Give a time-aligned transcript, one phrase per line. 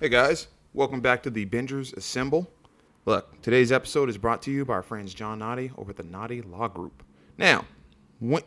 [0.00, 2.50] Hey guys, welcome back to the Bingers Assemble.
[3.04, 6.04] Look, today's episode is brought to you by our friends John Naughty over at the
[6.04, 7.02] Naughty Law Group.
[7.36, 7.66] Now,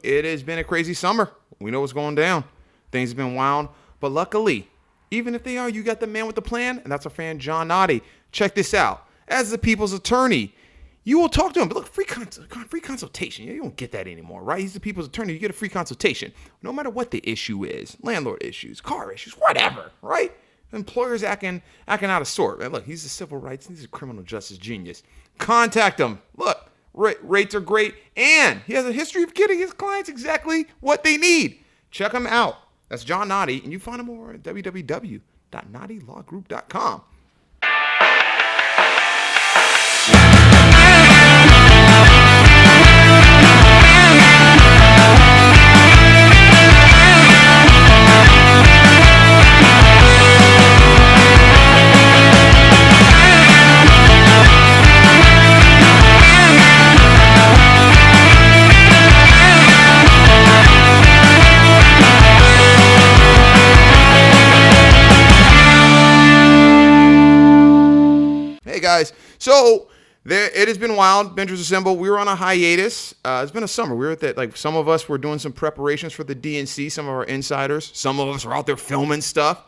[0.02, 1.29] it has been a crazy summer.
[1.60, 2.44] We know what's going down.
[2.92, 3.70] Things have been wild,
[4.00, 4.68] but luckily,
[5.12, 7.38] even if they are, you got the man with the plan, and that's our fan
[7.38, 8.01] John Naughty.
[8.31, 9.07] Check this out.
[9.27, 10.55] As the people's attorney,
[11.04, 11.67] you will talk to him.
[11.67, 13.45] But look, free cons- free consultation.
[13.45, 14.59] You don't get that anymore, right?
[14.59, 15.33] He's the people's attorney.
[15.33, 16.33] You get a free consultation,
[16.63, 20.35] no matter what the issue is, landlord issues, car issues, whatever, right?
[20.74, 22.60] Employers acting acting out of sort.
[22.60, 25.04] Man, look, he's a civil rights, he's a criminal justice genius.
[25.38, 26.20] Contact him.
[26.36, 30.66] Look, ra- rates are great, and he has a history of getting his clients exactly
[30.80, 31.59] what they need.
[31.91, 32.58] Check him out.
[32.90, 37.02] That's John Naughty, and you find him over at www.naughtylawgroup.com.
[68.84, 69.88] guys, so
[70.26, 71.36] there it has been wild.
[71.36, 71.98] Bingers Assemble.
[71.98, 73.14] We were on a hiatus.
[73.25, 73.95] Uh, it's been a summer.
[73.95, 74.38] We were at that.
[74.38, 76.92] Like some of us were doing some preparations for the DNC.
[76.92, 77.92] Some of our insiders.
[77.94, 79.64] Some of us were out there filming stuff.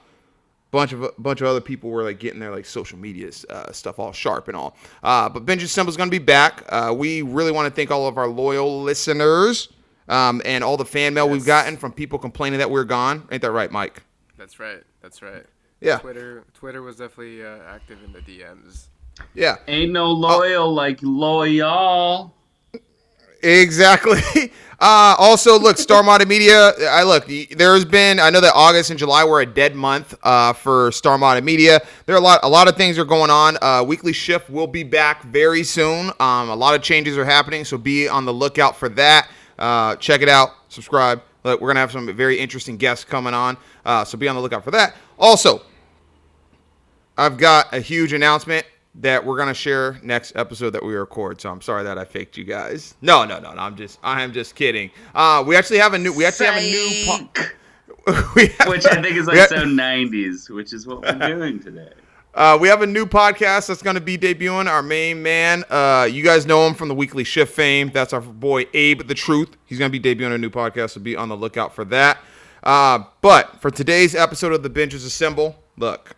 [0.71, 3.99] Bunch of bunch of other people were like getting their like social media uh, stuff
[3.99, 4.77] all sharp and all.
[5.03, 6.63] Uh, but Bingers Assemble is going to be back.
[6.69, 9.69] Uh, we really want to thank all of our loyal listeners
[10.07, 13.27] um, and all the fan mail we've gotten from people complaining that we're gone.
[13.31, 14.03] Ain't that right, Mike?
[14.37, 14.83] That's right.
[15.01, 15.45] That's right.
[15.81, 15.97] Yeah.
[15.97, 18.87] Twitter Twitter was definitely uh, active in the DMs.
[19.33, 19.57] Yeah.
[19.67, 22.33] Ain't no loyal like loyal.
[23.41, 24.51] Exactly.
[24.77, 26.73] Uh, also, look, Star Modded Media.
[26.89, 27.27] I look.
[27.51, 28.19] There's been.
[28.19, 31.79] I know that August and July were a dead month uh, for Star Modded Media.
[32.05, 32.41] There are a lot.
[32.43, 33.57] A lot of things are going on.
[33.61, 36.11] Uh, Weekly Shift will be back very soon.
[36.19, 39.29] Um, a lot of changes are happening, so be on the lookout for that.
[39.57, 40.49] Uh, check it out.
[40.67, 41.21] Subscribe.
[41.45, 43.55] Look, we're gonna have some very interesting guests coming on.
[43.85, 44.93] Uh, so be on the lookout for that.
[45.17, 45.61] Also,
[47.17, 48.65] I've got a huge announcement
[48.99, 51.41] that we're gonna share next episode that we record.
[51.41, 52.95] So I'm sorry that I faked you guys.
[53.01, 53.59] No, no, no, no.
[53.61, 54.89] I'm just, I am just kidding.
[55.13, 57.27] Uh, we actually have a new, we actually have a new,
[58.05, 61.59] po- have, Which I think is like have- so 90s, which is what we're doing
[61.59, 61.89] today.
[62.35, 64.67] Uh, we have a new podcast that's going to be debuting.
[64.67, 67.91] Our main man, uh, you guys know him from the Weekly Shift fame.
[67.93, 69.55] That's our boy Abe the Truth.
[69.65, 72.17] He's going to be debuting a new podcast, so be on the lookout for that.
[72.61, 76.14] Uh, but for today's episode of the Bingers Assemble, look,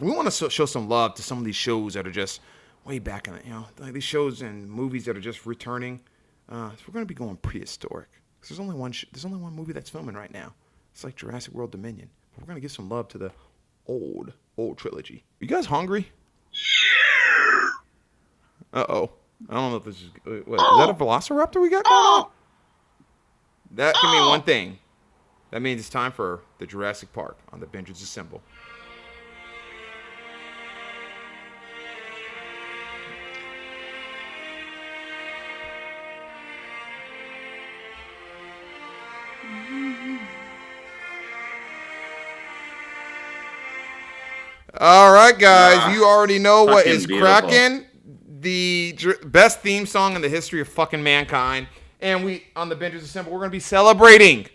[0.00, 2.40] we want to show some love to some of these shows that are just
[2.84, 6.00] way back in the, you know, like these shows and movies that are just returning.
[6.48, 8.08] Uh, so we're going to be going prehistoric.
[8.40, 8.92] 'Cause there's only one.
[8.92, 10.52] Sh- there's only one movie that's filming right now.
[10.92, 12.10] It's like Jurassic World Dominion.
[12.32, 13.32] But we're going to give some love to the
[13.86, 15.24] old, old trilogy.
[15.40, 16.10] You guys hungry?
[18.72, 19.10] Uh oh.
[19.48, 20.10] I don't know if this is.
[20.26, 22.30] wait, What, is that a Velociraptor we got going on?
[23.72, 24.78] That can mean one thing.
[25.50, 28.42] That means it's time for the Jurassic Park on the Bingers Assemble.
[44.80, 47.84] All right, guys, you already know what is cracking.
[48.40, 51.68] The dr- best theme song in the history of fucking mankind,
[52.00, 54.46] and we on the Bingers Assemble, we're gonna be celebrating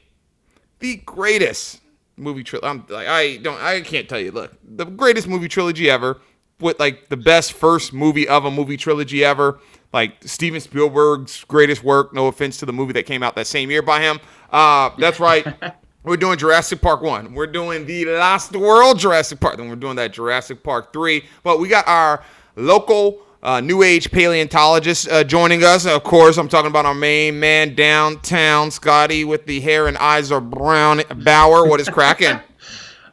[0.79, 1.79] the greatest
[2.17, 2.67] movie trilogy.
[2.67, 4.31] I'm like, I don't, I can't tell you.
[4.31, 6.19] Look, the greatest movie trilogy ever,
[6.59, 9.59] with like the best first movie of a movie trilogy ever.
[9.93, 12.13] Like Steven Spielberg's greatest work.
[12.13, 14.19] No offense to the movie that came out that same year by him.
[14.51, 15.47] Uh, that's right.
[16.03, 17.33] We're doing Jurassic Park 1.
[17.33, 19.57] We're doing the Lost World Jurassic Park.
[19.57, 21.23] Then we're doing that Jurassic Park 3.
[21.43, 22.23] But we got our
[22.55, 25.85] local uh, New Age paleontologist uh, joining us.
[25.85, 30.31] Of course, I'm talking about our main man downtown, Scotty, with the hair and eyes
[30.31, 31.01] are brown.
[31.23, 32.39] Bauer, what is cracking?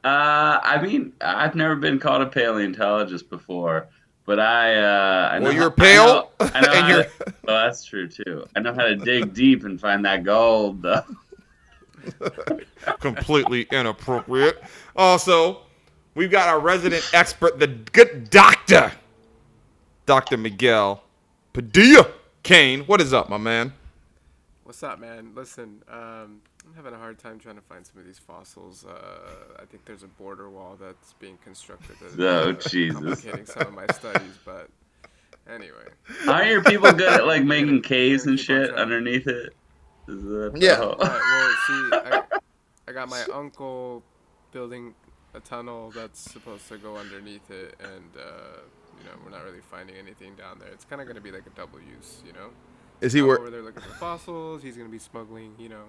[0.05, 3.89] Uh, I mean, I've never been called a paleontologist before,
[4.25, 7.03] but I, uh, I know Well, you're how- pale, I know, I know and you're-
[7.05, 8.47] to, well, that's true too.
[8.55, 11.03] I know how to dig deep and find that gold, though.
[13.01, 14.63] Completely inappropriate.
[14.95, 15.61] Also,
[16.15, 18.93] we've got our resident expert, the good doctor,
[20.07, 20.37] Dr.
[20.37, 21.03] Miguel
[21.53, 22.07] Padilla
[22.43, 22.81] Kane.
[22.83, 23.73] What is up, my man?
[24.65, 25.33] What's up, man?
[25.35, 28.85] Listen, um, I'm having a hard time trying to find some of these fossils.
[28.85, 31.97] Uh, I think there's a border wall that's being constructed.
[32.01, 32.95] That is Oh, uh, Jesus.
[33.01, 34.69] Complicating some of my studies, but
[35.49, 35.89] anyway.
[36.27, 39.55] Aren't your people good at like making caves and shit underneath it?
[40.09, 40.79] Is that Yeah.
[40.79, 42.23] Right, well, see, I,
[42.89, 44.03] I got my uncle
[44.53, 44.95] building
[45.35, 48.61] a tunnel that's supposed to go underneath it, and uh,
[48.99, 50.69] you know we're not really finding anything down there.
[50.69, 52.51] It's kind of gonna be like a double use, you know.
[53.01, 54.63] Is he Go wor- over there looking for fossils?
[54.63, 55.85] He's gonna be smuggling, you know,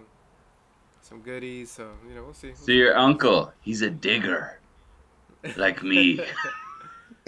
[1.02, 1.72] some goodies.
[1.72, 2.48] So you know, we'll see.
[2.48, 4.60] We'll So your uncle, he's a digger,
[5.56, 6.20] like me.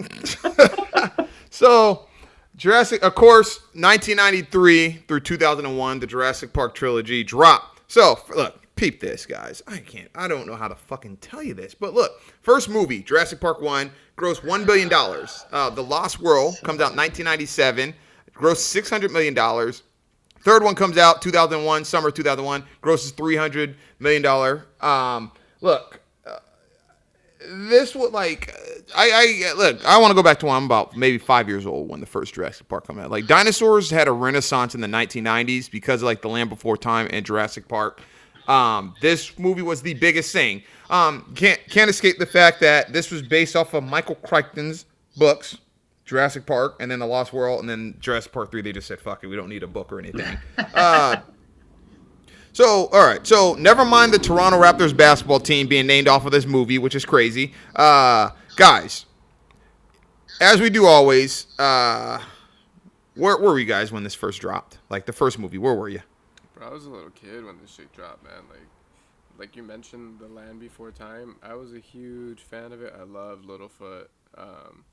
[1.52, 2.06] So,
[2.60, 7.80] Jurassic, of course, 1993 through 2001, the Jurassic Park trilogy dropped.
[7.90, 9.62] So, look, peep this, guys.
[9.66, 13.02] I can't, I don't know how to fucking tell you this, but look, first movie,
[13.02, 14.90] Jurassic Park 1, grossed $1 billion.
[14.92, 17.94] Uh, the Lost World comes out in 1997,
[18.34, 19.34] grossed $600 million.
[20.42, 24.62] Third one comes out 2001, summer 2001, grosses $300 million.
[24.82, 25.99] Um, look,
[27.48, 28.54] this would like
[28.94, 31.66] I, I look i want to go back to when i'm about maybe five years
[31.66, 33.10] old when the first jurassic park came out.
[33.10, 37.08] Like dinosaurs had a renaissance in the 1990s because of like the land before time
[37.10, 38.00] and jurassic park.
[38.48, 40.62] Um, this movie was the biggest thing.
[40.88, 44.86] Um, can't can't escape the fact that this was based off of michael crichton's
[45.16, 45.58] books
[46.04, 49.00] jurassic park and then the lost world and then jurassic park 3 they just said
[49.00, 50.36] fuck it we don't need a book or anything.
[50.74, 51.16] Uh,
[52.52, 53.26] so, all right.
[53.26, 56.94] So, never mind the Toronto Raptors basketball team being named off of this movie, which
[56.94, 57.52] is crazy.
[57.76, 59.06] Uh, guys,
[60.40, 62.20] as we do always, uh,
[63.14, 64.78] where, where were you guys when this first dropped?
[64.88, 66.00] Like the first movie, where were you?
[66.54, 68.42] Bro, I was a little kid when this shit dropped, man.
[68.48, 68.60] Like,
[69.38, 71.36] like you mentioned, the Land Before Time.
[71.42, 72.94] I was a huge fan of it.
[72.98, 74.06] I loved Littlefoot.
[74.36, 74.84] Um,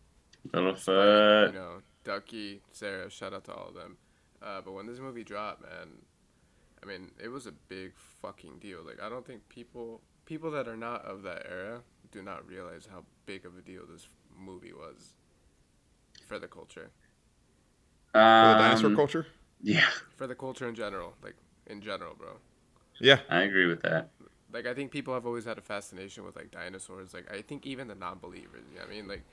[0.47, 1.47] Spike, Littlefoot.
[1.47, 3.09] you know, Ducky, Cera.
[3.09, 3.97] Shout out to all of them.
[4.41, 5.89] Uh, but when this movie dropped, man,
[6.83, 8.79] I mean, it was a big fucking deal.
[8.85, 11.81] Like, I don't think people people that are not of that era
[12.11, 14.07] do not realize how big of a deal this
[14.37, 15.13] movie was
[16.27, 16.91] for the culture,
[18.11, 19.25] For the dinosaur Um, culture?
[19.61, 21.15] Yeah, for the culture in general.
[21.23, 21.35] Like,
[21.65, 22.37] in general, bro.
[22.99, 23.19] Yeah.
[23.29, 24.09] I agree with that.
[24.53, 27.13] like I think people have always had a fascination with like dinosaurs.
[27.13, 28.63] Like I think even the non-believers.
[28.71, 29.23] You know what I mean, like,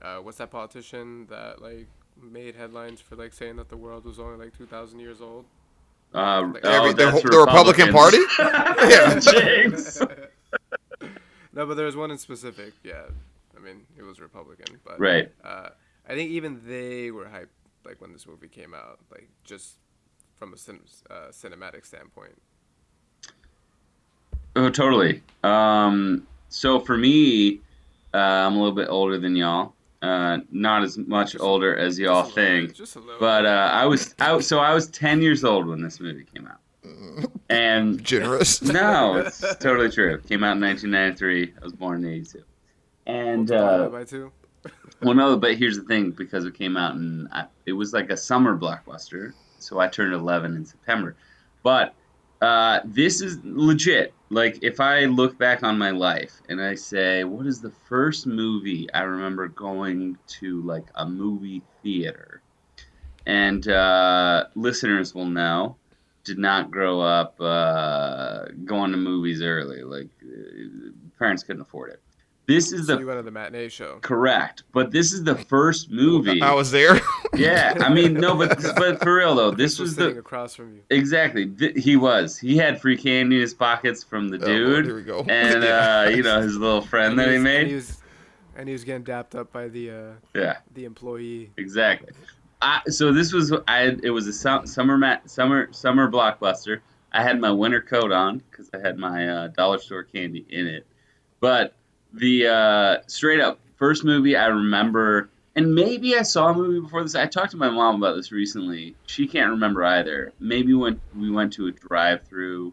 [0.00, 1.88] uh, what's that politician that like
[2.20, 5.46] made headlines for like saying that the world was only like two thousand years old?
[6.14, 8.18] Uh, Like, oh, the, the Republican Party?
[8.88, 9.18] Yeah.
[9.20, 10.00] Jinx.
[11.52, 12.72] no, but there was one in specific.
[12.82, 13.02] Yeah,
[13.56, 15.30] I mean it was Republican, but Right.
[15.44, 15.68] Uh,
[16.08, 17.48] I think even they were hyped
[17.84, 19.76] like when this movie came out, like just
[20.38, 20.80] from a cin-
[21.10, 22.36] uh, cinematic standpoint.
[24.56, 25.22] Oh, totally.
[25.44, 27.60] Um, so for me,
[28.12, 29.72] uh, I'm a little bit older than y'all.
[30.02, 32.74] Uh, not as much Just older as y'all Just a little think.
[32.74, 33.20] Just a little.
[33.20, 36.46] But uh, I was, I, so I was 10 years old when this movie came
[36.46, 36.58] out.
[37.48, 38.62] And Generous.
[38.62, 40.14] no, it's totally true.
[40.14, 41.52] It came out in 1993.
[41.60, 42.42] I was born in 82.
[43.06, 44.32] And uh, by two.
[45.02, 47.28] well, no, but here's the thing: because it came out and
[47.66, 51.14] it was like a summer blockbuster, so I turned 11 in September.
[51.62, 51.94] But
[52.42, 54.12] uh, this is legit.
[54.28, 58.26] Like, if I look back on my life and I say, what is the first
[58.26, 62.42] movie I remember going to like a movie theater?
[63.26, 65.76] And uh, listeners will know,
[66.24, 69.84] did not grow up uh, going to movies early.
[69.84, 72.02] Like, uh, parents couldn't afford it.
[72.46, 73.98] This is So the you went to the matinee show.
[74.02, 76.42] Correct, but this is the first movie.
[76.42, 77.00] I was there.
[77.34, 80.80] yeah, I mean, no, but but for real though, this was the across from you.
[80.90, 81.46] exactly.
[81.46, 82.36] Th- he was.
[82.38, 85.20] He had free candy in his pockets from the Oh, Lord, here dude, we go.
[85.28, 86.00] and Yeah.
[86.06, 87.74] uh, you know his little friend And that he was- And he made.
[87.74, 87.98] was,
[88.56, 91.52] and he was getting dapped up by the uh, Yeah, the employee.
[91.56, 92.10] exactly.
[92.60, 93.96] I, so this was I.
[94.02, 96.80] It was a su- summer mat, summer summer blockbuster.
[97.12, 100.66] I had my winter coat on because I had my uh, dollar store candy in
[100.66, 100.86] it,
[101.40, 101.74] but
[102.12, 107.02] the uh, straight up first movie I remember, and maybe I saw a movie before
[107.02, 107.14] this.
[107.14, 108.94] I talked to my mom about this recently.
[109.06, 110.32] She can't remember either.
[110.40, 112.72] Maybe when we went to a drive-through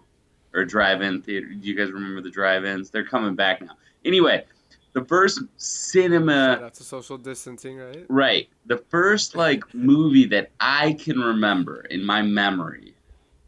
[0.54, 1.48] or drive-in theater.
[1.48, 2.90] Do you guys remember the drive-ins?
[2.90, 3.74] They're coming back now.
[4.06, 4.46] Anyway,
[4.94, 6.56] the first cinema.
[6.56, 8.06] Shout out to social distancing, right?
[8.08, 8.50] Right.
[8.66, 12.96] The first like movie that I can remember in my memory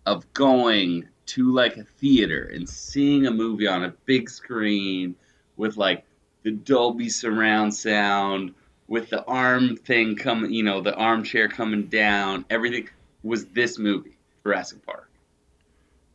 [0.05, 5.15] of going to like a theater and seeing a movie on a big screen
[5.61, 6.03] with like
[6.41, 8.55] the Dolby surround sound
[8.87, 12.89] with the arm thing coming, you know, the armchair coming down, everything
[13.21, 15.09] was this movie, Jurassic Park.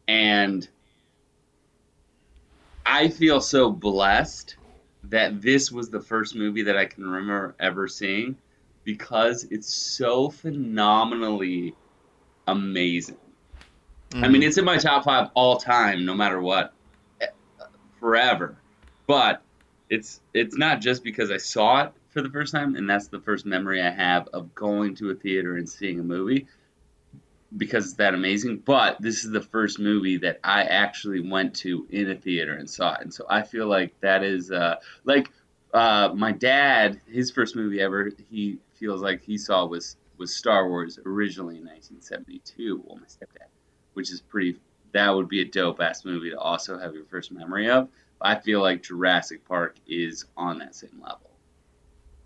[0.09, 0.69] And
[2.85, 4.57] I feel so blessed
[5.05, 8.37] that this was the first movie that I can remember ever seeing
[8.83, 11.73] because it's so phenomenally
[12.49, 13.17] amazing.
[14.13, 14.43] I mean, mm-hmm.
[14.43, 16.73] it's in my top five all time, no matter what,
[18.01, 18.57] forever.
[19.07, 19.43] But
[19.91, 23.21] it's it's not just because I saw it for the first time, and that's the
[23.21, 26.47] first memory I have of going to a theater and seeing a movie.
[27.57, 28.59] because it's that amazing.
[28.65, 32.69] But this is the first movie that I actually went to in a theater and
[32.69, 35.31] saw it, and so I feel like that is uh, like
[35.73, 37.01] uh, my dad.
[37.07, 41.65] His first movie ever, he feels like he saw was was Star Wars originally in
[41.65, 42.83] 1972.
[42.85, 43.49] Well, my stepdad,
[43.95, 44.59] which is pretty.
[44.93, 47.89] That would be a dope ass movie to also have your first memory of.
[48.21, 51.31] I feel like Jurassic Park is on that same level.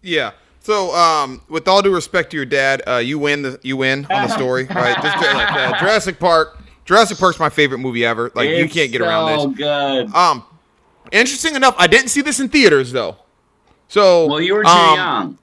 [0.02, 0.32] Yeah.
[0.60, 4.06] So, um, with all due respect to your dad, uh, you win the you win
[4.10, 4.94] on the story, right?
[5.02, 6.58] Just like uh, Jurassic Park.
[6.84, 8.30] Jurassic Park's my favorite movie ever.
[8.34, 9.56] Like you can't get around so this.
[9.58, 10.14] good.
[10.14, 10.44] Um,
[11.12, 13.16] interesting enough, I didn't see this in theaters though.
[13.88, 15.38] So, Well, you were too um, young.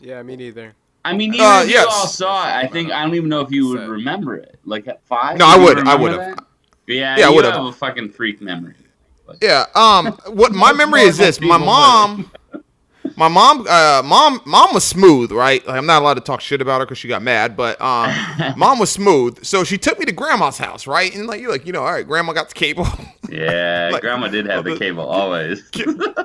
[0.00, 0.74] Yeah, me neither.
[1.04, 1.84] I mean, even Uh, if yes.
[1.84, 4.58] you all saw it, I think I don't even know if you would remember it.
[4.64, 5.38] Like at five.
[5.38, 5.78] No, I would.
[5.88, 6.18] I would've.
[6.86, 7.52] Yeah, Yeah, I you would've.
[7.52, 8.74] have a fucking freak memory.
[9.28, 9.66] But- Yeah.
[9.74, 10.18] Um.
[10.28, 11.40] What my memory is this.
[11.40, 12.30] My mom.
[13.16, 13.66] My mom.
[13.68, 14.02] Uh.
[14.04, 14.40] Mom.
[14.46, 15.64] Mom was smooth, right?
[15.66, 17.56] Like I'm not allowed to talk shit about her because she got mad.
[17.56, 18.10] But um,
[18.56, 19.44] mom was smooth.
[19.44, 21.14] So she took me to grandma's house, right?
[21.14, 22.86] And like you're like, you know, all right, grandma got the cable.
[23.30, 25.60] Yeah, Like- grandma did have the cable always.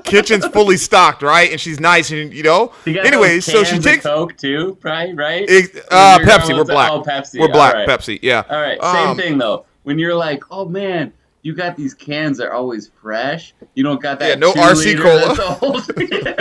[0.06, 1.52] Kitchen's fully stocked, right?
[1.52, 2.72] And she's nice, and you know.
[2.88, 4.04] Anyways, so she takes.
[4.04, 5.14] Coke too, right?
[5.14, 5.46] Right.
[5.50, 6.56] Ex- uh, Pepsi.
[6.56, 6.92] We're black.
[6.94, 7.42] Oh, Pepsi.
[7.42, 7.74] We're black.
[7.74, 7.90] Right.
[7.90, 8.20] Pepsi.
[8.22, 8.44] Yeah.
[8.50, 8.82] All right.
[8.82, 9.66] Same Um, thing though.
[9.84, 11.12] When you're like, oh man,
[11.44, 13.54] you got these cans that are always fresh.
[13.76, 14.30] You don't got that.
[14.30, 15.84] Yeah, no RC Cola.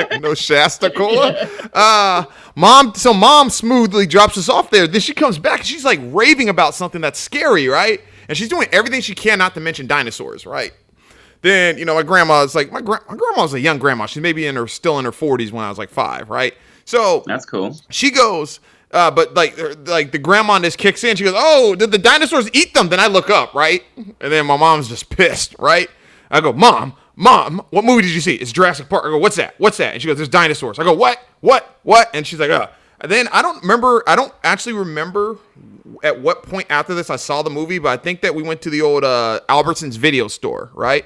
[0.13, 0.19] Yeah.
[0.19, 1.49] no Shasta Cola.
[1.75, 4.87] Uh, mom, so mom smoothly drops us off there.
[4.87, 8.01] Then she comes back and she's like raving about something that's scary, right?
[8.29, 10.73] And she's doing everything she can not to mention dinosaurs, right?
[11.41, 14.07] Then you know my grandma's like my, gra- my grandma was a young grandma.
[14.07, 16.55] She's maybe in her still in her forties when I was like five, right?
[16.85, 17.77] So That's cool.
[17.91, 18.61] she goes,
[18.93, 21.17] uh, but like er, like the grandma just kicks in.
[21.17, 24.47] She goes, "Oh, did the dinosaurs eat them?" Then I look up, right, and then
[24.47, 25.89] my mom's just pissed, right?
[26.31, 28.35] I go, "Mom, mom, what movie did you see?
[28.35, 29.55] It's Jurassic Park." I go, "What's that?
[29.59, 31.19] What's that?" And she goes, "There's dinosaurs." I go, "What?
[31.41, 31.79] What?
[31.83, 32.69] What?" And she's like, "Uh."
[33.01, 34.05] And then I don't remember.
[34.07, 35.39] I don't actually remember
[36.05, 38.63] at what point after this I saw the movie, but I think that we went
[38.63, 41.05] to the old uh, Albertsons video store, right?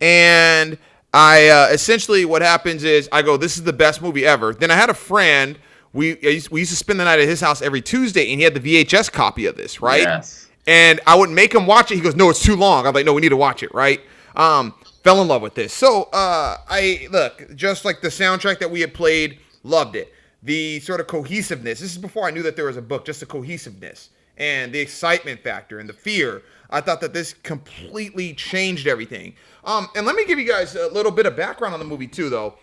[0.00, 0.78] and
[1.14, 4.70] I uh, essentially what happens is I go, "This is the best movie ever." Then
[4.70, 5.58] I had a friend.
[5.96, 8.44] We used, we used to spend the night at his house every Tuesday, and he
[8.44, 10.02] had the VHS copy of this, right?
[10.02, 10.48] Yes.
[10.66, 11.96] And I would make him watch it.
[11.96, 14.00] He goes, "No, it's too long." I'm like, "No, we need to watch it." Right?
[14.34, 15.72] Um, fell in love with this.
[15.72, 20.12] So uh, I look just like the soundtrack that we had played, loved it.
[20.42, 21.80] The sort of cohesiveness.
[21.80, 23.04] This is before I knew that there was a book.
[23.06, 26.42] Just the cohesiveness and the excitement factor and the fear.
[26.68, 29.34] I thought that this completely changed everything.
[29.64, 32.08] Um, and let me give you guys a little bit of background on the movie
[32.08, 32.54] too, though.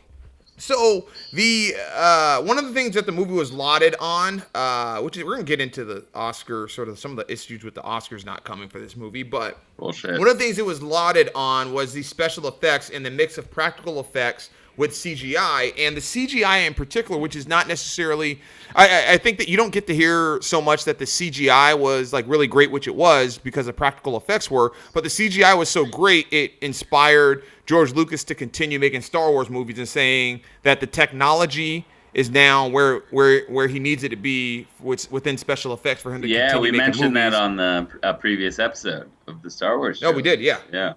[0.63, 5.17] So the uh, one of the things that the movie was lauded on, uh, which
[5.17, 7.81] is we're gonna get into the Oscar sort of some of the issues with the
[7.81, 10.17] Oscars not coming for this movie, but Bullshit.
[10.17, 13.37] one of the things it was lauded on was the special effects and the mix
[13.37, 18.41] of practical effects with CGI, and the CGI in particular, which is not necessarily.
[18.75, 22.11] I, I- think that you don't get to hear so much that the CGI was
[22.11, 25.69] like really great, which it was because the practical effects were, but the CGI was
[25.69, 30.79] so great it inspired George Lucas to continue making Star Wars movies and saying that
[30.79, 35.73] the technology is now where where where he needs it to be with, within special
[35.73, 39.49] effects for him to Yeah, we mentioned that on the uh, previous episode of the
[39.49, 40.01] Star Wars.
[40.01, 40.59] No, we did, yeah.
[40.71, 40.93] Yeah.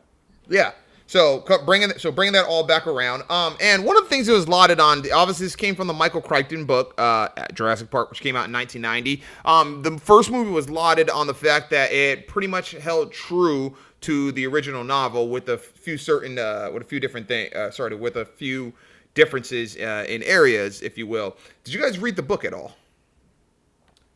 [0.49, 0.73] Yeah.
[1.07, 3.23] So bringing so bringing that all back around.
[3.31, 5.93] Um, and one of the things that was lauded on, obviously, this came from the
[5.93, 9.23] Michael Crichton book, uh, Jurassic Park, which came out in 1990.
[9.45, 13.77] Um, the first movie was lauded on the fact that it pretty much held true
[14.03, 17.53] to the original novel, with a few certain, uh, with a few different things.
[17.55, 18.73] Uh, sorry, with a few
[19.15, 21.37] differences uh, in areas, if you will.
[21.65, 22.77] Did you guys read the book at all?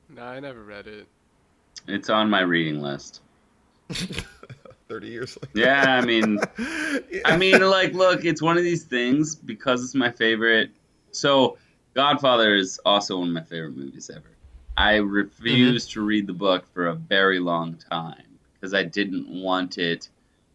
[0.09, 1.06] No, I never read it.
[1.87, 3.20] It's on my reading list.
[4.90, 5.52] Thirty years later.
[5.54, 6.40] Yeah, I mean,
[7.25, 10.73] I mean, like, look, it's one of these things because it's my favorite.
[11.12, 11.59] So,
[11.94, 14.30] Godfather is also one of my favorite movies ever.
[14.76, 19.78] I refused to read the book for a very long time because I didn't want
[19.78, 20.09] it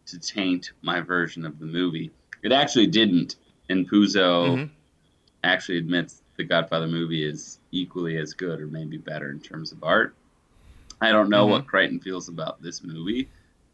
[0.06, 2.10] to taint my version of the movie.
[2.42, 3.36] It actually didn't,
[3.70, 4.70] and Puzo Mhm.
[5.44, 9.82] actually admits the Godfather movie is equally as good or maybe better in terms of
[9.82, 10.14] art.
[11.00, 13.28] I don't know what Crichton feels about this movie,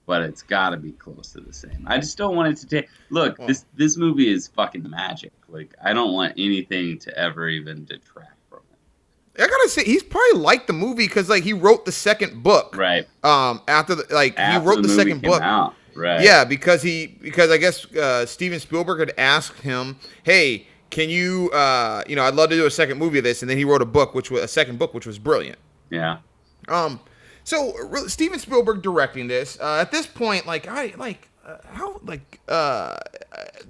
[0.06, 1.84] but it's got to be close to the same.
[1.86, 2.88] I just don't want it to take.
[3.10, 5.32] Look, Well- this this movie is fucking magic.
[5.48, 9.42] Like I don't want anything to ever even detract from it.
[9.42, 12.76] I gotta say, he's probably liked the movie because like he wrote the second book.
[12.76, 13.06] Right.
[13.22, 15.40] Um, after the like After he wrote the, movie second book.
[15.42, 15.74] Out.
[15.94, 16.22] Right.
[16.22, 21.50] Yeah, because he because I guess uh, Steven Spielberg had asked him, "Hey, can you
[21.52, 23.64] uh, you know I'd love to do a second movie of this," and then he
[23.64, 25.58] wrote a book, which was a second book, which was brilliant.
[25.90, 26.18] Yeah.
[26.68, 26.98] Um,
[27.44, 29.58] so really, Steven Spielberg directing this.
[29.60, 32.96] Uh, at this point, like I like uh, how like uh,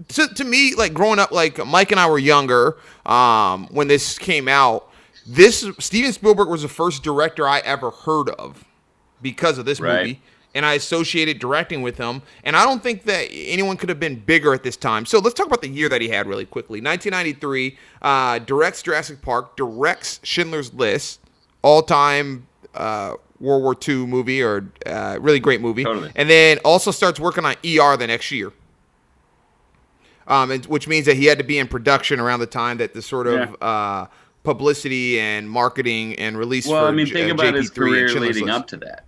[0.09, 2.77] to to me like growing up, like Mike and I were younger
[3.07, 4.89] um, when this came out.
[5.27, 8.65] this Steven Spielberg was the first director I ever heard of
[9.21, 9.99] because of this Right.
[10.07, 10.23] movie.
[10.55, 12.21] And I associated directing with him.
[12.45, 15.07] And I don't think that anyone could have been bigger at this time.
[15.07, 16.79] So let's talk about the year that he had really quickly.
[16.83, 21.21] 1993, uh, directs Jurassic Park, directs Schindler's List,
[21.63, 25.85] all time uh, World War II movie, or uh, really great movie.
[25.85, 26.13] Totally.
[26.15, 28.53] And then also starts working on ER the next year.
[30.27, 32.95] Um, and, which means that he had to be in production around the time that
[32.95, 34.07] the sort of uh,
[34.45, 38.09] publicity and marketing and release Well, I mean, think uh, about his JP3 and career
[38.21, 38.59] leading List.
[38.59, 39.05] up to that.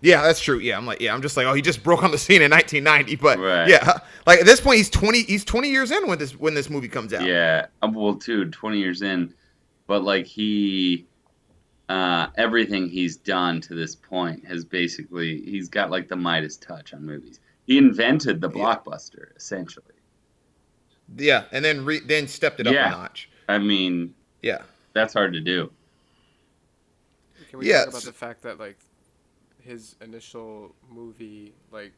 [0.00, 0.58] Yeah, that's true.
[0.58, 2.50] Yeah, I'm like, yeah, I'm just like, oh, he just broke on the scene in
[2.52, 3.68] 1990, but Right.
[3.68, 6.70] yeah, like at this point, he's 20, he's 20 years in when this when this
[6.70, 7.24] movie comes out.
[7.24, 9.34] Yeah, uh, well, dude, twenty years in,
[9.88, 11.06] but like he,
[11.88, 16.92] uh, everything he's done to this point has basically he's got like the Midas touch
[16.92, 17.40] on movies.
[17.66, 18.56] He invented the Yeah.
[18.76, 19.84] blockbuster essentially.
[21.16, 22.88] yeah, and then re- then stepped it up Yeah.
[22.88, 23.30] a notch.
[23.48, 25.72] I mean, Yeah, that's hard to do.
[27.48, 27.84] Can we Yes.
[27.86, 28.78] talk about the fact that like
[29.62, 31.92] his initial movie, like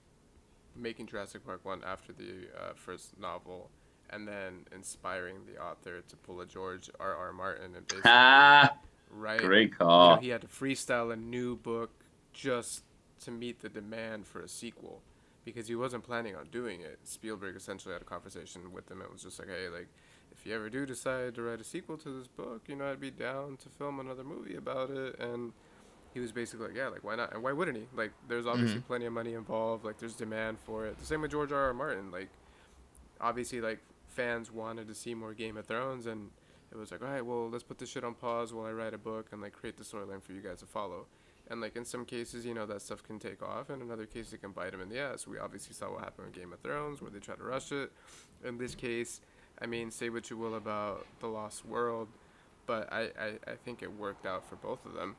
[0.76, 3.70] making Jurassic Park one after the uh, first novel,
[4.10, 7.14] and then inspiring the author to pull a George R.
[7.14, 7.32] R.
[7.32, 8.72] Martin and basically Ah,
[9.10, 10.16] right, great you call.
[10.16, 11.90] know, he had to freestyle a new book
[12.32, 12.84] just
[13.24, 15.02] to meet the demand for a sequel
[15.44, 16.98] because he wasn't planning on doing it.
[17.04, 19.88] Spielberg essentially had a conversation with him and was just like, hey, like,
[20.32, 23.00] if you ever do decide to write a sequel to this book, you know, I'd
[23.00, 25.18] be down to film another movie about it.
[25.18, 25.52] And
[26.14, 27.32] he was basically like, yeah, like, why not?
[27.34, 27.84] And why wouldn't he?
[27.94, 28.52] Like, there's mm-hmm.
[28.52, 29.84] obviously plenty of money involved.
[29.84, 30.98] Like, there's demand for it.
[30.98, 31.66] The same with George R.
[31.66, 31.74] R.
[31.74, 32.10] Martin.
[32.10, 32.28] Like,
[33.20, 36.30] obviously, like, fans wanted to see more Game of Thrones and
[36.72, 38.94] it was like, all right, well, let's put this shit on pause while I write
[38.94, 41.06] a book and like create the storyline for you guys to follow.
[41.48, 44.06] And like in some cases, you know, that stuff can take off, and in other
[44.06, 45.26] cases, it can bite them in the ass.
[45.26, 47.90] We obviously saw what happened with Game of Thrones, where they tried to rush it.
[48.44, 49.20] In this case,
[49.60, 52.06] I mean, say what you will about The Lost World,
[52.66, 55.16] but I, I, I think it worked out for both of them.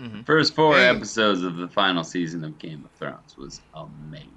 [0.00, 0.22] Mm-hmm.
[0.22, 0.86] First four Hey.
[0.88, 4.30] episodes of the final season of Game of Thrones was amazing.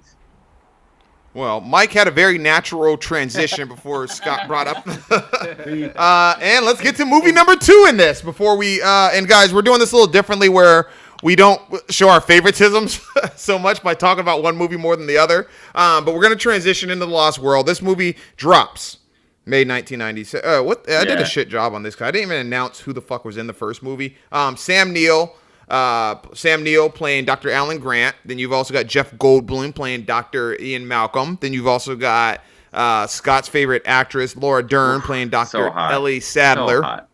[1.34, 4.86] Well, Mike had a very natural transition before Scott brought up.
[5.10, 8.80] uh, and let's get to movie number two in this before we.
[8.82, 10.88] Uh, and guys, we're doing this a little differently where
[11.22, 11.60] we don't
[11.90, 13.02] show our favoritisms
[13.36, 15.48] so much by talking about one movie more than the other.
[15.74, 17.66] Um, but we're going to transition into The Lost World.
[17.66, 18.98] This movie drops
[19.44, 20.46] May 1996.
[20.46, 22.08] Uh, what I did a shit job on this guy.
[22.08, 24.16] I didn't even announce who the fuck was in the first movie.
[24.30, 25.34] Um, Sam Neill.
[25.68, 27.50] Uh, Sam Neill playing Dr.
[27.50, 28.16] Alan Grant.
[28.24, 30.58] Then you've also got Jeff Goldblum playing Dr.
[30.60, 31.36] Ian Malcolm.
[31.40, 35.48] Then you've also got uh, Scott's favorite actress Laura Dern playing Dr.
[35.48, 35.92] So hot.
[35.92, 36.82] Ellie So Sattler.
[36.82, 37.08] hot.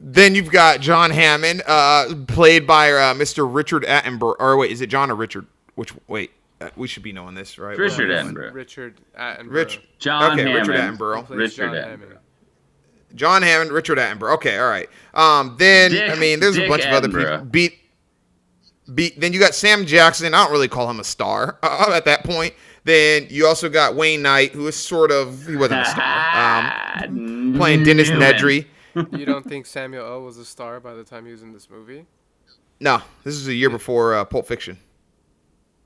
[0.00, 3.52] Then you've got John Hammond, uh, played by uh, Mr.
[3.52, 4.36] Richard Attenborough.
[4.38, 5.44] Or wait, is it John or Richard?
[5.74, 7.76] Which wait, uh, we should be knowing this, right?
[7.76, 8.52] Richard Well, Attenborough.
[8.54, 9.50] Richard Attenborough.
[9.52, 11.28] Rich, John okay, Richard Attenborough.
[11.28, 12.18] Richard John Attenborough.
[13.08, 13.18] Hammond.
[13.18, 14.34] John Hammond, Richard Attenborough.
[14.34, 14.88] Okay, all right.
[15.14, 17.44] Um, then Dick- I mean, there's a Dick bunch of other people.
[17.44, 17.78] Beat,
[18.94, 19.20] beat.
[19.20, 20.34] Then you got Sam Jackson.
[20.34, 22.54] I don't really call him a star uh, at that point.
[22.84, 27.04] Then you also got Wayne Knight, who is sort of he wasn't a star.
[27.04, 28.32] Um, playing Dennis Newman.
[28.32, 28.66] Nedry.
[29.12, 30.22] you don't think Samuel L.
[30.22, 32.06] was a star by the time he was in this movie?
[32.80, 34.78] No, this is a year before uh, Pulp Fiction.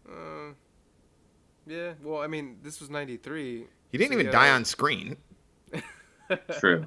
[0.08, 0.52] Uh,
[1.66, 1.94] yeah.
[2.02, 3.64] Well, I mean, this was '93.
[3.90, 5.16] He didn't so even yeah, die on screen.
[6.60, 6.86] True.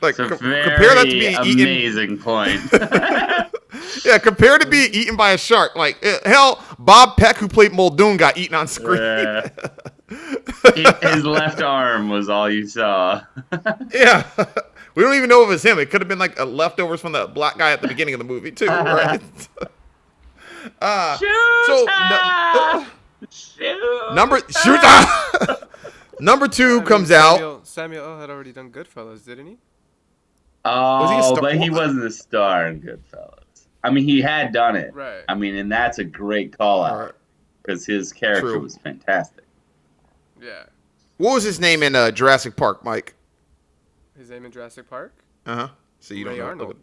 [0.00, 1.60] Like It's a com- very compare that to being eaten.
[1.62, 2.60] amazing point.
[4.04, 5.74] Yeah, compared to being eaten by a shark.
[5.76, 9.00] Like uh, hell, Bob Peck, who played Muldoon, got eaten on screen.
[9.00, 9.48] Yeah.
[11.02, 13.22] His left arm was all you saw.
[13.92, 14.26] yeah.
[14.94, 15.78] We don't even know if it was him.
[15.78, 18.18] It could have been like a leftovers from the black guy at the beginning of
[18.18, 19.20] the movie too, right?
[20.80, 21.16] uh,
[21.66, 22.86] so no-
[23.30, 24.14] Shoot.
[24.14, 24.80] number shoot
[26.20, 27.36] number two I mean, comes out.
[27.36, 28.20] Samuel, Samuel L.
[28.20, 29.56] had already done Goodfellas, didn't he?
[30.64, 33.66] Oh, he a star- but he wasn't a star in Goodfellas.
[33.82, 34.94] I mean, he had done it.
[34.94, 35.22] Right.
[35.28, 37.12] I mean, and that's a great call All out right.
[37.62, 38.60] because his character True.
[38.60, 39.44] was fantastic.
[40.40, 40.64] Yeah.
[41.18, 43.14] What was his name in uh, Jurassic Park, Mike?
[44.18, 45.14] His name in Jurassic Park?
[45.46, 45.68] Uh huh.
[46.00, 46.64] So you Ray don't know.
[46.64, 46.76] Arnold.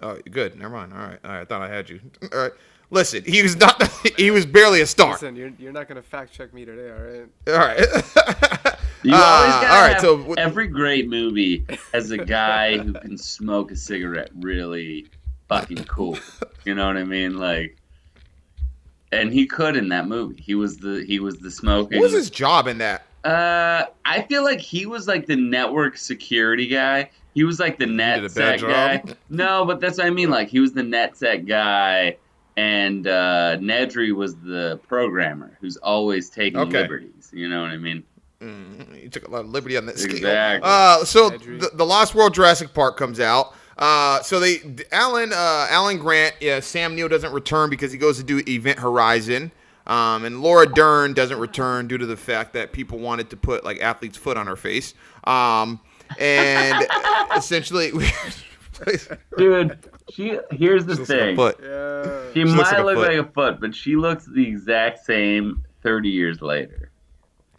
[0.00, 0.56] Oh, good.
[0.58, 0.92] Never mind.
[0.92, 1.18] All right.
[1.24, 1.40] All right.
[1.40, 2.00] I thought I had you.
[2.32, 2.52] All right.
[2.90, 3.82] Listen, he was not.
[4.18, 5.12] He was barely a star.
[5.12, 7.28] Listen, you're, you're not gonna fact check me today, all right?
[7.48, 8.73] All right.
[9.04, 9.92] You Uh, always gotta all right.
[9.92, 15.06] have- So w- every great movie has a guy who can smoke a cigarette really
[15.48, 16.18] fucking cool.
[16.64, 17.36] You know what I mean?
[17.36, 17.76] Like,
[19.12, 20.40] and he could in that movie.
[20.40, 21.98] He was the he was the smoking.
[21.98, 23.04] what was his job in that?
[23.24, 27.10] Uh, I feel like he was like the network security guy.
[27.34, 29.02] He was like the net guy.
[29.30, 30.30] No, but that's what I mean.
[30.30, 32.16] Like he was the net set guy,
[32.56, 36.82] and uh, Nedry was the programmer who's always taking Okay.
[36.82, 37.30] liberties.
[37.32, 38.02] You know what I mean?
[38.40, 40.16] Mm, you took a lot of liberty on that scale.
[40.16, 40.68] Exactly.
[40.70, 43.54] Uh, so the, the Lost World Jurassic Park comes out.
[43.78, 44.58] Uh, so they
[44.92, 48.78] Alan uh, Alan Grant, yeah, Sam Neill doesn't return because he goes to do Event
[48.78, 49.50] Horizon.
[49.86, 53.64] Um, and Laura Dern doesn't return due to the fact that people wanted to put
[53.64, 54.94] like athlete's foot on her face.
[55.24, 55.80] Um,
[56.18, 56.86] and
[57.36, 57.92] essentially,
[59.36, 59.78] Dude,
[60.10, 61.36] she here's the Looks like a thing.
[61.36, 61.58] foot.
[61.62, 62.32] Yeah.
[62.32, 63.16] She looks might like look foot.
[63.16, 66.90] like a foot, but she looks the exact same 30 years later.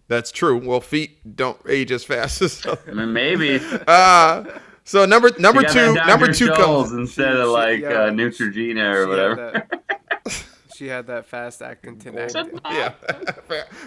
[0.07, 0.57] That's true.
[0.57, 2.65] Well, feet don't age as fast as.
[2.65, 4.43] I mean, maybe Uh,
[4.83, 6.91] so number number She two, number two comes.
[6.91, 7.87] instead She- of she- like yeah.
[7.89, 9.51] uh, Neutrogena or She had whatever.
[9.69, 9.81] that-
[10.75, 12.51] She had that fast acting tenacity.
[12.69, 12.89] Yeah,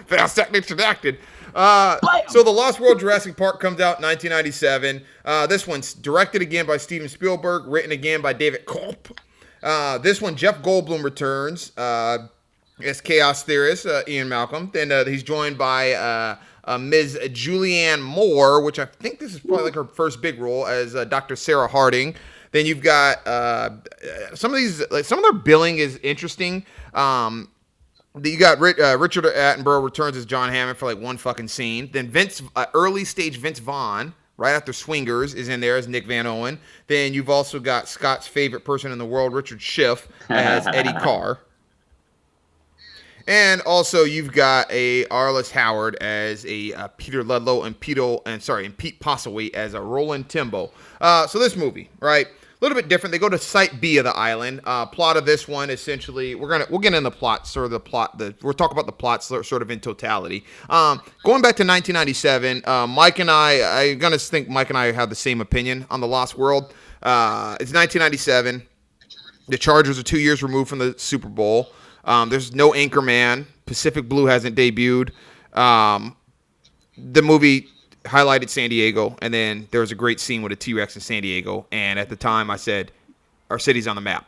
[0.07, 1.19] fast acting, acted.
[1.53, 5.03] Uh, so the Lost World Jurassic Park comes out in 1997.
[5.23, 9.07] Uh, this one's directed again by Steven Spielberg, written again by David Culp.
[9.61, 12.27] Uh, this one, Jeff Goldblum returns uh,
[12.83, 14.69] as Chaos Theorist, uh, Ian Malcolm.
[14.73, 17.19] Then uh, he's joined by uh, uh, Ms.
[17.31, 21.05] Julianne Moore, which I think this is probably like her first big role as uh,
[21.05, 21.35] Dr.
[21.35, 22.15] Sarah Harding.
[22.51, 23.69] Then you've got uh,
[24.33, 26.65] some of these, like some of their billing is interesting.
[26.93, 27.49] Um,
[28.23, 31.89] you got Ri- Richard Attenborough returns as John Hammond for like one fucking scene.
[31.91, 32.41] Then Vince,
[32.73, 36.59] early stage Vince Vaughn, right after Swingers, is in there as Nick Van Owen.
[36.87, 41.37] Then you've also got Scott's favorite person in the world, Richard Schiff, as Eddie Carr.
[43.27, 48.41] And also, you've got a Arliss Howard as a uh, Peter Ludlow and Peter and
[48.41, 50.71] sorry, and Pete Postlethwaite as a Roland Tembo.
[50.99, 53.11] Uh, so this movie, right, a little bit different.
[53.11, 54.59] They go to Site B of the island.
[54.65, 57.71] Uh, plot of this one, essentially, we're gonna we'll get in the plot, sort of
[57.71, 58.17] the plot.
[58.17, 60.43] The we'll talk about the plot sort sort of in totality.
[60.69, 64.91] Um, going back to 1997, uh, Mike and I, I'm gonna think Mike and I
[64.91, 66.73] have the same opinion on the Lost World.
[67.01, 68.61] Uh, it's 1997.
[69.47, 71.71] The Chargers are two years removed from the Super Bowl.
[72.09, 73.45] Um, there's no Anchorman.
[73.65, 75.11] Pacific Blue hasn't debuted.
[75.53, 76.17] Um,
[76.97, 77.69] the movie
[78.03, 81.01] highlighted San Diego, and then there was a great scene with a T Rex in
[81.01, 81.67] San Diego.
[81.71, 82.91] And at the time, I said,
[83.49, 84.25] "Our city's on the map."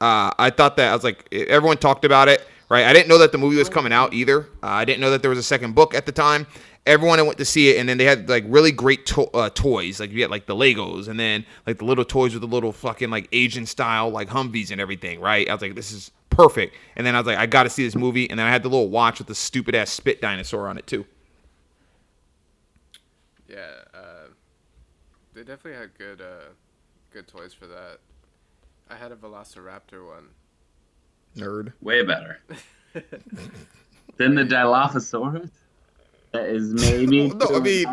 [0.00, 2.84] Uh, I thought that I was like, everyone talked about it, right?
[2.84, 4.40] I didn't know that the movie was coming out either.
[4.62, 6.46] Uh, I didn't know that there was a second book at the time.
[6.86, 9.98] Everyone went to see it, and then they had like really great to- uh, toys.
[9.98, 12.72] Like you get like the Legos, and then like the little toys with the little
[12.72, 15.48] fucking like Asian style like Humvees and everything, right?
[15.48, 16.76] I was like, this is perfect.
[16.96, 18.62] And then I was like, I got to see this movie, and then I had
[18.62, 21.06] the little watch with the stupid ass spit dinosaur on it too.
[23.48, 24.28] Yeah, uh,
[25.34, 26.50] they definitely had good, uh,
[27.12, 27.98] good toys for that.
[28.90, 30.28] I had a Velociraptor one.
[31.36, 31.72] Nerd.
[31.80, 32.40] Way better.
[34.16, 35.50] Than the Dilophosaurus?
[36.32, 37.28] That is maybe.
[37.34, 37.86] No, I mean,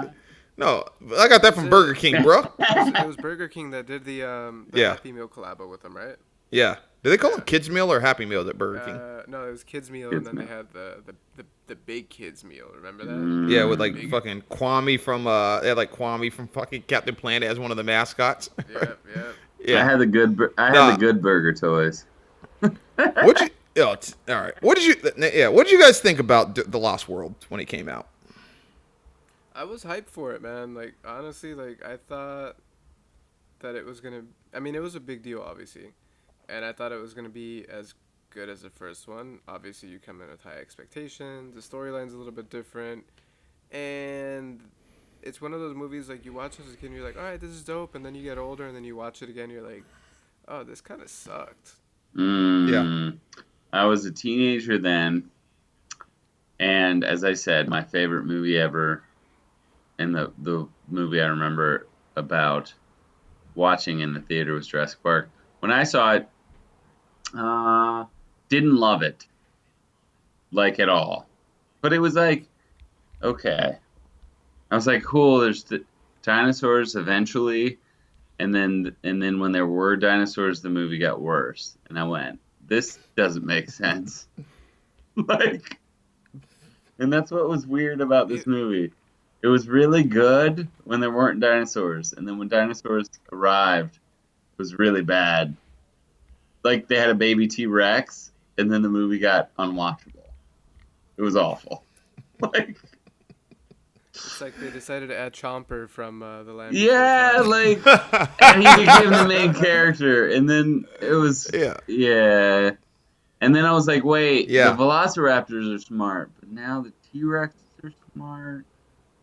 [0.57, 0.85] no,
[1.17, 2.41] I got that from Burger King, bro.
[2.59, 4.89] It was, Burger King that did the um the Yeah.
[4.91, 6.15] Happy Meal collabo with them, right?
[6.51, 6.75] Yeah.
[7.03, 8.95] Do they call it Kids Meal or Happy Meal at Burger King?
[8.95, 10.45] Uh, no, it was kids meal, Kids and then Meal.
[10.47, 12.67] they had the, the, the, the big kids meal.
[12.73, 13.11] Remember that?
[13.11, 13.49] Mm.
[13.51, 17.13] Yeah, with like Big- fucking Kwame from uh, they had like Kwame from fucking Captain
[17.15, 18.49] Planet as one of the mascots.
[18.71, 18.93] Yeah,
[19.65, 19.81] yeah.
[19.81, 20.37] I had the good.
[20.37, 20.91] bur- I had Nah.
[20.91, 22.05] the good burger toys.
[22.95, 23.49] What you?
[23.77, 23.95] Oh,
[24.29, 24.53] all right.
[24.61, 25.11] What did you?
[25.33, 25.47] Yeah.
[25.47, 28.07] What did you guys think about the Lost World when it came out?
[29.55, 30.73] I was hyped for it, man.
[30.73, 32.55] Like honestly, like I thought
[33.59, 34.23] that it was gonna.
[34.53, 35.93] I mean, it was a big deal, obviously,
[36.49, 37.93] and I thought it was gonna be as
[38.29, 39.39] good as the first one.
[39.47, 41.55] Obviously, you come in with high expectations.
[41.55, 43.05] The storyline's a little bit different,
[43.71, 44.59] and
[45.21, 47.23] it's one of those movies like you watch as a kid, and you're like, all
[47.23, 49.49] right, this is dope, and then you get older, and then you watch it again,
[49.49, 49.83] you're like,
[50.47, 51.73] oh, this kind of sucked.
[52.15, 53.17] Mm.
[53.71, 55.31] I was a teenager then,
[56.59, 59.03] and as I said, my favorite movie ever,
[59.97, 62.73] and the the movie I remember about
[63.55, 65.29] watching in the theater was Jurassic Park.
[65.59, 66.29] When I saw it,
[67.35, 68.05] uh,
[68.49, 69.27] didn't love it,
[70.51, 71.27] like at all,
[71.81, 72.47] but it was like,
[73.23, 73.77] okay.
[74.69, 75.39] I was like, cool.
[75.39, 75.83] There's the
[76.23, 77.77] dinosaurs eventually,
[78.43, 82.41] and then and then when there were dinosaurs, the movie got worse, and I went,
[82.67, 84.27] this doesn't make sense.
[85.15, 85.79] like,
[86.99, 88.91] and that's what was weird about this movie.
[89.41, 94.77] It was really good when there weren't dinosaurs, and then when dinosaurs arrived, it was
[94.77, 95.55] really bad.
[96.63, 100.27] Like they had a baby T Rex, and then the movie got unwatchable.
[101.15, 101.85] It was awful.
[102.41, 102.77] like.
[104.15, 106.75] It's like they decided to add Chomper from uh, the Land.
[106.75, 107.79] Yeah, like
[108.41, 111.77] and he became the main character, and then it was Yeah.
[111.87, 112.71] yeah,
[113.41, 114.69] and then I was like, wait, Yeah.
[114.71, 118.65] the Velociraptors are smart, but now the T Rexes are smart,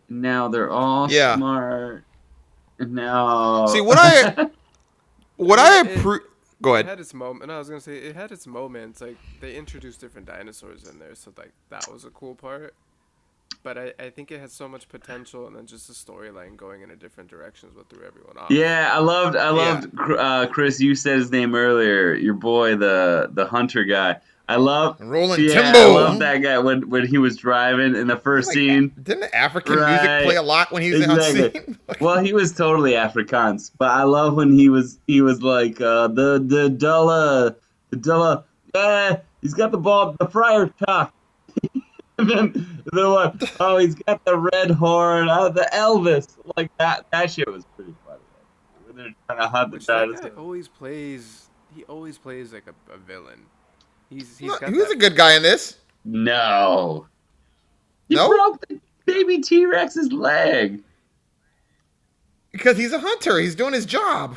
[0.08, 1.36] and now they're all Yeah.
[1.36, 2.02] smart,
[2.80, 4.50] and now See, what I-
[5.36, 6.20] What I approve.
[6.60, 6.84] Go ahead.
[6.84, 6.98] It ahead.
[6.98, 7.48] had its moment.
[7.48, 9.00] No, I was gonna say it had its moments.
[9.00, 12.74] Like they introduced different dinosaurs in there, so like that was a cool part.
[13.62, 16.80] But I, I think it has so much potential, and then just the storyline going
[16.80, 18.50] in a different direction is what threw everyone off.
[18.50, 19.36] Yeah, I loved.
[19.36, 19.86] I loved.
[19.98, 22.14] Uh, Chris, you said his name earlier.
[22.14, 24.16] Your boy, the the hunter guy.
[24.48, 25.78] I love Roland yeah, Tembo.
[25.78, 28.92] I love that guy when when he was driving in the first Like, scene.
[29.00, 29.90] Didn't the African Right.
[30.02, 31.44] music play a lot when he was Exactly.
[31.44, 31.78] on scene?
[32.00, 36.08] Well, he was totally Afrikaans, but I love when he was he was like uh,
[36.08, 37.54] the the Dulla
[37.90, 38.44] the Dulla.
[38.74, 41.12] Yeah, he's got the ball, the friar tuck.
[42.20, 47.06] And then the one, oh, he's got the red horn, uh, the Elvis, like that.
[47.10, 48.18] That shit was pretty funny.
[48.86, 50.30] When they're trying to hunt the Which that guy dinosaur.
[50.38, 51.46] always plays.
[51.74, 53.42] He always plays like a, a villain.
[54.08, 55.76] He's he's Look, got he was that- a good guy in this.
[56.04, 57.06] No.
[58.08, 58.28] He No?
[58.28, 60.82] broke the baby T Rex's leg.
[62.52, 63.38] Because he's a hunter.
[63.38, 64.36] He's doing his job.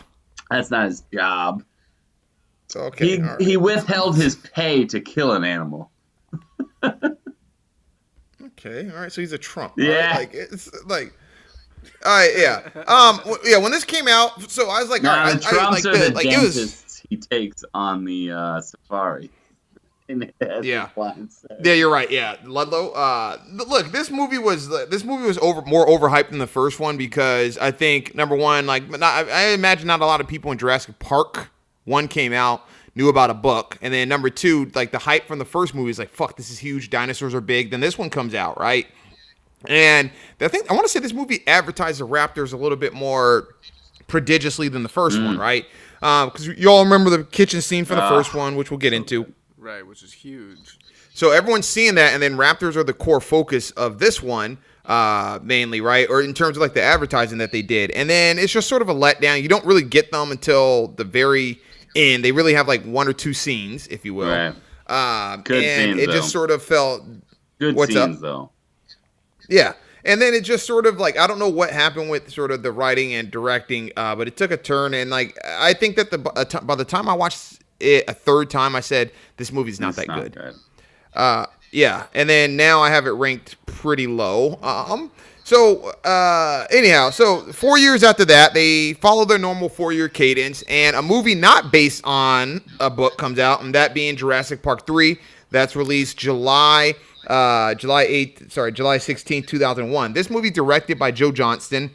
[0.51, 1.63] That's not his job.
[2.75, 3.07] Okay.
[3.07, 3.41] he all right.
[3.41, 5.89] he withheld his pay to kill an animal.
[8.65, 9.11] Okay, all right.
[9.11, 9.73] So he's a Trump.
[9.77, 10.15] Yeah.
[10.17, 11.13] Like it's like.
[12.05, 12.61] All right, yeah.
[12.87, 13.57] Um, w- yeah.
[13.57, 16.11] When this came out, so I was like, all right, the I, I, like, the,
[16.15, 19.29] like it was, he takes on the uh, safari.
[20.07, 20.89] And it has Yeah.
[20.95, 21.45] lines.
[21.61, 22.09] Yeah, you're right.
[22.09, 22.91] Yeah, Ludlow.
[22.91, 26.95] Uh, look, this movie was this movie was over more overhyped than the first one
[26.95, 30.51] because I think number one, like, not, I I imagine not a lot of people
[30.53, 31.49] in Jurassic Park
[31.85, 35.39] one came out knew about a book, and then number two, like the hype from
[35.39, 36.89] the first movie is like, fuck, this is huge.
[36.89, 37.71] Dinosaurs are big.
[37.71, 38.85] Then this one comes out, right?
[39.67, 42.93] And I think I want to say this movie advertised the Raptors a little bit
[42.93, 43.47] more
[44.07, 45.65] prodigiously than the first one, right?
[46.01, 48.09] Because you all remember the kitchen scene from the Ah.
[48.09, 49.33] first one, which we'll get into.
[49.57, 50.77] right, which is huge.
[51.13, 55.39] So everyone's seeing that, and then Raptors are the core focus of this one, uh,
[55.41, 56.05] mainly, right?
[56.09, 58.81] Or in terms of like the advertising that they did, and then it's just sort
[58.81, 59.41] of a letdown.
[59.41, 61.61] You don't really get them until the very
[61.95, 62.23] end.
[62.25, 64.29] They really have like one or two scenes, if you will.
[64.29, 64.53] Right.
[64.87, 67.03] Um, Good and scenes, it just sort of felt,
[67.59, 68.09] Good What's up?
[68.09, 68.49] scenes though.
[69.49, 69.73] yeah.
[70.05, 72.61] And then it just sort of like I don't know what happened with sort of
[72.61, 76.11] the writing and directing, uh, but it took a turn, and like I think that
[76.11, 79.89] the by the- time I watched it a third time, I said this movie's not
[79.97, 80.35] It's that good.
[80.35, 80.55] good.
[81.13, 84.59] Uh, yeah, and then now I have it ranked pretty low.
[84.61, 85.09] Um,
[85.43, 90.95] so uh, anyhow, so four years after that, they follow their normal four-year cadence, and
[90.95, 95.19] a movie not based on a book comes out, and that being Jurassic Park three.
[95.51, 96.95] That's released July,
[97.27, 98.51] uh, July eighth.
[98.51, 100.13] Sorry, July sixteenth, two thousand one.
[100.13, 101.91] This movie directed by Joe Johnston.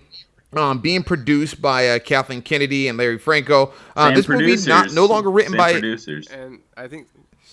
[0.54, 3.74] Um, being produced by uh, Kathleen Kennedy and Larry Franco.
[3.94, 6.26] Uh, Same this movie not no longer written Same by producers.
[6.28, 7.08] And I think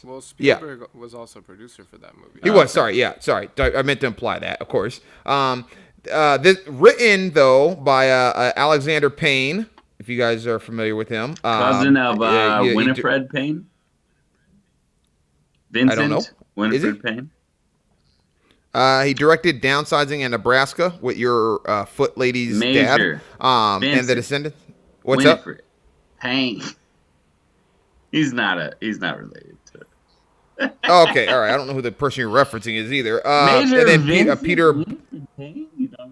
[0.06, 0.58] well Yeah.
[0.58, 2.40] Spielberg was also a producer for that movie.
[2.44, 3.50] He was sorry, yeah, sorry.
[3.58, 5.02] I I meant to imply that, of course.
[5.26, 5.66] Um,
[6.12, 9.68] uh, this written though by uh, uh, Alexander Payne,
[10.00, 11.32] if you guys are familiar with him.
[11.32, 13.68] Um, Cousin of uh, yeah, you- you do- Winifred Payne.
[15.72, 16.22] Vincent know.
[16.56, 17.02] Winifred he?
[17.02, 17.30] Payne.
[18.74, 23.22] uh, he directed Downsizing in Nebraska with your uh, foot lady's Major.
[23.40, 23.46] dad.
[23.46, 24.58] Um, and the Descendants.
[25.04, 25.40] What's up?
[25.46, 25.64] Winifred
[26.22, 26.62] Payne.
[28.12, 28.74] He's not a.
[28.80, 30.72] He's not related to.
[30.88, 31.54] Oh, okay, all right.
[31.54, 33.26] I don't know who the person you're referencing is either.
[33.28, 34.72] Uh, Major and then Pe- uh, Vincent Peter.
[34.72, 35.68] Winifred Payne?
[35.78, 36.12] You know?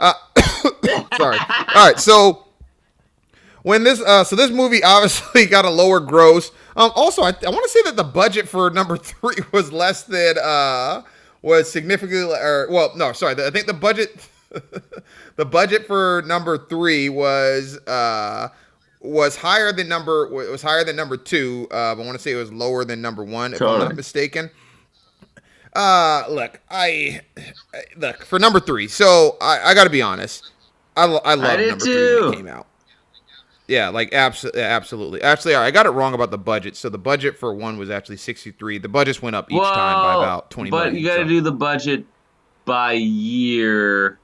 [0.00, 0.14] Uh,
[1.16, 1.38] sorry.
[1.38, 1.98] All right.
[2.00, 2.46] So
[3.62, 6.50] when this, uh, so this movie obviously got a lower gross.
[6.76, 10.04] Um, also, I, I want to say that the budget for number three was less
[10.04, 11.02] than, uh,
[11.42, 13.34] was significantly, or well, no, sorry.
[13.42, 14.28] I think the budget,
[15.36, 18.48] the budget for number three was, uh,
[19.00, 21.66] was higher than number was higher than number two.
[21.70, 24.50] Uh, I want to say it was lower than number one, if I'm not mistaken.
[25.74, 27.20] Uh, look, I
[27.96, 28.88] look for number three.
[28.88, 30.50] So I, I got to be honest.
[30.96, 32.30] I, I love number three when too.
[32.32, 32.66] it came out.
[33.68, 35.22] Yeah, like absolutely, absolutely.
[35.22, 36.74] Actually, I got it wrong about the budget.
[36.76, 38.78] So the budget for one was actually sixty three.
[38.78, 41.28] The budgets went up each time by about twenty But million, you got to so-
[41.28, 42.04] do the budget
[42.64, 44.18] by year.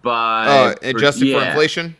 [0.00, 1.48] By uh, adjusted for yeah.
[1.48, 1.96] inflation.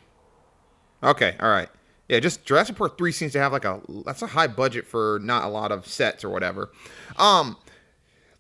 [1.03, 1.69] Okay, all right.
[2.09, 5.21] Yeah, just Jurassic Park three seems to have like a that's a high budget for
[5.23, 6.71] not a lot of sets or whatever.
[7.17, 7.57] Um,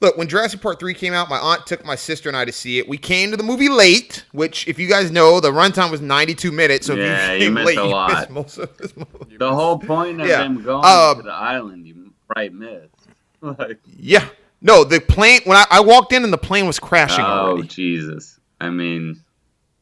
[0.02, 2.52] look, when Jurassic Park three came out, my aunt took my sister and I to
[2.52, 2.86] see it.
[2.86, 6.34] We came to the movie late, which, if you guys know, the runtime was ninety
[6.34, 6.86] two minutes.
[6.88, 8.10] So Yeah, if you you came missed late, a lot.
[8.18, 8.92] missed most of this.
[9.38, 10.38] The whole point of Yeah.
[10.38, 13.08] them going Uh, to the island, you right missed.
[13.40, 14.28] Like, Yeah,
[14.60, 17.66] no, the plane when I, I walked in and the plane was crashing oh already.
[17.66, 18.38] Jesus!
[18.60, 19.20] I mean,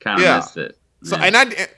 [0.01, 0.37] kind of Yeah.
[0.37, 0.79] missed it.
[1.03, 1.25] So Yeah.
[1.25, 1.69] and I,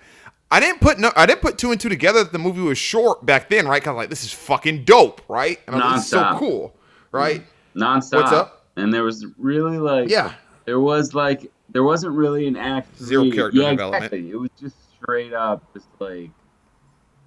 [0.53, 2.79] I didn't put no, I didn't put two and two together that the movie was
[2.79, 3.83] short back then, right?
[3.83, 5.59] Kind of like this is fucking dope, right?
[5.67, 6.77] And I'm like, this is so cool,
[7.11, 7.43] right?
[7.75, 8.21] Nonstop.
[8.23, 8.67] What's up?
[8.77, 10.33] And there was really like Yeah,
[10.65, 13.33] there was like there wasn't really an act Zero three.
[13.33, 14.05] character yeah, development.
[14.05, 14.31] Exactly.
[14.31, 16.31] It was just straight up just like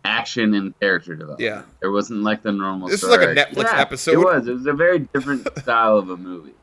[0.03, 1.41] action and character development.
[1.41, 1.63] Yeah.
[1.81, 2.87] There wasn't like the normal.
[2.87, 3.35] This is like a story.
[3.35, 4.11] Netflix Yeah, episode.
[4.13, 4.47] It was.
[4.47, 6.53] It was a very different style of a movie.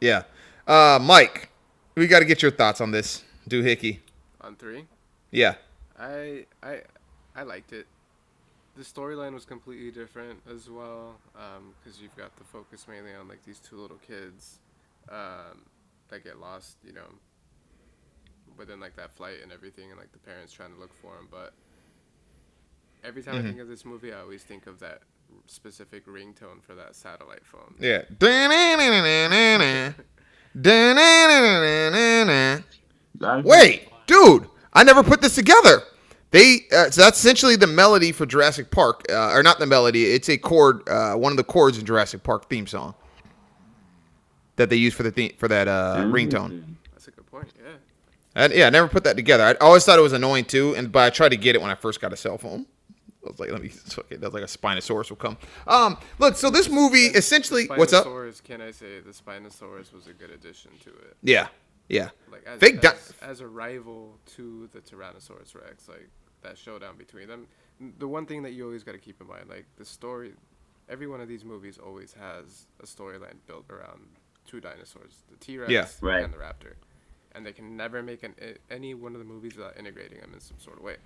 [0.00, 0.22] Yeah.
[0.66, 1.48] Uh, Mike,
[1.94, 3.98] we got to get your thoughts on this doohickey.
[4.42, 4.86] On three,
[5.30, 5.54] Yeah.
[5.98, 6.80] I I
[7.36, 7.86] I liked it.
[8.80, 11.16] The storyline was completely different as well,
[11.84, 14.58] because you've got the focus mainly on like these two little kids
[15.10, 15.66] um,
[16.08, 17.04] that get lost, you know,
[18.56, 21.28] within like that flight and everything, and like the parents trying to look for them.
[21.30, 21.52] But
[23.04, 25.02] every time I think of this movie, I always think of that
[25.46, 27.74] specific ringtone for that satellite phone.
[29.60, 29.92] Yeah.
[33.44, 35.82] Wait, dude, I never put this together.
[36.30, 40.04] They uh, so that's essentially the melody for Jurassic Park, uh, or not the melody.
[40.04, 42.94] It's a chord, uh, one of the chords in Jurassic Park theme song
[44.56, 46.76] that they use for the theme, for that uh, ringtone.
[46.92, 47.48] That's a good point.
[47.58, 47.72] Yeah.
[48.34, 49.42] And yeah, I never put that together.
[49.42, 51.70] I always thought it was annoying too, and but I tried to get it when
[51.70, 52.66] I first got a cell phone.
[53.24, 53.68] I was like, let me.
[53.68, 54.20] Fuck it.
[54.20, 55.36] That's like a Spinosaurus will come.
[55.66, 58.06] Um, look, so this movie essentially, what's up?
[58.44, 61.16] Can I say the Spinosaurus was a good addition to it?
[61.22, 61.48] Yeah,
[61.88, 62.10] yeah.
[62.30, 66.08] Like as, Fake di- as, as a rival to the Tyrannosaurus Rex, like
[66.42, 67.46] that showdown between them.
[67.98, 70.32] The one thing that you always got to keep in mind, like the story,
[70.88, 74.00] every one of these movies always has a storyline built around
[74.46, 75.86] two dinosaurs, the T Rex Yeah.
[76.00, 76.24] Right.
[76.24, 76.74] and the Raptor,
[77.32, 78.34] and they can never make an,
[78.70, 80.96] any one of the movies without integrating them in some sort of way.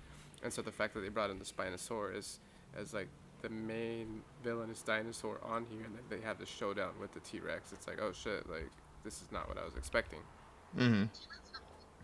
[0.43, 2.39] And so the fact that they brought in the Spinosaurus
[2.77, 3.07] as like
[3.41, 7.71] the main villainous dinosaur on here, and they have the showdown with the T Rex,
[7.71, 8.69] it's like, oh shit, like
[9.03, 10.19] this is not what I was expecting.
[10.77, 11.03] Mm-hmm.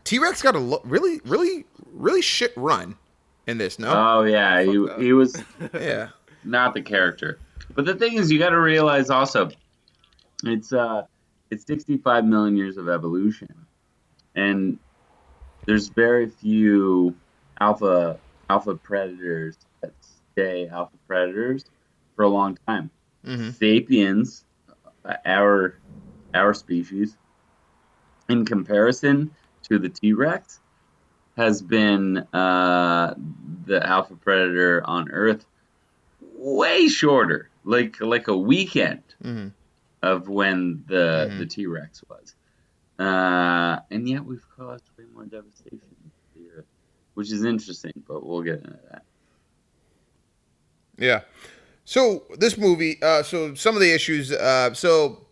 [0.04, 2.96] T Rex got a lo- really, really, really shit run
[3.48, 3.80] in this.
[3.80, 5.42] No, Oh yeah, he he was
[5.74, 6.10] yeah,
[6.44, 7.40] not the character.
[7.74, 9.50] But the thing is, you got to realize also,
[10.44, 11.04] it's uh,
[11.50, 13.68] it's 65 million years of evolution,
[14.36, 14.80] and
[15.66, 17.16] there's very few
[17.60, 19.94] alpha alpha predators that
[20.34, 21.64] stay alpha predators
[22.16, 22.90] for a long time.
[23.26, 23.54] Mhm.
[23.54, 24.46] Sapiens,
[25.26, 25.76] our
[26.34, 27.18] our species,
[28.30, 29.32] in comparison
[29.64, 30.61] to the T Rex,
[31.38, 33.14] has been uh,
[33.66, 35.46] the alpha predator on Earth
[36.38, 39.48] way shorter, like like a weekend hmm
[40.04, 41.38] of when the Mhm.
[41.40, 42.34] the T Rex was,
[43.00, 46.66] uh, and yet we've caused way more devastation to the Earth,
[47.14, 47.92] which is interesting.
[48.08, 49.04] But we'll get into that.
[50.98, 51.22] yeah.
[51.86, 55.26] So this movie, uh, so some of the issues, uh, so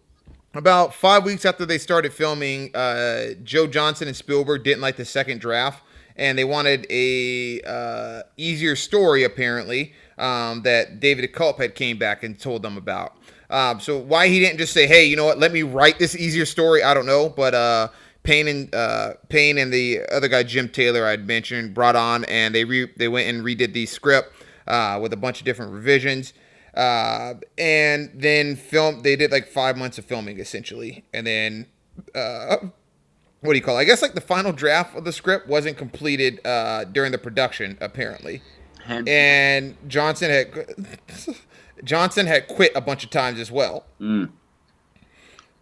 [0.54, 5.06] about five weeks after they started filming, uh, Joe Johnston and Spielberg didn't like the
[5.06, 5.84] second draft,
[6.20, 12.24] and they wanted a uh, easier story apparently um, that David Koepp had came back
[12.24, 13.16] and told them about.
[13.50, 15.40] Um, so why he didn't just say, "Hey, you know what?
[15.40, 17.88] Let me write this easier story." I don't know, but uh,
[18.22, 22.54] Payne and uh, Payne and the other guy Jim Taylor I'd mentioned brought on, and
[22.54, 24.34] they re- they went and redid the script
[24.68, 26.34] uh, with a bunch of different revisions.
[26.76, 31.66] Uh, and then film they did like five months of filming essentially and then
[32.14, 32.58] uh,
[33.42, 33.82] what do you call it?
[33.82, 37.78] I guess like the final draft of the script wasn't completed uh, during the production
[37.82, 38.42] apparently
[38.88, 40.76] and Johnston had
[41.84, 44.32] Johnston had quit a bunch of times as well Mm.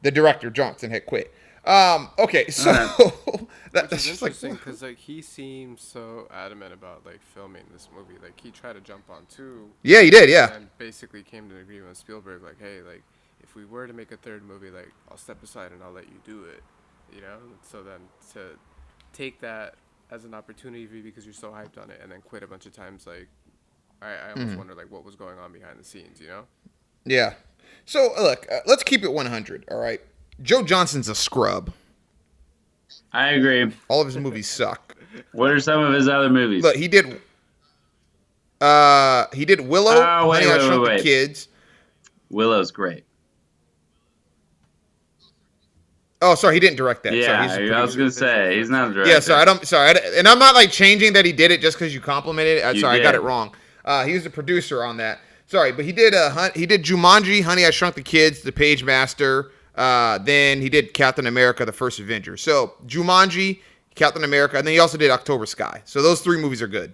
[0.02, 1.34] the director Johnston had quit
[1.66, 2.72] um okay so
[3.74, 8.18] that, that's just interesting because like he seemed so adamant about like filming this movie.
[8.24, 11.56] Like he tried to jump on too, yeah he did yeah and basically came to
[11.56, 12.42] an agreement with Spielberg.
[12.44, 13.04] Like, hey, like
[13.44, 16.06] if we were to make a third movie, like I'll step aside and I'll let
[16.06, 16.64] you do it.
[17.14, 17.38] You know.
[17.62, 18.00] So then
[18.34, 18.58] to
[19.14, 19.76] take that
[20.12, 22.48] as an opportunity for you because you're so hyped on it, and then quit a
[22.48, 23.28] bunch of times, like
[24.02, 24.58] I, I almost Mm-hmm.
[24.58, 26.20] wonder like what was going on behind the scenes.
[26.22, 26.44] You know.
[27.06, 27.34] yeah
[27.86, 30.00] so look uh, let's keep it 100 all right
[30.42, 31.74] Joe Johnston's a scrub
[33.12, 33.72] I agree.
[33.90, 34.96] all of his movies suck
[35.32, 36.64] What are some of his other movies?
[36.64, 37.20] Look, he did.
[38.62, 39.94] Uh, he did Willow.
[39.96, 41.04] Oh, wait, Honey, I wait, Shrunk wait, the wait.
[41.04, 41.48] Kids.
[42.30, 43.04] Willow's great.
[46.22, 47.10] Oh, sorry, he didn't direct that.
[47.10, 49.12] sorry, Yeah, he's I was gonna say he's not a director.
[49.12, 49.66] Yeah, sorry, I don't.
[49.68, 52.58] Sorry, I and I'm not like changing that he did it just because you complimented
[52.58, 52.76] it.
[52.76, 53.54] You sorry, I got it wrong.
[53.86, 55.20] Uh, he was a producer on that.
[55.46, 56.14] Sorry, but he did.
[56.14, 59.52] Uh, he did Jumanji, Honey, I Shrunk the Kids, The Page Master.
[59.76, 62.36] Uh, then he did Captain America: The First Avenger.
[62.36, 63.62] So Jumanji,
[63.96, 65.84] Captain America, and then he also did October Sky.
[65.86, 66.94] So those three movies are good.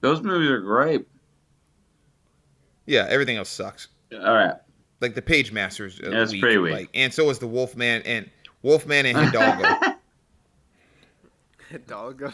[0.00, 1.06] Those movies are great.
[2.86, 3.88] Yeah, everything else sucks.
[4.12, 4.54] All right.
[5.00, 6.00] Like the Page Masters.
[6.02, 6.72] That's weak, pretty weak.
[6.72, 8.28] Like, and so was the Wolfman and
[8.62, 9.96] Wolfman and Hidalgo.
[11.70, 12.32] Hidalgo.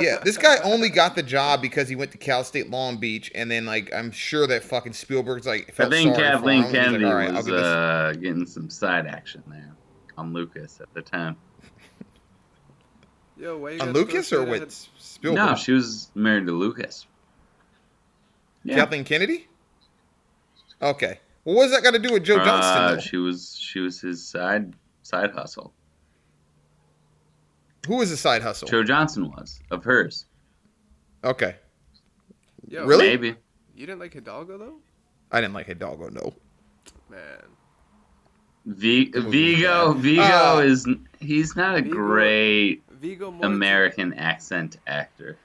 [0.00, 3.30] yeah, this guy only got the job because he went to Cal State Long Beach,
[3.34, 6.58] and then like I'm sure that fucking Spielberg's like I felt think sorry for Kathleen
[6.58, 6.64] him.
[6.64, 9.74] He's like, Kennedy "All right, I'll was give uh, getting some side action there
[10.16, 11.36] on Lucas at the time.
[13.36, 15.46] Yo, why you on Lucas or shade with Spielberg?
[15.46, 17.06] No, she was married to Lucas.
[18.64, 18.76] Yeah.
[18.76, 19.46] Kathleen Kennedy.
[20.82, 22.82] Okay, well, what does that got to do with Joe Johnston?
[22.82, 23.00] Uh, though?
[23.00, 24.72] she was she was his side
[25.10, 25.72] side hustle.
[27.86, 28.68] Who was the side hustle?
[28.68, 30.26] Joe Johnston was of hers.
[31.24, 31.56] Okay.
[32.68, 33.08] Yo, Really?
[33.08, 33.28] Maybe.
[33.74, 34.76] You didn't like Hidalgo though,
[35.32, 36.34] I didn't like Hidalgo, no.
[37.08, 37.18] man.
[38.66, 39.94] V- Viggo.
[39.94, 40.86] Viggo Uh, is
[41.18, 43.44] he's not a Viggo- great Viggo Mortensen.
[43.46, 45.36] American accent actor.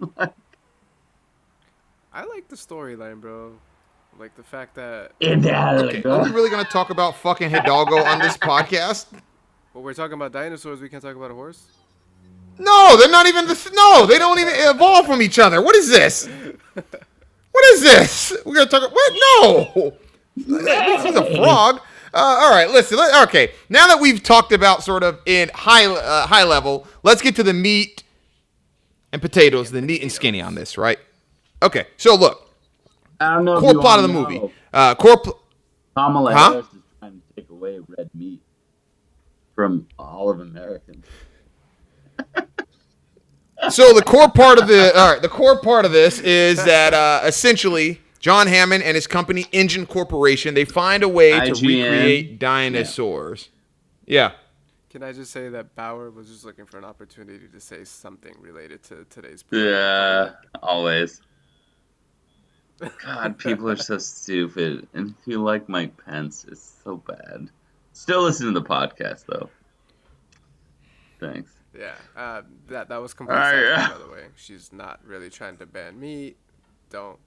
[0.18, 3.54] I like the storyline, bro.
[4.18, 8.36] Like the fact that Okay, are we really gonna talk about fucking Hidalgo on this
[8.38, 9.06] podcast?
[9.74, 10.80] well, we're talking about dinosaurs.
[10.80, 11.64] We can't talk about a horse.
[12.58, 13.70] No, they're not even the.
[13.74, 15.60] No, they don't even evolve from each other.
[15.62, 16.28] What is this?
[17.54, 18.32] What is this?
[18.46, 18.90] We're gonna talk.
[18.90, 19.12] What?
[19.76, 19.92] No,
[20.36, 21.76] this is a frog.
[22.14, 22.96] Uh, all right, listen.
[22.96, 27.20] Let, okay, now that we've talked about sort of in high uh, high level, let's
[27.20, 28.04] get to the meat
[29.12, 30.98] and potatoes, the neat and skinny on this, right?
[31.62, 32.51] Okay, so look,
[33.30, 33.54] I don't know.
[33.54, 34.54] if core plot of the know, movie.
[34.72, 35.18] Uh, core.
[35.18, 35.38] Pl-
[35.96, 36.50] Kamala Huh?
[36.52, 38.40] Harris is trying to take away red meat
[39.54, 41.04] from all of Americans.
[43.70, 46.94] so the core part of the all right, the core part of this is that
[46.94, 52.38] uh, essentially John Hammond and his company InGen Corporation they find a way to recreate
[52.38, 53.50] dinosaurs.
[54.06, 54.32] Yeah.
[54.90, 58.34] Can I just say that Bauer was just looking for an opportunity to say something
[58.38, 61.22] related to today's Yeah, always.
[63.04, 64.88] God, people are so stupid.
[64.94, 67.48] And if you like Mike Pence, it's so bad.
[67.92, 69.50] Still listen to the podcast though.
[71.20, 71.52] Thanks.
[71.78, 73.88] Yeah, uh, that that was complete Alright, yeah.
[73.88, 74.24] by the way.
[74.36, 76.34] She's not really trying to ban me.
[76.90, 77.18] Don't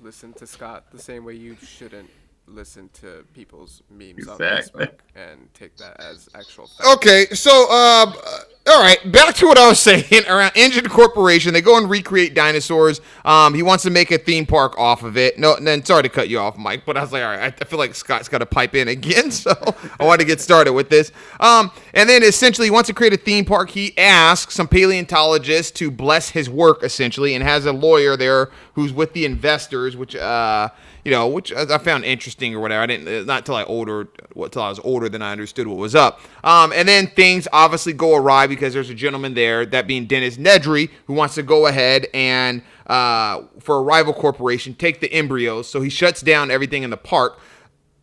[0.00, 2.10] listen to Scott the same way you shouldn't
[2.46, 4.42] listen to people's memes Exactly.
[4.82, 6.88] on Facebook and take that as actual fact.
[6.96, 10.04] Okay, so um, uh, all right, back to what I was saying.
[10.28, 13.00] Around InGen Corporation, they go and recreate dinosaurs.
[13.24, 15.38] Um, he wants to make a theme park off of it.
[15.38, 17.54] No, and then sorry to cut you off, Mike, but I was like, all right,
[17.60, 19.52] I feel like Scott's got to pipe in again, so
[19.98, 21.10] I want to get started with this.
[21.40, 23.70] Um, and then essentially, he wants to create a theme park.
[23.70, 28.92] He asks some paleontologists to bless his work, essentially, and has a lawyer there who's
[28.92, 30.68] with the investors, which uh
[31.04, 32.82] you know, which I found interesting or whatever.
[32.82, 35.66] I didn't uh, not till I older, what till I was older than I understood
[35.66, 36.20] what was up.
[36.44, 40.36] Um, and then things obviously go awry because there's a gentleman there, that being Dennis
[40.36, 45.68] Nedry, who wants to go ahead and uh, for a rival corporation take the embryos.
[45.68, 47.38] So he shuts down everything in the park.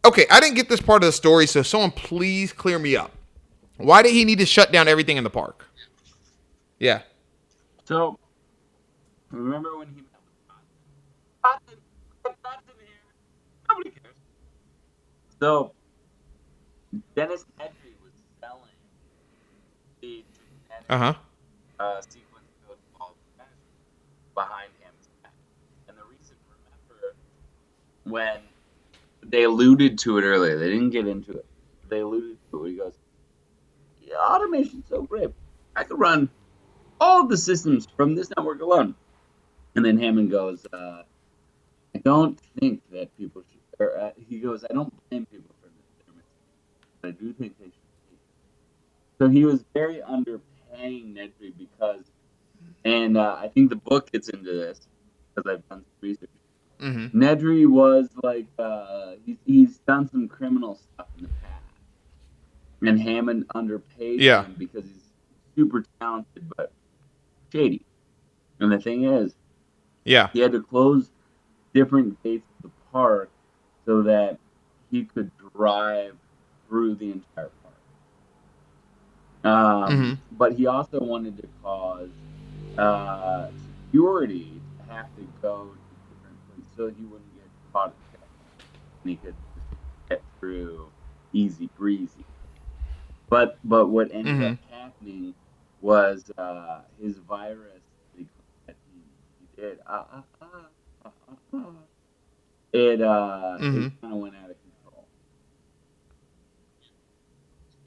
[0.05, 3.11] Okay, I didn't get this part of the story, so someone please clear me up.
[3.77, 5.65] Why did he need to shut down everything in the park?
[6.79, 7.01] Yeah.
[7.85, 8.17] So,
[9.31, 10.33] remember when he met with
[11.43, 11.79] Dodson?
[12.23, 12.87] Dodson, Dodson here.
[13.69, 14.15] Nobody cares.
[15.41, 15.73] So,
[17.15, 18.63] Dennis Nedry was selling
[20.01, 20.23] the
[20.89, 21.13] Uh huh.
[21.79, 23.15] uh, sequence code called
[24.35, 24.93] behind him.
[25.87, 27.15] And the reason, remember,
[28.03, 28.39] when
[29.25, 31.45] they alluded to it earlier, they didn't get into it.
[31.89, 32.69] They alluded to it.
[32.71, 32.93] He goes,
[34.01, 35.29] yeah, automation's so great.
[35.75, 36.29] I could run
[36.99, 38.95] all of the systems from this network alone.
[39.75, 41.03] And then Hammond goes, uh,
[41.95, 43.48] I don't think that people should,
[43.79, 47.33] or uh, he goes, I don't blame people for this, their mistakes, but I do
[47.33, 47.73] think they should
[48.09, 48.17] pay.
[49.19, 52.03] So he was very underpaying Nedry because,
[52.85, 54.79] and uh, I think the book gets into this
[55.35, 56.29] because I've done some research.
[56.79, 57.21] Mm-hmm.
[57.21, 61.53] Nedry was like, uh, he's, he's done some criminal stuff in the past.
[62.81, 64.43] And Hammond underpaid Yeah.
[64.43, 65.03] him because he's
[65.57, 66.71] super talented but
[67.51, 67.85] shady.
[68.59, 69.35] And the thing is,
[70.05, 70.29] Yeah.
[70.31, 71.11] he had to close
[71.73, 73.29] different gates of the park
[73.89, 74.39] so that
[74.91, 76.19] he could drive
[76.67, 77.81] through the entire park.
[79.43, 80.21] Um, Mhm.
[80.31, 82.11] But he also wanted to cause
[82.77, 87.95] uh, security to have to go to different places so he wouldn't get caught.
[89.03, 89.35] And he could
[90.09, 90.93] get through
[91.33, 92.25] easy breezy.
[93.29, 95.35] But but what ended up happening
[95.81, 97.83] was uh, his virus
[98.67, 99.01] that he,
[99.39, 99.79] he did.
[99.85, 100.69] Uh, uh, uh,
[101.05, 101.11] uh,
[101.53, 101.88] uh, uh,
[102.73, 103.87] it uh, Mhm.
[103.87, 105.05] it kind of went out of control.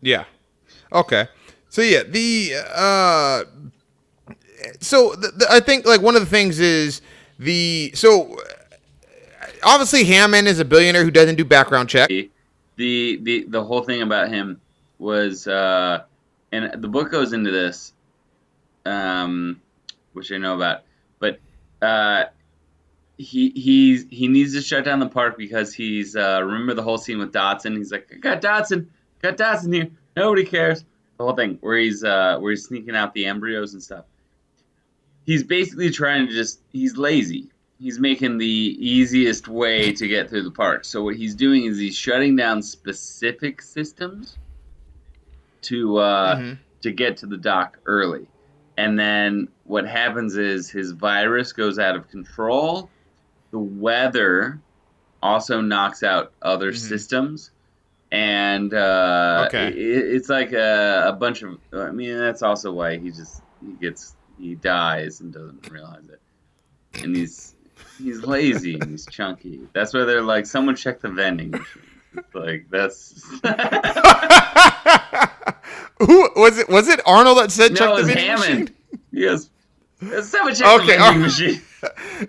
[0.00, 0.24] Yeah.
[0.92, 1.28] Okay.
[1.68, 3.44] So yeah, the uh
[4.80, 7.00] so the, the, I think like one of the things is
[7.38, 8.36] the so
[9.62, 12.08] obviously Hammond is a billionaire who doesn't do background check.
[12.08, 12.30] the
[12.76, 14.60] the the whole thing about him
[14.98, 16.02] was uh
[16.52, 17.92] and the book goes into this
[18.86, 19.60] um
[20.12, 20.82] which I know about
[21.18, 21.38] but
[21.80, 22.24] uh
[23.22, 26.98] he he's he needs to shut down the park because he's uh remember the whole
[26.98, 28.90] scene with Dodson he's like I got Dodson
[29.22, 30.84] got Dodson here nobody cares
[31.18, 34.04] the whole thing where he's uh where he's sneaking out the embryos and stuff
[35.24, 37.48] he's basically trying to just he's lazy
[37.78, 40.84] he's making the easiest way to get through the park.
[40.84, 44.38] So what he's doing is he's shutting down specific systems
[45.62, 46.58] to uh, Mhm.
[46.82, 48.28] to get to the dock early.
[48.76, 52.88] And then what happens is his virus goes out of control.
[53.52, 54.58] The weather
[55.22, 56.76] also knocks out other Mhm.
[56.78, 57.50] systems.
[58.10, 59.68] And uh, Okay.
[59.68, 59.74] it,
[60.16, 61.58] it's like a, a bunch of.
[61.72, 66.20] I mean, that's also why he just he gets he dies and doesn't realize it.
[67.02, 67.54] And he's
[67.98, 69.60] he's lazy and he's chunky.
[69.72, 71.82] That's why they're like, someone check the vending machine.
[72.16, 73.22] It's like that's
[76.00, 76.68] Who was it?
[76.68, 78.60] Was it Arnold that said check no, the vending Hammond.
[78.60, 78.76] machine?
[79.12, 79.48] Yes.
[80.10, 81.60] Check Okay, the vending machine.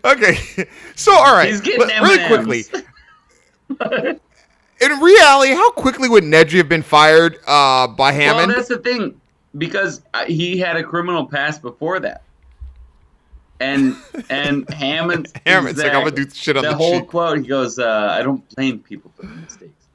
[0.05, 2.63] Okay, so all right, He's getting really quickly.
[4.81, 8.51] In reality, how quickly would Nedry have been fired uh, by well, Hammond?
[8.51, 9.19] that's the thing,
[9.57, 12.23] because uh, he had a criminal past before that,
[13.59, 13.95] and
[14.29, 15.31] and Hammond.
[15.45, 17.07] Hammond's like, I'm gonna do shit on the the whole sheet.
[17.07, 17.37] quote.
[17.39, 19.87] He goes, uh, "I don't blame people for their mistakes,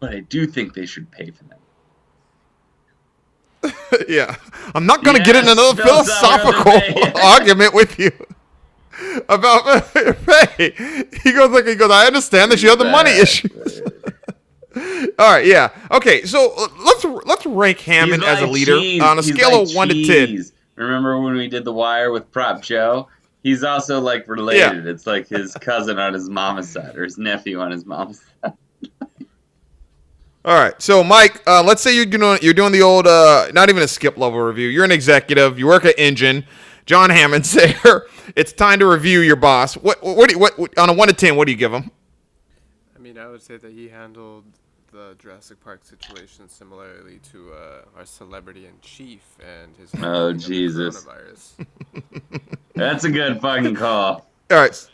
[0.00, 1.58] but I do think they should pay for them."
[4.08, 4.36] yeah,
[4.74, 8.10] I'm not gonna get in another no, it's not philosophical argument with you
[9.28, 10.70] about pay.
[11.22, 11.90] He goes like he goes.
[11.90, 13.22] I understand that you have the money Bad.
[13.22, 13.48] issue.
[15.18, 16.22] All right, yeah, okay.
[16.24, 19.02] So uh, let's let's rank Hammond He's as a leader cheese.
[19.02, 20.44] on a He's scale like of one to ten.
[20.76, 23.08] Remember when we did the wire with Prop Joe?
[23.44, 24.86] He's also like related.
[24.86, 28.52] It's like his cousin on his mama's side or his nephew on his mom's side.
[30.46, 33.70] All right, so Mike, uh, let's say you're doing you're doing the old, uh, not
[33.70, 34.68] even a skip level review.
[34.68, 35.58] You're an executive.
[35.58, 36.44] You work at InGen.
[36.84, 37.52] John Hammond's
[37.84, 38.06] there.
[38.36, 39.74] It's time to review your boss.
[39.74, 41.36] What what, do you, what what on a one to ten?
[41.36, 41.90] What do you give him?
[42.94, 44.44] I mean, I would say that he handled
[44.92, 51.04] the Jurassic Park situation similarly to uh, our celebrity in chief and his oh Jesus.
[51.04, 51.66] coronavirus.
[52.74, 54.26] That's a good fucking call.
[54.50, 54.88] All right.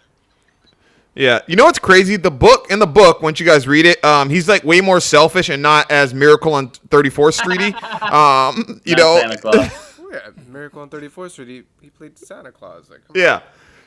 [1.14, 2.16] Yeah, you know what's crazy?
[2.16, 5.00] The book in the book, once you guys read it, um, he's like way more
[5.00, 8.02] selfish and not as Miracle on 34th Streety.
[8.12, 9.96] um, you Not know, Santa Claus.
[10.00, 11.48] oh yeah, Miracle on 34th Street.
[11.48, 12.88] He, he played Santa Claus.
[12.90, 13.40] Like, come Yeah.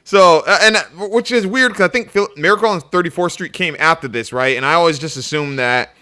[0.03, 3.53] So, uh, and uh, which is weird because I think Phil- Miracle on 34th Street
[3.53, 4.57] came after this, right?
[4.57, 5.95] And I always just assumed that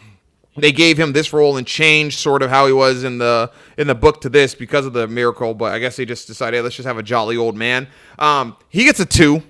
[0.57, 3.87] they gave him this role and changed sort of how he was in the in
[3.87, 5.53] the book to this because of the miracle.
[5.53, 7.87] But I guess they just decided hey, let's just have a jolly old man.
[8.19, 9.43] Um, he gets a two,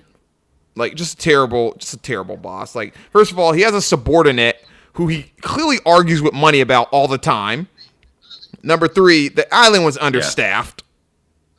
[0.74, 2.74] like just a terrible, just a terrible boss.
[2.74, 4.64] Like first of all, he has a subordinate
[4.94, 7.68] who he clearly argues with money about all the time.
[8.62, 10.82] Number three, the island was understaffed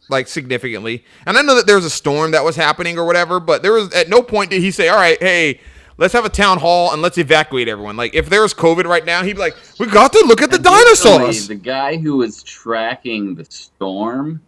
[0.09, 1.03] like significantly.
[1.25, 3.73] And I know that there was a storm that was happening or whatever, but there
[3.73, 5.59] was at no point did he say, "All right, hey,
[5.97, 9.05] let's have a town hall and let's evacuate everyone." Like if there was COVID right
[9.05, 12.17] now, he'd be like, "We got to look at the Additionally, dinosaurs." The guy who
[12.17, 14.41] was tracking the storm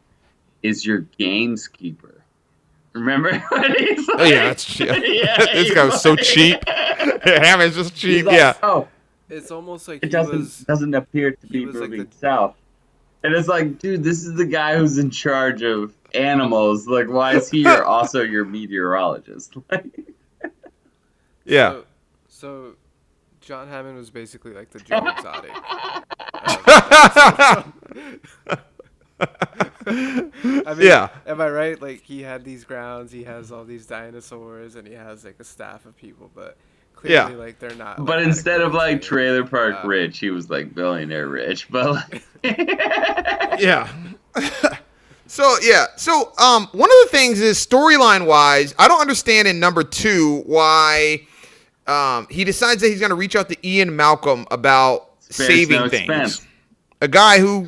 [0.64, 2.15] is your gameskeeper.
[2.96, 3.38] Remember?
[3.50, 4.96] when he's Oh yeah, that's yeah.
[4.96, 6.58] Yeah, this he's guy was so like- cheap.
[6.68, 8.26] Hammond's just cheap.
[8.26, 8.54] like, yeah.
[8.64, 8.88] Oh,
[9.30, 10.60] It's almost like it he doesn't was.
[10.62, 12.56] doesn't appear to be was like moving the- south.
[13.24, 16.88] And it's like, dude, this is the guy who's in charge of animals.
[16.88, 19.56] Like, why is he your, also your meteorologist?
[19.72, 19.86] Like,
[21.44, 21.72] Yeah.
[21.72, 21.86] So,
[22.28, 22.76] so
[23.42, 25.52] John Hammond was basically like the Joe Exotic.
[28.48, 28.62] Um,
[29.88, 31.10] I mean, Yeah.
[31.26, 31.82] Am I right?
[31.82, 35.44] Like he had these grounds, he has all these dinosaurs, and he has like a
[35.44, 36.58] staff of people, but
[36.96, 37.38] clearly, Yeah.
[37.38, 37.98] like they're not.
[38.06, 39.04] but like, instead of like trained.
[39.04, 41.70] trailer park Uh, rich, he was like billionaire rich.
[41.72, 42.24] But like,
[43.60, 43.88] yeah.
[45.28, 45.88] so yeah.
[45.96, 50.44] So um, one of the things is storyline wise, I don't understand in number two
[50.46, 51.28] why
[51.88, 55.80] um he decides that he's going to reach out to Ian Malcolm about Spares saving
[55.80, 56.10] no things.
[56.10, 56.46] expense.
[57.02, 57.68] A guy who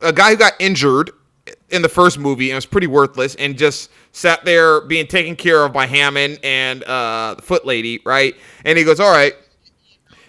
[0.00, 1.10] a guy who got injured
[1.70, 5.64] in the first movie and was pretty worthless and just sat there being taken care
[5.64, 8.34] of by Hammond and uh, the foot lady, right?
[8.64, 9.34] And he goes, "All right,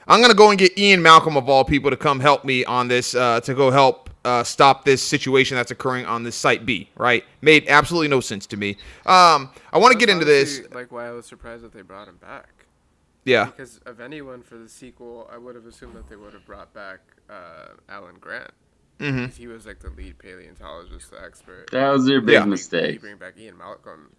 [0.07, 2.87] I'm gonna go and get Ian Malcolm of all people to come help me on
[2.87, 6.89] this uh, to go help uh, stop this situation that's occurring on this site B.
[6.95, 7.23] Right?
[7.41, 8.71] Made absolutely no sense to me.
[9.05, 10.61] Um, I want to get into this.
[10.73, 12.49] Like why I was surprised that they brought him back.
[13.25, 16.45] Yeah, Because of anyone for the sequel, I would have assumed that they would have
[16.45, 16.99] brought back
[17.29, 18.49] uh, Alan Grant.
[18.99, 21.69] Hmm 'Cause He was like the lead paleontologist, the expert.
[21.71, 22.39] that was their big Yeah.
[22.41, 23.01] Maybe mistake.
[23.01, 24.11] bring back Ian Malcolm.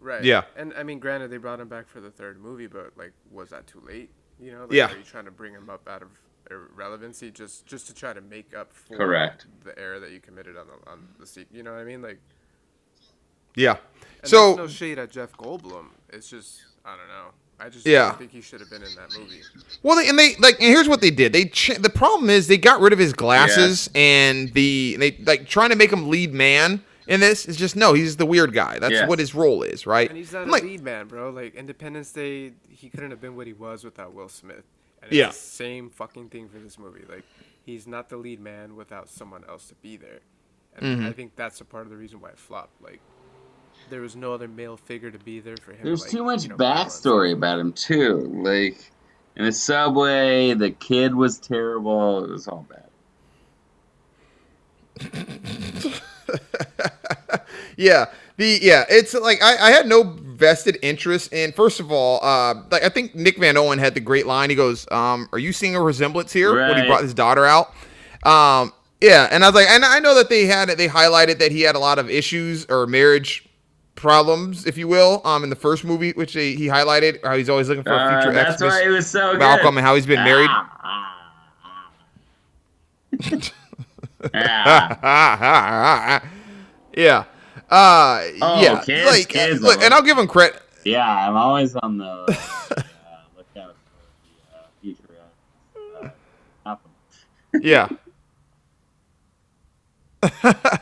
[0.00, 0.22] Right.
[0.24, 0.44] Yeah.
[0.56, 3.50] And I mean, granted, they brought him back for the third movie, but like, was
[3.50, 4.10] that too late?
[4.40, 4.92] You know, like, Yeah.
[4.92, 6.08] Are you trying to bring him up out of
[6.50, 9.46] irrelevancy just just to try to make up for Correct.
[9.64, 11.56] the error that you committed on the on the sequel?
[11.56, 12.02] You know what I mean?
[12.02, 12.20] Like,
[13.54, 13.76] yeah.
[14.20, 15.86] and So no shade at Jeff Goldblum.
[16.10, 17.32] It's just I don't know.
[17.64, 18.08] I just Yeah.
[18.10, 19.40] don't think he should have been in that movie.
[19.82, 21.32] Well, they, and they like, and here's what they did.
[21.32, 25.16] They ch- the problem is they got rid of his glasses and the and they
[25.24, 27.92] like trying to make him lead man in this is just no.
[27.94, 28.78] He's the weird guy.
[28.78, 29.08] That's Yes.
[29.08, 30.08] what his role is, right?
[30.08, 31.30] And he's not I'm a like, lead man, bro.
[31.30, 34.64] Like Independence Day, he couldn't have been what he was without Will Smith.
[35.02, 35.28] And it's Yeah.
[35.28, 37.04] the same fucking thing for this movie.
[37.08, 37.24] Like
[37.64, 40.20] he's not the lead man without someone else to be there,
[40.76, 41.06] and Mm-hmm.
[41.06, 42.82] I think that's a part of the reason why it flopped.
[42.82, 43.00] Like
[43.90, 45.80] there was no other male figure to be there for him.
[45.82, 47.00] There's like, too much you know, balance.
[47.00, 48.30] backstory about him too.
[48.42, 48.90] Like
[49.36, 52.24] in the subway, the kid was terrible.
[52.24, 52.80] It was all bad.
[57.76, 58.06] Yeah,
[58.36, 61.52] the yeah, it's like I, I had no vested interest in.
[61.52, 64.50] First of all, uh, like I think Nick Van Owen had the great line.
[64.50, 67.74] He goes, um, "Are you seeing a resemblance here?" When he brought his daughter out.
[68.24, 71.52] Um, yeah, and I was like, and I know that they had they highlighted that
[71.52, 73.46] he had a lot of issues or marriage
[73.94, 77.48] problems, if you will, um, in the first movie, which they, he highlighted how he's
[77.48, 78.62] always looking for a Uh, future that's ex.
[78.62, 79.78] why it was so Malcolm good.
[79.78, 80.50] and how he's been married.
[80.50, 80.70] Ah,
[85.02, 86.22] ah.
[86.96, 87.24] yeah.
[87.70, 88.80] Uh, Oh, yeah.
[88.84, 90.60] kids, like, kids, look, and I'll give him credit.
[90.84, 92.26] yeah, I'm always on the uh,
[93.36, 95.16] lookout for the uh, future
[96.66, 96.76] uh,
[97.60, 97.88] Yeah.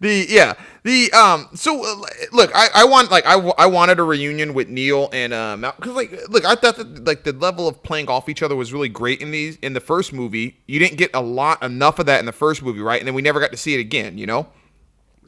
[0.00, 4.02] the yeah the um so uh, look I, I want like I, I wanted a
[4.02, 7.82] reunion with Neill and um because like look I thought that like the level of
[7.82, 10.58] playing off each other was really great in these in the first movie.
[10.66, 12.98] You didn't get a lot enough of that in the first movie right?
[12.98, 14.48] And then we never got to see it again you know?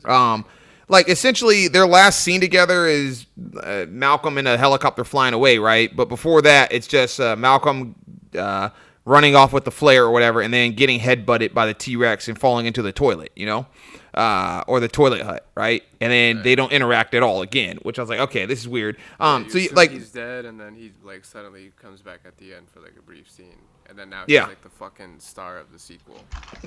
[0.07, 0.47] Um
[0.89, 3.27] like essentially their last scene together is
[3.63, 5.95] uh, Malcolm in a helicopter flying away right?
[5.95, 7.95] But before that it's just uh, Malcolm
[8.37, 8.71] uh,
[9.05, 12.39] running off with the flare or whatever and then getting headbutted by the T-Rex and
[12.39, 13.67] falling into the toilet you know
[14.15, 17.99] uh, or the toilet hut right and then they don't interact at all again which
[17.99, 20.61] I was like okay this is weird um you so you, like he's dead, and
[20.61, 23.59] then he like suddenly comes back at the end for like a brief scene,
[23.89, 24.41] and then now Yeah.
[24.41, 26.19] he's like the fucking star of the sequel.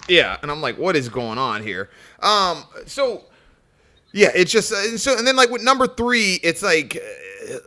[0.07, 1.89] Yeah, and I'm like, what is going on here?
[2.21, 3.25] Um, so
[4.13, 6.97] yeah, it's just uh, and so and then like with number three, it's like.
[6.97, 7.57] uh,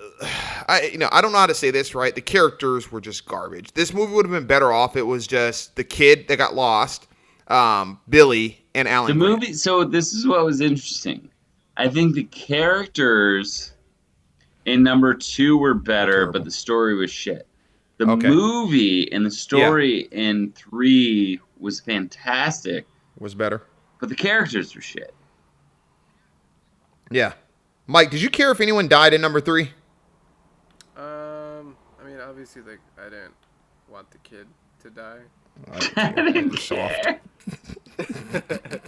[0.71, 2.15] I you know I don't know how to say this right.
[2.15, 3.73] The characters were just garbage.
[3.73, 4.97] This movie would have been better off.
[4.97, 7.07] It was just the kid that got lost,
[7.47, 9.09] um, Billy and Alan.
[9.19, 9.41] The Grant.
[9.41, 9.53] movie.
[9.53, 11.29] So this is what was interesting.
[11.77, 13.73] I think the characters
[14.65, 16.33] in number two were better, Terrible.
[16.33, 17.47] but the story was shit.
[17.99, 18.29] The Okay.
[18.29, 22.87] movie and the story in three was fantastic,
[23.19, 23.63] was better.
[24.01, 25.13] but the characters were shit.
[27.11, 27.33] Yeah,
[27.87, 29.71] Mike, did you care if anyone died in number three?
[30.97, 33.35] Um, I mean, obviously, like I didn't
[33.91, 34.47] want the kid
[34.83, 35.21] to die.
[35.97, 37.03] I didn't soft.
[37.03, 37.21] care.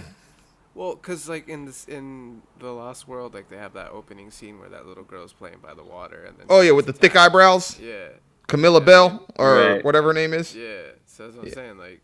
[0.73, 4.61] Well, cause like in this in the Lost World, like they have that opening scene
[4.61, 7.11] where that little girl's playing by the water, and then Oh yeah, with the thick
[7.13, 7.31] attacked.
[7.33, 8.11] eyebrows, Yeah,
[8.47, 9.85] Camilla Belle or Right.
[9.85, 10.55] whatever her name is.
[10.55, 10.83] yeah.
[11.07, 11.77] So that's what I'm saying.
[11.79, 12.01] Like,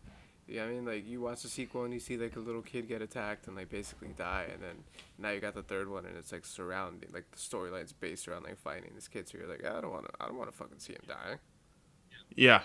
[0.47, 2.87] yeah, I mean, like you watch the sequel and you see like a little kid
[2.89, 4.83] get attacked and like basically die, and then
[5.17, 8.43] now you got the third one and it's like surrounding, like the storyline's based around
[8.43, 9.29] like finding this kid.
[9.29, 11.37] So you're like, I don't want to, I don't want to fucking see him die.
[12.35, 12.61] Yeah,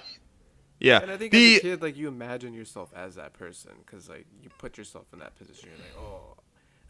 [0.83, 1.01] yeah.
[1.03, 4.09] And I think the as a kid, like you imagine yourself as that person, cause
[4.09, 5.68] like you put yourself in that position.
[5.70, 6.37] You're like, oh,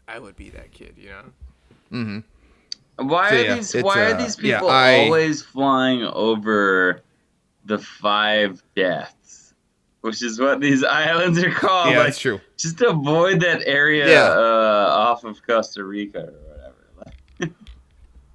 [0.07, 2.23] I would be that kid, you know?
[2.97, 3.73] Why So, are yeah, these?
[3.75, 7.01] Why uh, are these yeah, people I- always flying over
[7.65, 9.53] the five deaths?
[10.01, 11.91] Which is what these islands are called.
[11.91, 12.41] yeah, like, that's true.
[12.57, 14.31] just avoid that area Yeah.
[14.31, 16.49] uh, off of Costa Rica or whatever.
[16.49, 16.52] Like,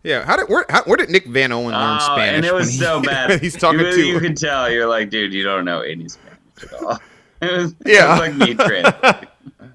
[0.05, 2.36] Yeah, how did where how, where did Nick Van Owen learn oh, Spanish?
[2.36, 3.40] and it when was he- so bad.
[3.40, 4.70] he's talking you, to You can tell.
[4.70, 6.99] You're like, dude, you don't know any Spanish at all.
[7.42, 8.07] it was, Yeah.
[8.07, 9.28] it was like me translating.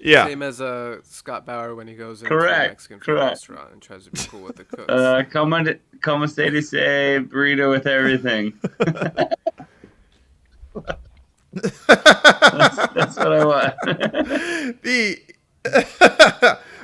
[0.00, 3.30] yeah, Same as uh, Scott Bauer when he goes into Correct, a Mexican correct.
[3.30, 4.90] restaurant and tries to be cool with the cooks.
[4.90, 8.54] Uh, come on, come on, say say burrito with everything.
[11.52, 13.74] that's, that's what I want.
[14.82, 15.18] the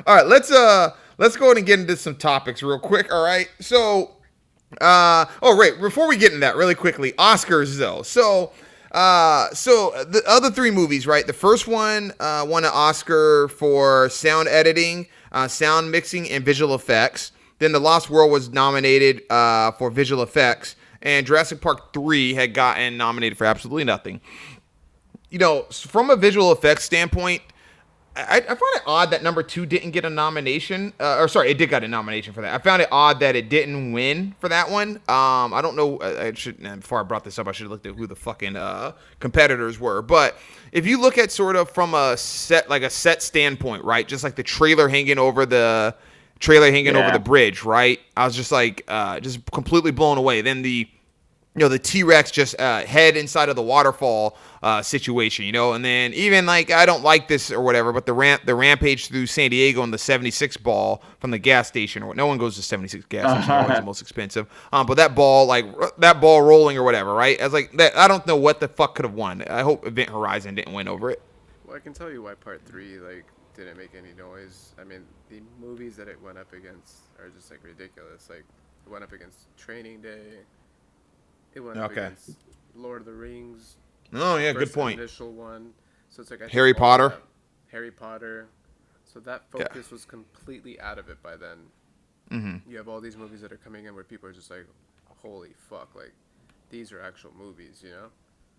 [0.06, 3.24] all right let's uh let's go ahead and get into some topics real quick all
[3.24, 3.48] right?
[3.60, 4.12] So
[4.80, 8.02] uh oh right before we get into that really quickly oscars though.
[8.02, 8.52] So
[8.92, 11.26] uh so the other three movies right?
[11.26, 16.74] The first one uh won an oscar for sound editing uh sound mixing and visual
[16.74, 17.32] effects.
[17.58, 22.52] Then the lost world was nominated uh for visual effects and jurassic park 3 had
[22.52, 24.20] gotten nominated for absolutely nothing.
[25.30, 27.42] You know, from a visual effects standpoint,
[28.16, 30.92] I, I find it odd that number two didn't get a nomination.
[30.98, 32.54] Uh, or sorry, it did get a nomination for that.
[32.54, 34.96] I found it odd that it didn't win for that one.
[35.08, 35.98] Um, I don't know.
[35.98, 38.16] I, I should before I brought this up, I should have looked at who the
[38.16, 40.00] fucking uh, competitors were.
[40.02, 40.38] But
[40.72, 44.08] if you look at sort of from a set like a set standpoint, right?
[44.08, 45.94] Just like the trailer hanging over the
[46.38, 48.00] trailer hanging over the bridge, right?
[48.16, 50.40] I was just like, uh, just completely blown away.
[50.42, 50.88] Then the
[51.56, 54.36] you know the T-Rex just uh, head inside of the waterfall
[54.66, 58.04] uh, situation, you know, and then even like I don't like this or whatever, but
[58.04, 62.02] the ramp the rampage through San Diego and the 76 ball from the gas station
[62.02, 62.16] or what?
[62.16, 63.62] no one goes to 76 gas station, Uh-huh.
[63.62, 64.46] always the most expensive.
[64.72, 67.40] Um, but that ball like r- that ball rolling or whatever, right?
[67.40, 69.42] I was like that I don't know what the fuck could have won.
[69.42, 71.22] I hope Event Horizon didn't win over it.
[71.64, 73.24] Well, I can tell you why part three like
[73.56, 74.72] didn't make any noise.
[74.80, 78.28] I mean, the movies that it went up against are just like ridiculous.
[78.28, 78.44] Like,
[78.86, 80.40] it went up against Training Day.
[81.54, 82.32] It went up against
[82.74, 83.76] Lord of the Rings.
[84.14, 85.00] Oh yeah, good point.
[85.00, 85.72] Initial one.
[86.10, 87.14] So it's like I Harry Potter?
[87.70, 88.48] Harry Potter.
[89.04, 89.64] So that Yeah.
[89.64, 91.58] focus was completely out of it by then.
[92.30, 92.70] Mm-hmm.
[92.70, 94.66] You have all these movies that are coming in where people are just like,
[95.22, 96.12] "Holy fuck!" Like,
[96.70, 98.08] these are actual movies, you know?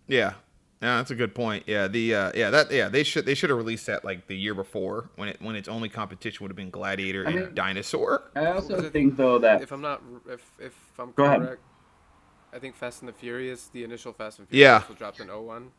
[0.08, 0.34] Yeah.
[0.82, 1.64] Yeah, that's a good point.
[1.66, 4.38] Yeah, the uh, yeah that yeah they should they should have released that like the
[4.38, 8.30] year before when it when its only competition would have been Gladiator I and Dinosaur.
[8.36, 11.58] I also think though that If I'm not, if if I'm Go ahead.
[12.52, 14.80] Correct, I think Fast and the Furious, the initial Fast and Yeah.
[14.80, 15.72] Furious, was dropped in 01.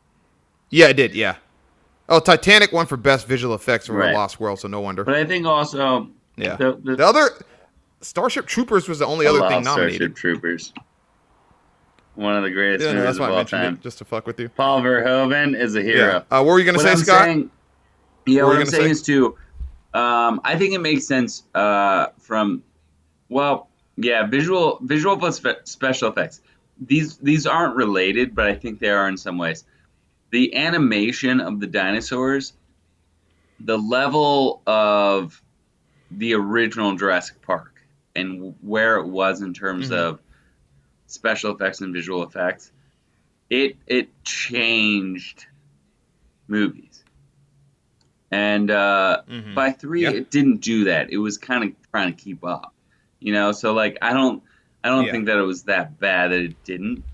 [0.71, 1.15] Yeah, it did.
[1.15, 1.37] Yeah.
[2.09, 4.15] Oh, Titanic won for best visual effects for Right.
[4.15, 5.05] Lost World, so no wonder.
[5.05, 6.57] But I think also yeah.
[6.57, 7.31] the, the, The other
[8.01, 10.17] Starship Troopers was the only I other love thing Starship nominated.
[10.17, 10.73] Troopers.
[12.15, 13.75] One of the greatest Yeah, no, movies that's why of I all mentioned time.
[13.75, 14.49] it just to fuck with you.
[14.49, 15.85] Paul Verhoeven is a Yeah.
[15.93, 16.17] hero.
[16.31, 17.25] Uh, what were you gonna What say, I'm Scott?
[17.25, 17.51] saying-
[18.27, 18.91] yeah, What what I'm gonna saying say?
[18.91, 19.37] is too.
[19.95, 22.63] Um, I think it makes sense uh, from,
[23.29, 26.41] well, yeah, visual visual plus spe- special effects.
[26.81, 29.65] These these aren't related, but I think they are in some ways.
[30.31, 32.53] The animation of the dinosaurs,
[33.61, 35.41] the level of
[36.11, 37.75] the original Jurassic Park,
[38.15, 39.97] and where it was in terms Mhm.
[39.97, 40.21] of
[41.07, 42.71] special effects and visual effects,
[43.51, 45.47] it it changed
[46.47, 47.05] movies.
[48.31, 49.55] And uh, Mhm.
[49.55, 50.11] by three, Yeah.
[50.11, 51.11] it didn't do that.
[51.11, 52.75] It was kind of trying to keep up,
[53.21, 53.53] you know.
[53.53, 54.43] So like, I don't,
[54.89, 55.13] I don't Yeah.
[55.13, 57.05] think that it was that bad that it didn't.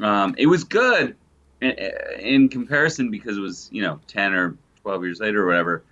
[0.00, 1.14] Um, it was good
[1.60, 1.70] in,
[2.18, 5.84] in comparison because it was you know ten or twelve years later or whatever,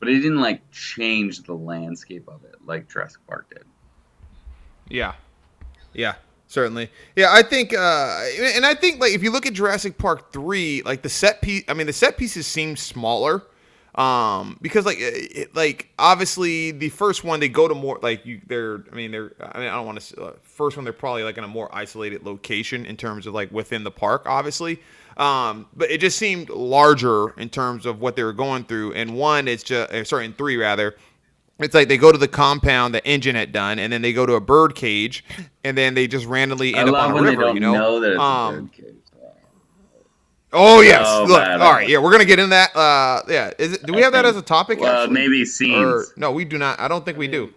[0.00, 3.64] but it didn't like change the landscape of it like Jurassic Park did.
[4.88, 5.12] Yeah,
[5.92, 6.14] yeah,
[6.46, 6.90] certainly.
[7.16, 10.82] Yeah, I think, uh, and I think like if you look at Jurassic Park three,
[10.82, 13.42] like the set piece, I mean the set pieces seem smaller,
[13.94, 18.40] um, because like it, like obviously the first one they go to more like you
[18.46, 21.24] they're I mean they're I mean I don't want to uh, first one they're probably
[21.24, 24.80] like in a more isolated location in terms of like within the park obviously.
[25.18, 28.94] Um, but it just seemed larger in terms of what they were going through.
[28.94, 30.96] And one, it's just uh, sorry, in three rather,
[31.58, 34.24] it's like they go to the compound the InGen had done, and then they go
[34.24, 35.24] to a bird cage,
[35.64, 37.52] and then they just randomly I end up love on a river.
[37.52, 38.70] you know, that it's a um.
[40.52, 42.74] Oh yes, Oh, look, all right, yeah, we're gonna get in that.
[42.76, 43.86] Uh, yeah, is it?
[43.86, 44.80] Do we I have that as a topic?
[44.80, 45.14] Well, actually?
[45.14, 45.74] maybe scenes.
[45.84, 46.78] Or no, we do not.
[46.80, 47.52] I don't think we do.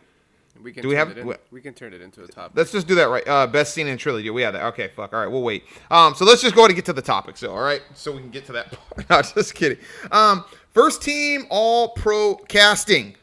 [0.62, 2.54] We can Do we turn have- it in, we can turn it into a topic.
[2.58, 3.28] Let's just do that right.
[3.28, 4.30] Uh, best scene in trilogy.
[4.32, 4.64] We have that.
[4.68, 5.14] Okay, fuck.
[5.14, 5.64] All right, we'll wait.
[5.92, 7.38] Um, so let's just go ahead and get to the topic.
[7.38, 9.08] So, all right, so we can get to that part.
[9.10, 9.78] no, just kidding.
[10.12, 10.44] Um,
[10.74, 13.16] first team All Pro casting.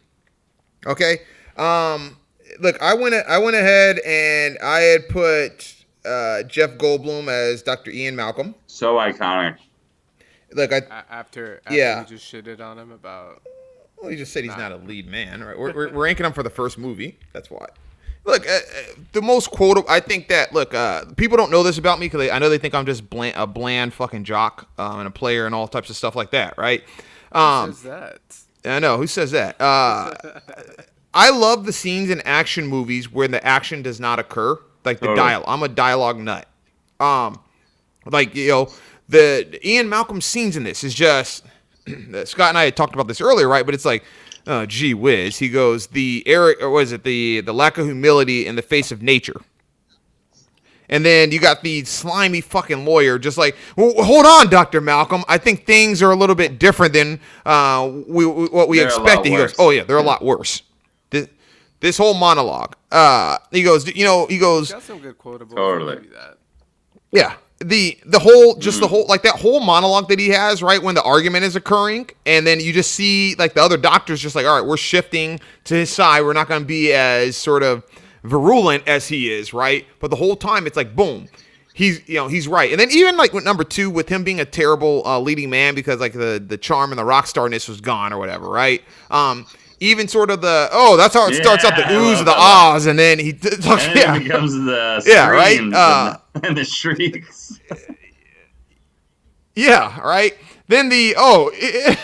[0.86, 1.18] Okay.
[1.56, 2.16] Um,
[2.60, 3.14] look, I went.
[3.28, 7.90] I went ahead and I had put uh, Jeff Goldblum as Dr.
[7.90, 8.54] Ian Malcolm.
[8.66, 9.56] So iconic.
[10.52, 12.00] Look, I A- after, after Yeah.
[12.00, 13.42] you just shitted on him about
[14.00, 15.58] Well, he just said he's not a lead man, right?
[15.58, 17.18] We're, we're, we're ranking him for the first movie.
[17.32, 17.66] That's why.
[18.24, 18.60] Look, uh, uh,
[19.12, 19.88] the most quotable.
[19.90, 22.58] I think that look, uh, people don't know this about me because I know they
[22.58, 25.90] think I'm just bland, a bland fucking jock um, and a player and all types
[25.90, 26.84] of stuff like that, right?
[27.32, 28.20] Um, says that.
[28.64, 29.60] I know who says that.
[29.60, 30.12] Uh,
[31.14, 35.06] I love the scenes in action movies where the action does not occur, like the
[35.06, 35.16] Totally.
[35.28, 35.44] dialogue.
[35.48, 36.48] I'm a dialogue nut.
[37.00, 37.38] Um,
[38.06, 38.68] like you know,
[39.08, 41.44] the Ian Malcolm scenes in this is just
[42.24, 43.64] Scott and I had talked about this earlier, right?
[43.64, 44.04] But it's like,
[44.46, 45.38] oh, gee whiz.
[45.38, 48.90] He goes the Eric, or was it the the lack of humility in the face
[48.92, 49.40] of nature.
[50.88, 55.24] And then you got the slimy fucking lawyer, just like, well, hold on, Doctor Malcolm.
[55.26, 58.88] I think things are a little bit different than uh, we, we- what we They're
[58.88, 59.30] expected.
[59.30, 60.62] He goes, oh yeah, they're a lot worse.
[61.82, 62.74] This, this whole monologue.
[62.90, 65.54] Uh, he goes, you know, he goes, Got some good quotables.
[65.56, 65.90] Totally.
[65.90, 66.38] I'll give you that.
[67.10, 67.34] yeah.
[67.58, 68.80] The the whole just Mm.
[68.82, 72.08] the whole like that whole monologue that he has right when the argument is occurring
[72.26, 75.38] and then you just see like the other doctors just like all right we're shifting
[75.62, 77.84] to his side we're not going to be as sort of
[78.24, 81.28] virulent as he is right but the whole time it's like boom
[81.72, 84.40] he's you know he's right and then even like with number two with him being
[84.40, 87.80] a terrible uh, leading man because like the the charm and the rock starness was
[87.80, 89.46] gone or whatever right um
[89.82, 92.34] even sort of the oh that's how it starts out the Yeah, oohs and the
[92.36, 93.32] ahs and then he
[93.66, 95.58] talks And yeah it becomes the Yeah, right?
[95.60, 97.58] Uh, and, the, and the shrieks.
[99.54, 100.34] Yeah, right.
[100.68, 101.98] Then the oh, it,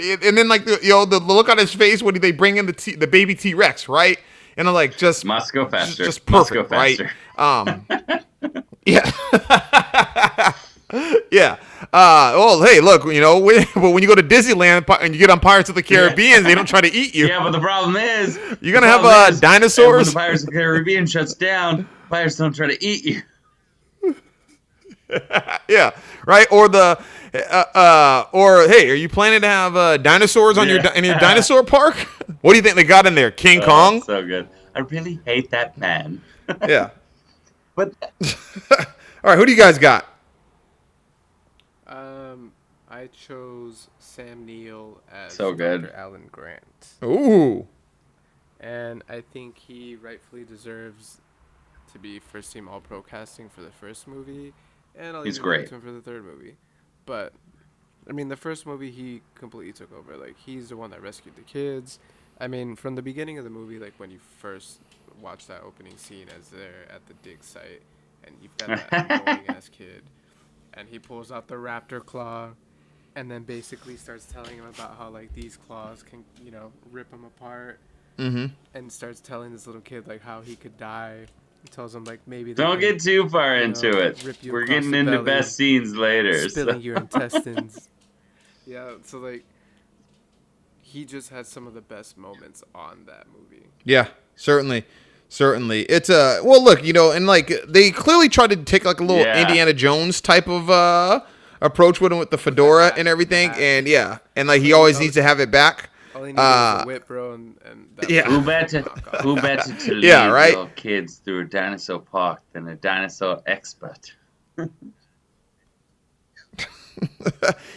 [0.00, 2.56] it- and then like the you know the look on his face when they bring
[2.56, 4.18] in the T, the baby T Rex, right?
[4.56, 6.04] And I'm like just Must go faster.
[6.04, 6.96] just Must perfect, go right?
[6.98, 7.12] faster.
[7.36, 7.86] Um,
[8.86, 9.10] Yeah.
[11.92, 11.98] Yeah.
[11.98, 15.18] Uh, well, hey, look, you know, when, but when you go to Disneyland and you
[15.18, 17.26] get on Pirates of the Caribbean, they don't try to eat you.
[17.26, 20.06] Yeah, but the problem is You're gonna have, uh, is, dinosaurs?
[20.06, 23.22] When the Pirates of the Caribbean shuts down, pirates don't try to eat you.
[25.68, 25.90] Yeah,
[26.24, 26.46] right.
[26.52, 26.96] Or the,
[27.34, 27.38] uh,
[27.74, 30.82] uh, or hey, are you planning to have uh, dinosaurs on your Yeah.
[30.92, 31.96] di- in your dinosaur park?
[32.42, 33.32] What do you think they got in there?
[33.32, 34.02] King Oh, Kong?
[34.02, 34.48] so good.
[34.74, 36.22] I really hate that man.
[36.68, 36.90] Yeah.
[37.74, 38.76] But All
[39.24, 40.06] right, who do you guys got?
[43.00, 45.82] I chose Sam Neill as So good.
[45.82, 45.94] Dr.
[45.94, 47.66] Alan Grant, Ooh.
[48.60, 51.20] and I think he rightfully deserves
[51.92, 54.52] to be first team All Pro casting for the first movie,
[54.94, 55.68] and I'll He's even give it great.
[55.68, 56.56] to him for the third movie.
[57.06, 57.32] But
[58.06, 60.16] I mean, the first movie he completely took over.
[60.18, 61.98] Like he's the one that rescued the kids.
[62.38, 64.80] I mean, from the beginning of the movie, like when you first
[65.22, 67.80] watch that opening scene as they're at the dig site,
[68.24, 70.02] and you've got that annoying ass kid,
[70.74, 72.50] and he pulls out the raptor claw,
[73.16, 77.10] and then basically starts telling him about how like these claws can, you know, rip
[77.12, 77.78] him apart,
[78.18, 78.46] Mm-hmm.
[78.74, 81.26] and starts telling this little kid like how he could die.
[81.62, 84.38] He tells him like maybe don't can- get too far you into know, it.
[84.44, 86.38] We're getting into belly, best scenes later.
[86.42, 87.88] so- spilling your intestines.
[88.66, 89.44] yeah, so like
[90.82, 93.64] he just had some of the best moments on that movie.
[93.84, 94.84] Yeah, certainly,
[95.28, 95.82] certainly.
[95.82, 99.04] It's a well, look, you know, and like they clearly tried to take like a
[99.04, 99.40] little Yeah.
[99.40, 101.20] Indiana Jones type of uh
[101.60, 105.14] approach with him with the fedora and everything, and yeah, and like he always needs
[105.14, 105.90] to have it back.
[106.14, 108.22] All he needed Uh, was a whip, bro, and, and that yeah.
[108.28, 108.80] Who better,
[109.22, 110.50] who better to lead Yeah, right?
[110.50, 114.12] little kids through a dinosaur park than a dinosaur expert?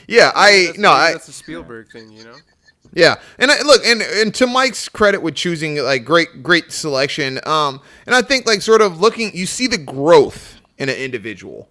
[0.08, 2.36] Yeah, I That's- no, I that's a Spielberg thing, you know.
[2.94, 7.40] Yeah, and I, look, and and to Mike's credit with choosing like great great selection,
[7.46, 11.70] um, and I think like sort of looking, you see the growth in an individual,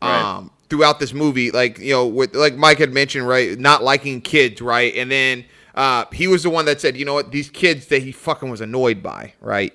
[0.00, 0.20] Right.
[0.22, 1.50] um, throughout this movie.
[1.50, 5.44] Like you know, with like Mike had mentioned, right, not liking kids, right, and then
[5.74, 8.48] uh, he was the one that said, you know what, these kids that he fucking
[8.48, 9.74] was annoyed by, right.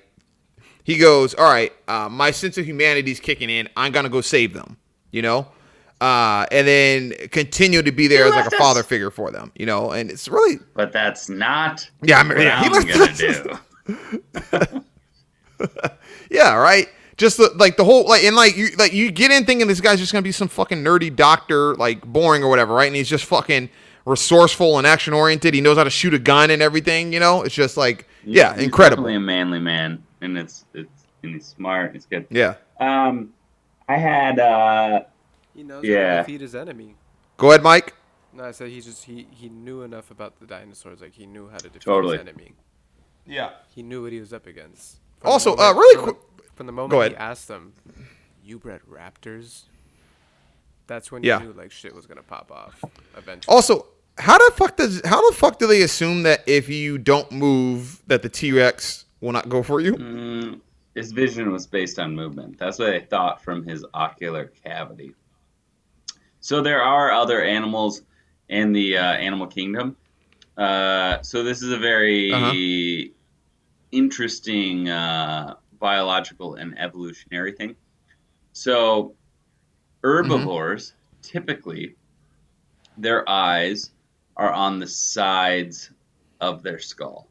[0.82, 3.68] He goes, all right, uh, my sense of humanity is kicking in.
[3.76, 4.76] I'm gonna go save them,
[5.12, 5.46] you know.
[6.00, 8.58] Uh, and then continue to be there He as like left a us.
[8.58, 12.38] father figure for them, you know, and it's really But that's not yeah, I mean,
[12.38, 13.58] what yeah, he I'm left gonna do.
[16.30, 16.88] yeah, right.
[17.18, 19.80] Just the, like the whole like and like you like you get in thinking this
[19.80, 22.86] guy's just gonna be some fucking nerdy doctor, like boring or whatever, right?
[22.86, 23.68] And he's just fucking
[24.06, 25.52] resourceful and action oriented.
[25.52, 27.12] He knows how to shoot a gun and everything.
[27.12, 29.02] You know, it's just like yeah, He's incredible.
[29.02, 31.96] Definitely a manly man, and it's it's and he's smart.
[31.96, 32.26] It's good.
[32.30, 32.54] Yeah.
[32.80, 33.34] Um,
[33.88, 35.00] I had uh,
[35.56, 36.16] He knows how Yeah.
[36.18, 36.94] to defeat his enemy.
[37.36, 37.94] Go ahead, Mike.
[38.32, 41.48] No, I said he just he he knew enough about the dinosaurs, like he knew
[41.48, 42.18] how to defeat Totally.
[42.18, 42.52] his enemy.
[43.26, 43.50] Yeah.
[43.74, 45.00] He knew what he was up against.
[45.24, 46.27] Also, uh, really quick- the-
[46.58, 47.72] from the moment Go he asked them,
[48.44, 49.62] "You bred raptors,"
[50.88, 51.38] that's when Yeah.
[51.40, 52.84] you knew like shit was gonna pop off
[53.16, 53.54] eventually.
[53.54, 53.86] Also,
[54.18, 58.02] how the fuck does how the fuck do they assume that if you don't move
[58.08, 59.94] that the T Rex will not go for you?
[59.94, 60.60] mm,
[60.96, 62.58] his vision was based on movement.
[62.58, 65.14] That's what they thought from his ocular cavity.
[66.40, 68.02] So there are other animals
[68.48, 69.96] in the uh, animal kingdom.
[70.56, 73.08] Uh, so this is a very Uh-huh.
[73.92, 77.76] interesting uh, biological and evolutionary thing.
[78.52, 79.14] So
[80.02, 81.96] herbivores typically
[82.96, 83.90] their eyes
[84.36, 85.90] are on the sides
[86.40, 87.28] of their skull.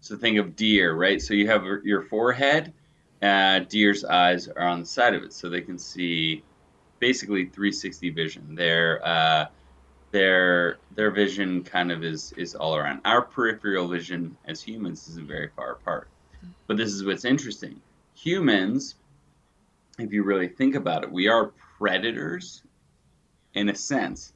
[0.00, 1.20] So think of deer, right?
[1.20, 2.72] So you have your forehead.
[3.20, 6.42] Uh, deer's eyes are on the side of it, so they can see
[7.00, 8.54] basically 360 vision.
[8.54, 9.46] Their uh,
[10.12, 13.00] their their vision kind of is is all around.
[13.04, 16.08] Our peripheral vision as humans isn't very far apart.
[16.68, 17.80] But this is what's interesting.
[18.14, 18.94] Humans,
[19.98, 22.62] if you really think about it, we are predators
[23.54, 24.32] in a sense.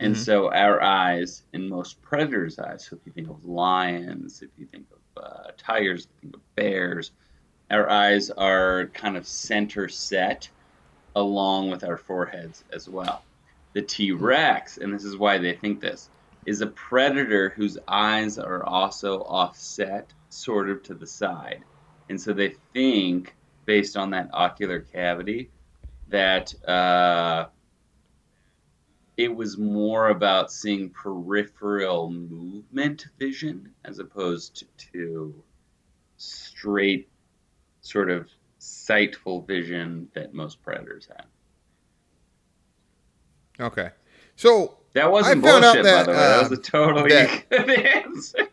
[0.00, 0.18] And Mhm.
[0.18, 4.66] so our eyes, in most predators' eyes, so if you think of lions, if you
[4.66, 7.12] think of uh, tigers, if you think of bears,
[7.70, 10.50] our eyes are kind of center set
[11.14, 13.22] along with our foreheads as well.
[13.74, 16.08] The T Rex, and this is why they think this,
[16.46, 21.64] is a predator whose eyes are also offset sort of to the side.
[22.08, 23.34] And so they think,
[23.66, 25.50] based on that ocular cavity,
[26.08, 27.46] that uh,
[29.16, 35.34] it was more about seeing peripheral movement vision as opposed to
[36.16, 37.08] straight,
[37.80, 38.28] sort of
[38.58, 41.26] sightful vision that most predators have.
[43.60, 43.90] Okay.
[44.36, 46.24] So That wasn't I found out bullshit, that, by the way.
[46.24, 48.48] that uh, was a totally that- good answer.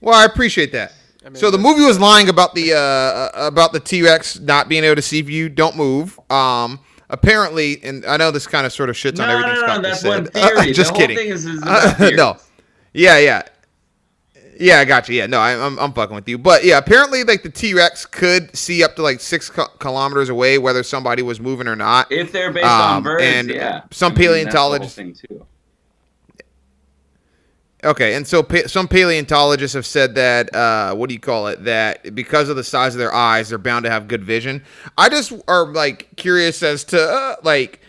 [0.00, 0.92] Well, I appreciate that.
[1.24, 4.68] I mean, So the movie was lying about the uh, about the T Rex not
[4.68, 6.18] being able to see if you don't move.
[6.30, 6.80] Um,
[7.10, 9.66] apparently, and I know this kind of sort of shits No, on everything no, no,
[9.66, 10.32] Scott that's just one said.
[10.56, 10.72] theory.
[10.72, 11.16] just the whole kidding.
[11.16, 12.16] thing is, is Uh, about theories.
[12.16, 12.36] no.
[12.94, 13.42] Yeah, yeah,
[14.58, 14.80] yeah.
[14.80, 15.14] I got you.
[15.16, 16.36] Yeah, no, I, I'm I'm fucking with you.
[16.38, 20.28] But yeah, apparently, like the T Rex could see up to like six ki- kilometers
[20.28, 22.10] away whether somebody was moving or not.
[22.12, 23.82] If they're based on Um, birds, and yeah.
[23.90, 25.46] some I mean, that's the whole paleontologists- thing too.
[27.84, 31.62] Okay, and so pa- some paleontologists have said that uh, what do you call it?
[31.62, 34.64] That because of the size of their eyes, they're bound to have good vision.
[34.96, 37.80] I just are like curious as to uh, like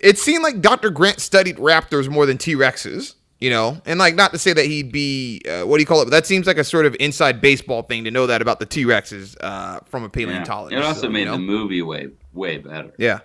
[0.00, 0.90] it seemed like Dr.
[0.90, 3.14] Grant studied raptors more than T Rexes.
[3.44, 6.00] You know, and like not to say that he'd be uh, what do you call
[6.00, 6.06] it?
[6.06, 8.64] But that seems like a sort of inside baseball thing to know that about the
[8.64, 10.10] T Rexes uh, from a Yeah.
[10.12, 10.78] paleontologist.
[10.78, 11.32] It also so, you made know?
[11.32, 12.92] the movie way way better.
[12.96, 13.18] yeah,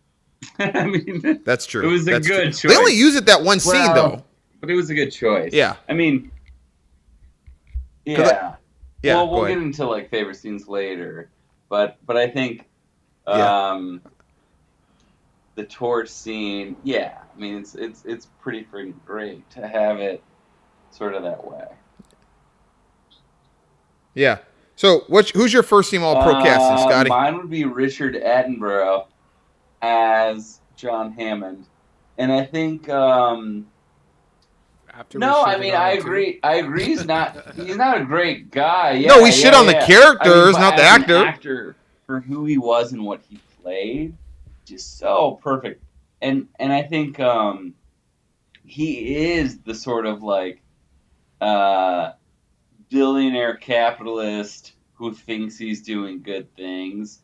[0.60, 1.82] I mean, that's true.
[1.88, 2.70] It was a That's good true.
[2.70, 4.22] They only use it that one scene though.
[4.60, 5.52] but it was a good choice.
[5.52, 5.74] Yeah.
[5.88, 6.30] I mean
[8.04, 8.54] yeah.
[9.02, 11.28] Yeah, well, we'll get into like favorite scenes later,
[11.68, 12.66] but but I think
[13.26, 13.70] Yeah.
[13.72, 14.00] um,
[15.56, 16.76] the torch scene.
[16.84, 20.22] Yeah, I mean it's it's it's pretty freaking great to have it
[20.90, 21.66] sort of that way.
[24.14, 24.38] Yeah.
[24.76, 27.08] So, what's who's your first team All Pro casting, Uh, Scotty?
[27.08, 29.06] Mine would be Richard Attenborough
[29.82, 31.66] as John Hammond,
[32.18, 32.88] and I think.
[32.88, 33.66] Um,
[34.92, 36.06] after no, I mean I him, too.
[36.06, 36.40] agree.
[36.42, 36.84] I agree.
[36.84, 37.54] He's not.
[37.54, 38.92] He's not a great guy.
[38.92, 39.86] Yeah, No, we shit yeah, on the yeah.
[39.86, 41.16] characters, but not the actor.
[41.26, 41.76] actor
[42.06, 44.14] for who he was and what he played,
[44.64, 45.82] just so perfect.
[46.20, 47.74] And and I think um,
[48.64, 50.62] he is the sort of like
[51.40, 52.12] uh,
[52.90, 57.20] billionaire capitalist who thinks he's doing good things,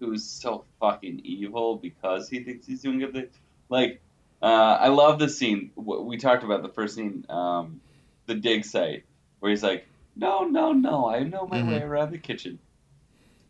[0.00, 3.32] who's so fucking evil because he thinks he's doing good things.
[3.68, 4.02] Like,
[4.42, 4.46] uh,
[4.80, 5.70] I love the scene.
[5.76, 7.80] We talked about the first scene, um,
[8.26, 9.04] the dig site,
[9.38, 9.86] where he's like,
[10.16, 11.68] "No, no, no, I know my Mhm.
[11.68, 12.58] way around the kitchen,"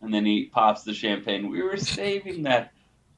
[0.03, 1.49] and then he pops the champagne.
[1.49, 2.73] We were saving that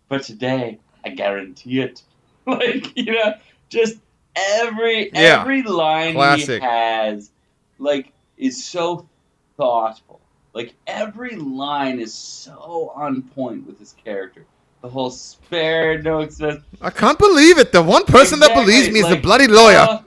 [0.09, 0.79] for today.
[1.05, 2.03] I guarantee it.
[2.47, 3.35] like you know,
[3.69, 3.97] just
[4.37, 5.41] every Yeah.
[5.41, 6.61] every line Classic.
[6.63, 7.31] he has,
[7.79, 9.09] like, is so
[9.57, 10.21] thoughtful.
[10.53, 14.45] Like every line is so on point with his character.
[14.83, 16.63] The whole spare no expense.
[16.81, 17.73] I can't believe it.
[17.73, 19.79] The one person that believes me is the bloody lawyer.
[19.79, 20.03] Uh,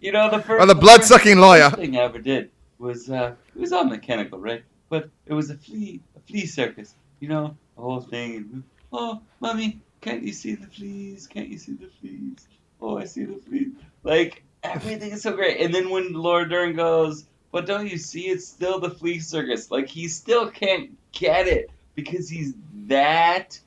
[0.00, 1.70] you know the first Or the first- blood-sucking lawyer.
[1.70, 4.62] thing I ever did was uh, it was all mechanical, right?
[4.88, 6.94] But it was a flea a flea circus.
[7.20, 8.34] You know the whole thing.
[8.36, 8.62] And,
[8.92, 11.26] oh, mommy, can't you see the fleas?
[11.26, 12.46] Can't you see the fleas?
[12.80, 13.72] Oh, I see the fleas.
[14.02, 15.60] Like everything is so great.
[15.60, 19.70] And then when Laura Dern goes, but don't you see it's still the flea circus?
[19.70, 22.54] Like he still can't get it because he's
[22.86, 23.58] that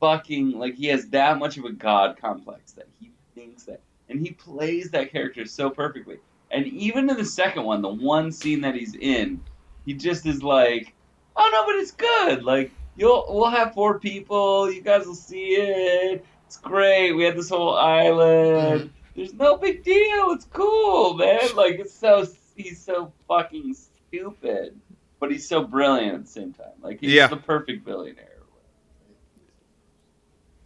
[0.00, 4.20] fucking like he has that much of a god complex that he thinks that and
[4.20, 6.18] he plays that character so perfectly.
[6.50, 9.40] And even in the second one, the one scene that he's in,
[9.86, 10.92] he just is like,
[11.34, 12.44] "Oh no, but it's good.
[12.44, 14.70] Like you'll we'll have four people.
[14.70, 16.24] You guys will see it.
[16.46, 17.12] It's great.
[17.12, 18.90] We had this whole island.
[19.16, 20.30] There's no big deal.
[20.32, 21.40] It's cool, man.
[21.56, 22.26] Like it's so
[22.56, 24.78] he's so fucking stupid,
[25.20, 26.72] but he's so brilliant at the same time.
[26.82, 27.26] Like he's Yeah.
[27.28, 28.28] the perfect billionaire.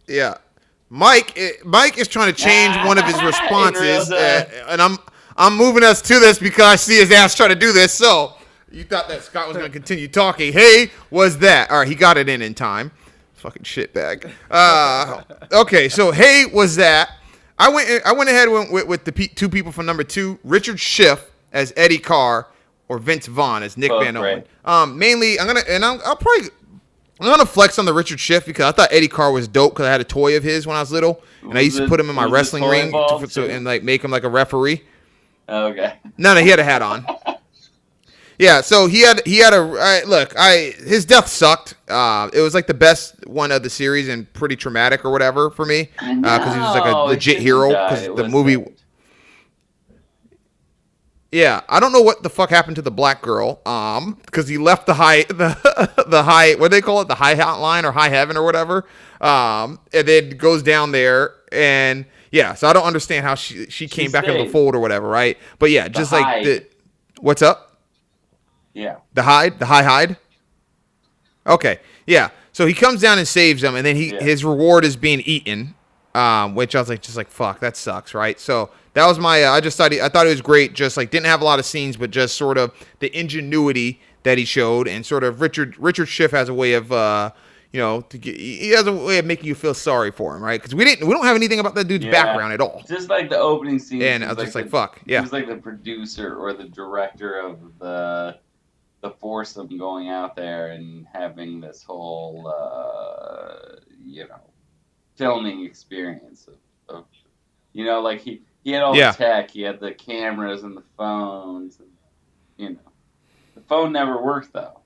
[0.07, 0.35] Yeah.
[0.89, 4.97] Mike, eh, Mike is trying to change one of his responses, uh, and I'm
[5.35, 7.93] I'm moving us to this because I see his ass trying to do this.
[7.93, 8.33] So
[8.71, 10.53] you thought that Scott was going to continue talking?
[10.53, 11.87] Hey, was that all right?
[11.87, 12.91] He got it in in time.
[13.35, 14.31] Fucking shitbag.
[14.49, 17.11] Uh, okay, so hey, was that?
[17.59, 20.03] I went I went ahead and went with, with the pe- two people from number
[20.03, 22.47] two, Richard Schiff as Eddie Carr
[22.87, 24.17] or Vince Vaughn as Nick Both Van.
[24.17, 24.43] Owen.
[24.65, 26.49] Um, mainly, I'm gonna and I'm, I'll probably
[27.19, 29.85] I'm gonna flex on the Richard Schiff because I thought Eddie Carr was dope because
[29.87, 31.99] I had a toy of his when I was little, and I used to put
[31.99, 34.83] him in my wrestling ring involved, to, and like make him like a referee.
[35.49, 35.93] Okay.
[36.17, 37.05] No, no, he had a hat on.
[38.39, 40.33] Yeah, so he had he had a I, look.
[40.37, 41.75] I his death sucked.
[41.87, 45.49] Uh, it was like the best one of the series and pretty traumatic or whatever
[45.49, 48.63] for me because he was like a legit hero because the movie.
[51.31, 53.61] Yeah, I don't know what the fuck happened to the black girl.
[53.65, 57.15] Um, because he left the high the the high what do they call it the
[57.15, 58.85] high hotline or high heaven or whatever.
[59.19, 62.53] Um, and then goes down there and yeah.
[62.53, 65.39] So I don't understand how she she came back into the fold or whatever, right?
[65.57, 66.45] But yeah, just like hide.
[66.45, 66.67] the
[67.19, 67.66] what's up.
[68.77, 68.97] Yeah.
[69.13, 70.17] The hide, the high hide.
[71.45, 72.29] Okay, yeah.
[72.51, 74.21] So he comes down and saves them, and then he Yeah.
[74.23, 75.73] his reward is being eaten.
[76.15, 78.39] Um, which I was like, just like fuck, that sucks, right?
[78.39, 79.43] So that was my.
[79.43, 80.73] Uh, I just thought he, I thought it was great.
[80.73, 84.39] Just like didn't have a lot of scenes, but just sort of the ingenuity that
[84.39, 86.91] he showed, and sort of Richard Richard Schiff has a way of.
[86.91, 87.31] Uh,
[87.73, 90.41] you know, to get, he has a way of making you feel sorry for him,
[90.41, 90.59] right?
[90.59, 92.11] Because we didn't, we don't have anything about that dude's Yeah.
[92.11, 92.81] background at all.
[92.87, 94.01] Just like the opening scene.
[94.01, 96.63] And I was just like, the- fuck, yeah." He was like the producer or the
[96.63, 98.39] director of the
[99.01, 103.75] the force of going out there and having this whole uh,
[104.05, 104.41] you know
[105.15, 106.55] filming experience of,
[106.95, 107.05] of
[107.73, 109.11] you know like he he had all Yeah.
[109.11, 111.89] the tech he had the cameras and the phones and,
[112.57, 112.91] you know
[113.55, 114.79] the phone never worked though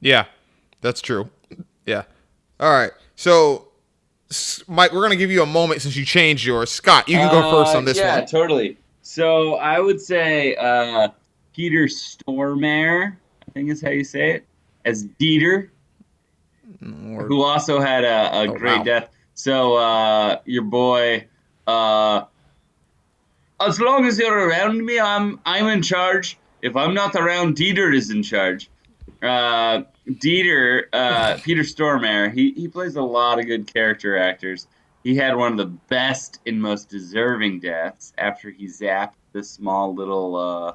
[0.00, 0.24] Yeah,
[0.80, 1.30] that's true.
[1.86, 2.02] Yeah.
[2.58, 2.90] All right.
[3.14, 3.68] So,
[4.66, 6.70] Mike, we're gonna give you a moment since you changed yours.
[6.72, 8.06] Scott, you can go first Uh, on this one.
[8.06, 8.26] yeah, one.
[8.26, 8.78] totally.
[9.02, 11.08] So I would say uh,
[11.54, 13.16] Peter Stormare,
[13.48, 14.46] I think is how you say it,
[14.84, 15.68] as Dieter,
[16.82, 18.84] Or- who also had a, a Oh, great wow.
[18.84, 19.10] death.
[19.34, 21.26] So uh, your boy,
[21.66, 22.24] uh,
[23.60, 26.36] as long as you're around me, I'm I'm in charge.
[26.62, 28.68] If I'm not around, Dieter is in charge.
[29.22, 34.66] Uh, Dieter, uh, Peter Stormare, he, he plays a lot of good character actors.
[35.04, 39.94] He had one of the best and most deserving deaths after he zapped the small
[39.94, 40.72] little, uh,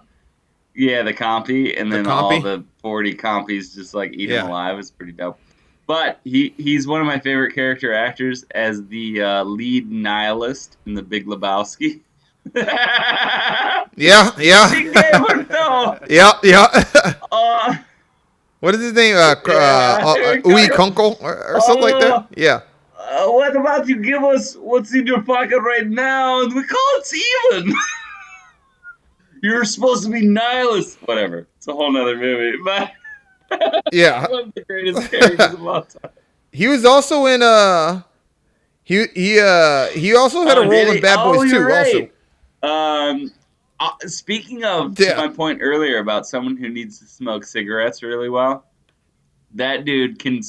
[0.77, 4.77] yeah, the compy, and The then all the 40 compies just like eat him alive.
[4.79, 5.37] It's pretty dope.
[5.87, 10.93] But he, he's one of my favorite character actors as the uh, lead nihilist in
[10.93, 12.01] The Big Lebowski.
[13.99, 15.97] Yeah, yeah, He gave it though.
[16.09, 16.67] yeah, yeah.
[17.31, 17.75] Uh,
[18.59, 19.15] what is his name?
[19.15, 19.53] Uh, uh, Yeah.
[20.03, 22.27] uh, uh, Uwe Kunkel or, or something like that.
[22.37, 22.61] Yeah.
[22.97, 26.89] Uh, what about you give us what's in your pocket right now and we call
[26.97, 27.11] it
[27.53, 27.73] even?
[29.47, 30.97] You're supposed to be nihilist.
[31.07, 31.47] Whatever.
[31.57, 32.57] It's a whole nother movie.
[33.49, 34.27] But Yeah.
[34.29, 36.11] one of the greatest characters of all time.
[36.51, 38.01] He was also in uh
[38.83, 41.01] he he uh he also had Oh, a role in?
[41.01, 41.55] Bad Oh, Boys too.
[41.57, 41.99] you're Also,
[42.63, 43.09] right.
[43.09, 43.31] Um,
[43.79, 45.15] uh, speaking of Yeah.
[45.15, 48.65] my point earlier about someone who needs to smoke cigarettes really well,
[49.55, 50.41] that dude can.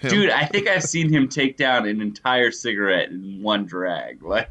[0.00, 0.10] Him.
[0.10, 4.22] Dude, I think I've seen him take down an entire cigarette in one drag.
[4.22, 4.48] Like,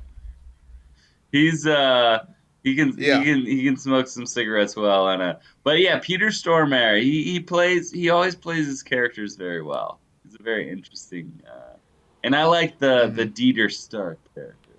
[1.31, 2.25] he's uh,
[2.69, 3.19] he can Yeah.
[3.19, 5.07] he can he can smoke some cigarettes well.
[5.07, 9.61] on uh, but yeah, Peter Stormare, he he plays he always plays his characters very
[9.61, 9.99] well.
[10.23, 11.75] He's a very interesting, uh,
[12.23, 14.71] and I like the the Dieter Stark character.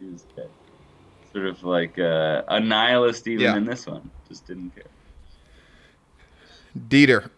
[0.00, 0.50] He was good.
[1.32, 3.56] Sort of like uh, a nihilist even Yeah.
[3.56, 4.10] in this one.
[4.28, 4.84] Just didn't care.
[6.88, 7.30] Dieter.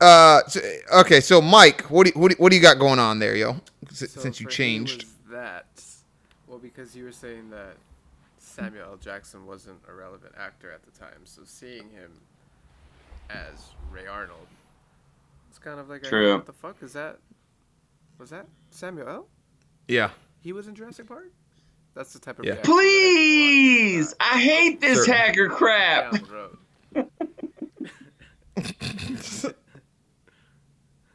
[0.00, 0.60] Uh, so-
[1.00, 3.18] okay, so Mike, what do you, what do you, what do you got going on
[3.18, 3.56] there, yo?
[3.90, 5.04] S- So Since you changed.
[5.04, 5.66] was that
[6.46, 7.76] well because you were saying that
[8.50, 8.96] Samuel L.
[8.96, 12.10] Jackson wasn't a relevant actor at the time, so seeing him
[13.30, 14.46] as Ray Arnold,
[15.48, 16.34] it's kind of like True.
[16.34, 17.18] what the fuck is that?
[18.18, 19.26] Was that Samuel L?
[19.88, 20.10] Yeah.
[20.40, 21.30] He was in Jurassic Park.
[21.94, 22.52] That's the type of Yeah.
[22.54, 25.14] reaction that I think a lot of people Please, I hate this Sure.
[25.14, 26.12] hacker crap.
[26.12, 26.50] down
[26.94, 27.06] the.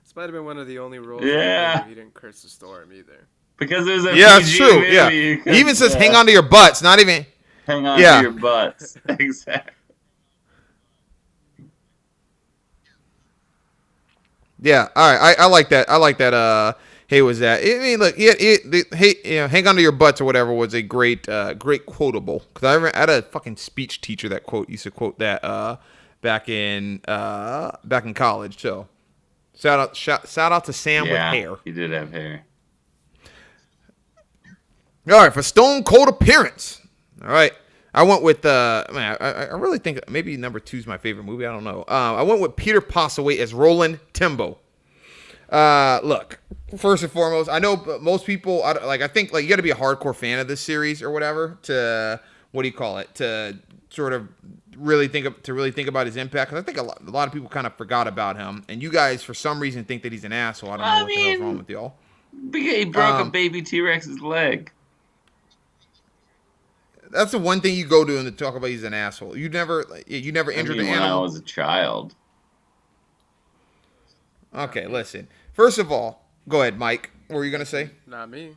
[0.03, 1.85] This might have been one of the only roles Yeah.
[1.87, 3.27] he didn't curse the storm either.
[3.57, 4.73] Because it was a Yeah, it's PG true.
[4.79, 5.09] movie, Yeah.
[5.09, 7.25] you He even says uh, hang on to your butts, not even
[7.65, 8.17] hang on Yeah.
[8.17, 8.97] to your butts.
[9.09, 9.71] exactly.
[14.61, 15.35] Yeah, all right.
[15.37, 15.89] I, I like that.
[15.89, 16.33] I like that.
[16.33, 16.73] Uh,
[17.07, 17.61] hey, was that?
[17.61, 20.25] I mean, look, yeah, it, the, hey, you know, hang on to your butts or
[20.25, 22.43] whatever was a great, uh, great quotable.
[22.53, 25.43] Because I, remember- I had a fucking speech teacher that quote used to quote that
[25.43, 25.77] uh,
[26.21, 28.59] back in uh, back in college.
[28.59, 28.87] So,
[29.55, 31.55] shout out, shout, shout out to Sam yeah, with hair.
[31.65, 32.45] he did have hair.
[35.09, 36.81] All right, for Stone Cold appearance.
[37.21, 37.51] All right,
[37.93, 38.45] I went with.
[38.45, 41.45] Uh, man, I, I really think maybe number two is my favorite movie.
[41.45, 41.83] I don't know.
[41.87, 44.57] Uh, I went with Peter Postlethwaite as Roland Tembo.
[45.49, 46.39] Uh, look,
[46.75, 49.01] first and foremost, I know most people I, like.
[49.01, 51.59] I think like you got to be a hardcore fan of this series or whatever
[51.63, 52.19] to
[52.51, 53.57] what do you call it to
[53.89, 54.27] sort of
[54.75, 56.49] really think of to really think about his impact.
[56.49, 58.81] 'Cause I think a lot, a lot of people kind of forgot about him, and
[58.81, 60.71] you guys for some reason think that he's an asshole.
[60.71, 61.95] I don't know I what the hell's wrong with y'all.
[62.49, 64.71] Because he broke Um, a baby T Rex's leg.
[67.15, 69.37] That's the one thing you go to and to talk about he's an asshole.
[69.37, 71.21] You never, you never I injured mean, an when I animal.
[71.23, 72.13] was a child.
[74.53, 75.27] Okay, listen.
[75.53, 77.11] First of all, go ahead, Mike.
[77.27, 77.89] What were you gonna say?
[78.05, 78.55] Not me.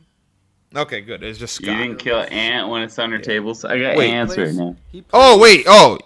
[0.75, 1.23] Okay, good.
[1.23, 3.97] It's just You didn't kill an ant when it's on your table, so I got
[3.97, 4.11] Wait.
[4.11, 4.75] ants right now.
[4.91, 5.65] he Oh wait.
[5.67, 5.97] Oh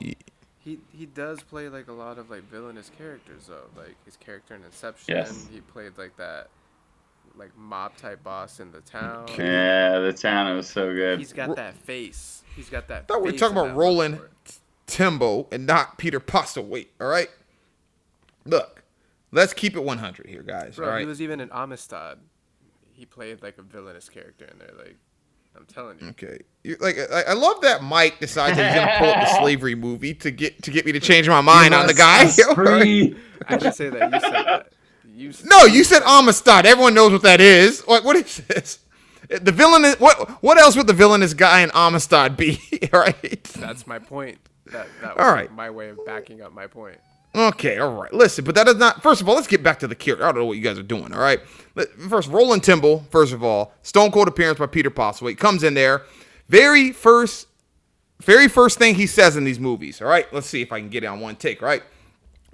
[0.60, 3.70] He he does play like a lot of like villainous characters though.
[3.76, 5.16] Like his character in Inception.
[5.16, 5.48] Yes.
[5.52, 6.48] He played like that
[7.36, 9.28] like mob type boss in the town.
[9.38, 11.20] Yeah, the town was so good.
[11.20, 12.43] He's got that face.
[12.56, 13.08] He's got that.
[13.08, 14.32] thought we were talking about Roland for it.
[14.88, 16.88] Tembo and not Peter Postlethwaite.
[17.02, 17.30] All right.
[18.46, 18.84] Look,
[19.32, 20.76] let's keep it 100 here, guys.
[20.76, 22.20] Bro, all he was even in Amistad.
[22.92, 24.72] He played like a villainous character in there.
[24.78, 24.98] Like,
[25.56, 26.10] I'm telling you.
[26.10, 26.40] Okay.
[26.64, 29.76] You, like I, I love that Mike decides that he's gonna pull up the slavery
[29.76, 32.24] movie to get to get me to change my mind on the guy.
[32.50, 32.82] All right.
[32.82, 33.16] Free.
[33.48, 34.12] I didn't say that.
[34.14, 34.74] You said that.
[35.16, 36.66] You s- No, you said Amistad.
[36.66, 37.82] Everyone knows what that is.
[37.82, 38.80] What what is this?
[39.30, 40.30] The villain is what?
[40.44, 42.60] What else would the villainous guy in Amistad be?
[42.94, 43.44] right?
[43.56, 44.38] That's my point.
[44.68, 45.52] that that All right.
[45.52, 46.98] my way of backing up my point.
[47.36, 48.14] Okay, all right.
[48.14, 49.02] Listen, but that is not.
[49.02, 50.24] First of all, let's get back to the character.
[50.24, 51.14] I don't know what you guys are doing.
[51.14, 51.40] All right.
[52.08, 53.00] First, Roland Tembo.
[53.10, 56.04] First of all, Stone Cold appearance by Peter Postlethwaite comes in there.
[56.48, 57.48] Very first,
[58.22, 60.00] very first thing he says in these movies.
[60.00, 60.32] All right.
[60.32, 61.62] Let's see if I can get it on one take.
[61.62, 61.82] Right.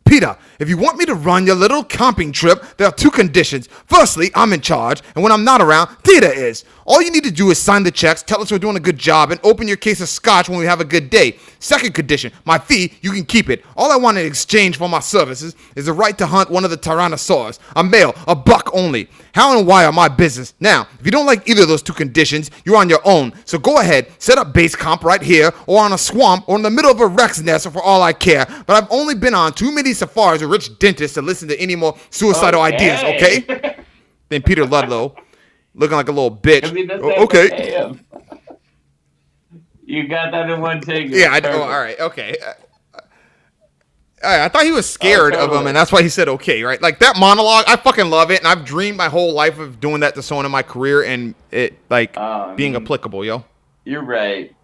[0.10, 3.68] Peter, if you want me to run your little camping trip, there are two conditions.
[3.86, 6.65] Firstly, I'm in charge, and when I'm not around, Dieter is.
[6.89, 8.97] All you need to do is sign the checks, tell us we're doing a good
[8.97, 11.37] job, and open your case of scotch when we have a good day.
[11.59, 13.63] Second condition, my fee, you can keep it.
[13.77, 16.71] All I want in exchange for my services is the right to hunt one of
[16.71, 19.07] the Tyrannosaurs, a male, a buck only.
[19.35, 20.55] How and why are my business.
[20.59, 23.33] Now, if you don't like either of those two conditions, you're on your own.
[23.45, 26.63] So go ahead, set up base comp right here, or on a swamp, or in
[26.63, 28.47] the middle of a Rex nest for all I care.
[28.65, 31.75] But I've only been on too many safaris with rich dentists to listen to any
[31.75, 33.75] more suicidal ideas, okay?
[34.29, 35.15] then Peter Ludlow,
[35.73, 36.67] looking like a little bitch.
[36.67, 37.95] I mean, that's "Oh, okay.
[39.85, 41.09] You got that in one take.
[41.09, 41.49] Yeah, I know.
[41.49, 41.63] Perfect.
[41.63, 42.37] All right, okay.
[42.45, 42.53] Uh,
[44.23, 46.61] I, I thought he was scared Oh, of him, and that's why he said okay,
[46.61, 46.79] right?
[46.79, 50.01] Like that monologue, I fucking love it, and I've dreamed my whole life of doing
[50.01, 53.43] that to someone in my career, and it like Oh, being applicable, yo.
[53.83, 54.55] You're right.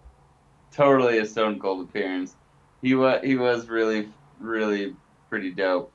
[0.70, 2.36] Totally a Stone Cold appearance.
[2.82, 4.08] He was he was really
[4.38, 4.94] really
[5.28, 5.90] pretty dope.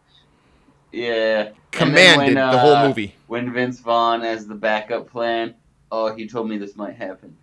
[0.91, 1.47] Yeah.
[1.47, 3.15] And Commanded when, the whole uh, movie.
[3.27, 5.55] When Vince Vaughn as the backup plan,
[5.91, 7.35] oh, he told me this might happen,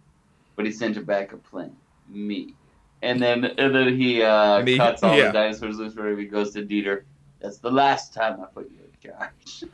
[0.57, 1.75] but he sent a backup plan,
[2.09, 2.55] me.
[3.01, 4.77] And then and then he uh, Me?
[4.77, 5.27] cuts all Yeah.
[5.29, 5.95] the dinosaurs loose.
[5.95, 7.05] Where he goes to Dieter.
[7.41, 9.65] That's the last time I put you in charge.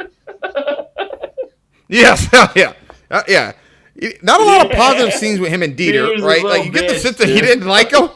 [1.89, 2.73] Yes, yeah,
[3.11, 3.53] uh, yeah.
[4.23, 6.43] Not a lot of positive scenes with him and Dieter, Dieter's right?
[6.43, 8.09] Like you get the sense that he didn't like him.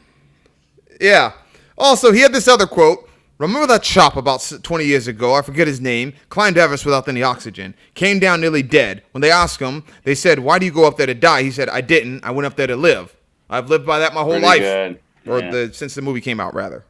[1.00, 1.32] yeah.
[1.78, 3.08] Also, he had this other quote.
[3.42, 5.34] Remember that chop about 20 years ago?
[5.34, 6.12] I forget his name.
[6.28, 7.74] Climbed Everest without any oxygen.
[7.94, 9.02] Came down nearly dead.
[9.10, 11.50] When they asked him, they said, "Why do you go up there to die?" He
[11.50, 12.24] said, "I didn't.
[12.24, 13.16] I went up there to live.
[13.50, 15.00] I've lived by that my whole Pretty life." good.
[15.26, 15.50] or Yeah.
[15.50, 16.84] the since the movie came out rather.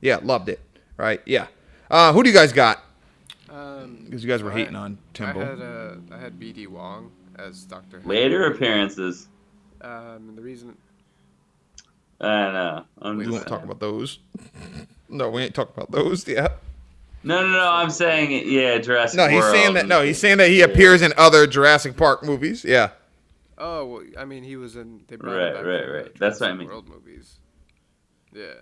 [0.00, 0.60] Yeah, loved it.
[0.96, 1.20] Right?
[1.26, 1.46] Yeah.
[1.90, 2.82] Uh, who do you guys got?
[3.50, 5.40] Um, Because you guys were I- hating on I Tembo.
[5.40, 8.00] had uh, I had BD Wong as Doctor.
[8.04, 9.28] Later appearances.
[9.80, 10.76] Um, and the reason
[12.20, 12.84] I don't know.
[13.02, 14.18] I'm we won't talk about those.
[15.08, 16.26] No, we ain't talking about those.
[16.26, 16.48] Yeah.
[17.22, 17.70] No, no, no.
[17.70, 18.48] I'm saying.
[18.48, 19.54] Yeah, Jurassic No, he's World.
[19.54, 19.86] saying that.
[19.88, 22.64] No, he's saying that he appears in other Jurassic Park movies.
[22.64, 22.90] Yeah.
[23.58, 25.02] Oh, well, I mean, he was in.
[25.08, 26.18] They brought Right, him back right, the right.
[26.18, 26.68] That's what I mean.
[26.68, 27.36] World movies.
[28.32, 28.52] Yeah.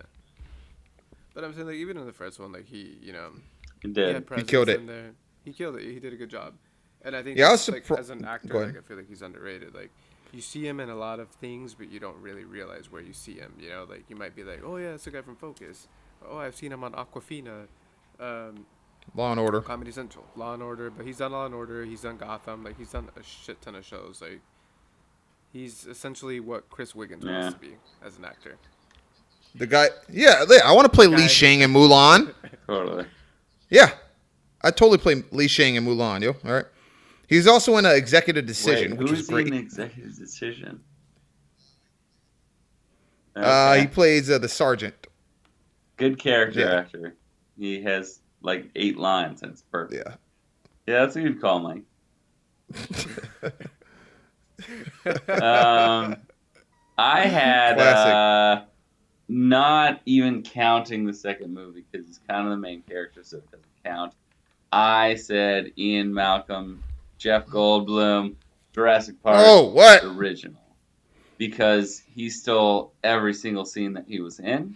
[1.33, 3.31] But I'm saying, like, even in the first one, like he, you know,
[3.81, 4.13] He he did.
[4.15, 4.79] had presence killed it.
[4.79, 5.11] in there.
[5.43, 5.83] He killed it.
[5.83, 6.53] He did a good job.
[7.03, 8.73] And I think, Yeah, I was like, surpri- as an actor, Go ahead.
[8.75, 9.75] like, I feel like he's underrated.
[9.75, 9.91] Like,
[10.31, 13.13] you see him in a lot of things, but you don't really realize where you
[13.13, 13.53] see him.
[13.59, 15.87] You know, like you might be like, oh yeah, it's the guy from Focus.
[16.29, 17.67] Oh, I've seen him on Aquafina.
[18.19, 18.65] Um,
[19.15, 19.61] Law and Order.
[19.61, 21.85] Comedy Central, Law and Order, but he's done Law and Order.
[21.85, 22.63] He's done Gotham.
[22.63, 24.19] Like he's done a shit ton of shows.
[24.21, 24.41] Like
[25.53, 27.39] he's essentially what Chris Wiggins Yeah.
[27.41, 28.57] wants to be as an actor.
[29.53, 29.87] The guy.
[30.11, 32.33] Yeah, yeah, I want to play Li Guy- Shang in Mulan.
[32.67, 33.05] Totally.
[33.69, 33.91] Yeah,
[34.61, 36.21] I totally play Li Shang in Mulan.
[36.21, 36.65] Yo, all right.
[37.27, 39.47] He's also in an Executive Decision, Wait, which who is is he great.
[39.47, 40.81] in Executive Decision?
[43.35, 45.04] Uh, he plays uh, the sergeant.
[45.97, 46.75] Good character Yeah.
[46.79, 47.15] actor.
[47.57, 50.03] He has like eight lines and it's perfect.
[50.05, 50.15] Yeah.
[50.87, 51.83] Yeah, that's a good call, Mike.
[55.41, 56.17] um,
[56.97, 58.61] I had uh,
[59.27, 63.51] not even counting the second movie because he's kind of the main character, so it
[63.51, 64.13] doesn't count.
[64.71, 66.83] I said Ian Malcolm,
[67.17, 68.35] Jeff Goldblum,
[68.73, 70.03] Jurassic Park Oh, what?
[70.03, 70.61] original
[71.37, 74.75] because he stole every single scene that he was in.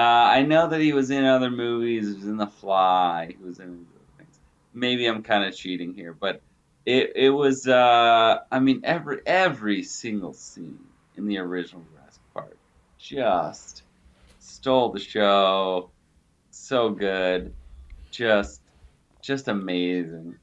[0.00, 2.08] Uh, I know that he was in other movies.
[2.08, 3.34] He was in The Fly.
[3.38, 4.40] He was in other things.
[4.72, 6.40] Maybe I'm kind of cheating here, but
[6.86, 7.68] it it was.
[7.68, 10.78] Uh, I mean, every every single scene
[11.18, 12.56] in the original Jurassic Park
[12.96, 13.82] just
[14.38, 15.90] stole the show.
[16.50, 17.52] So good,
[18.10, 18.62] just
[19.20, 20.36] just amazing.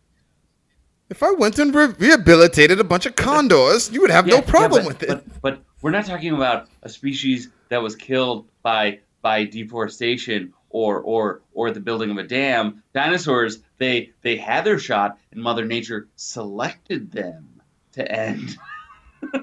[1.09, 4.83] If I went and re- rehabilitated a bunch of condors, you would have no problem
[4.83, 5.07] yeah, with it.
[5.07, 11.01] But, but we're not talking about a species that was killed by by deforestation or
[11.01, 12.81] or or the building of a dam.
[12.93, 18.57] Dinosaurs, they they had their shot, and Mother Nature selected them to end.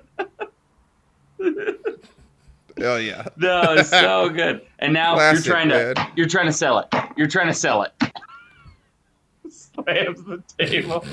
[2.82, 3.28] Oh yeah.
[3.36, 4.62] no, it's so good.
[4.80, 6.12] And now Classic, you're trying to man.
[6.16, 6.88] you're trying to sell it.
[7.16, 7.92] You're trying to sell it.
[9.48, 11.04] Slams the table.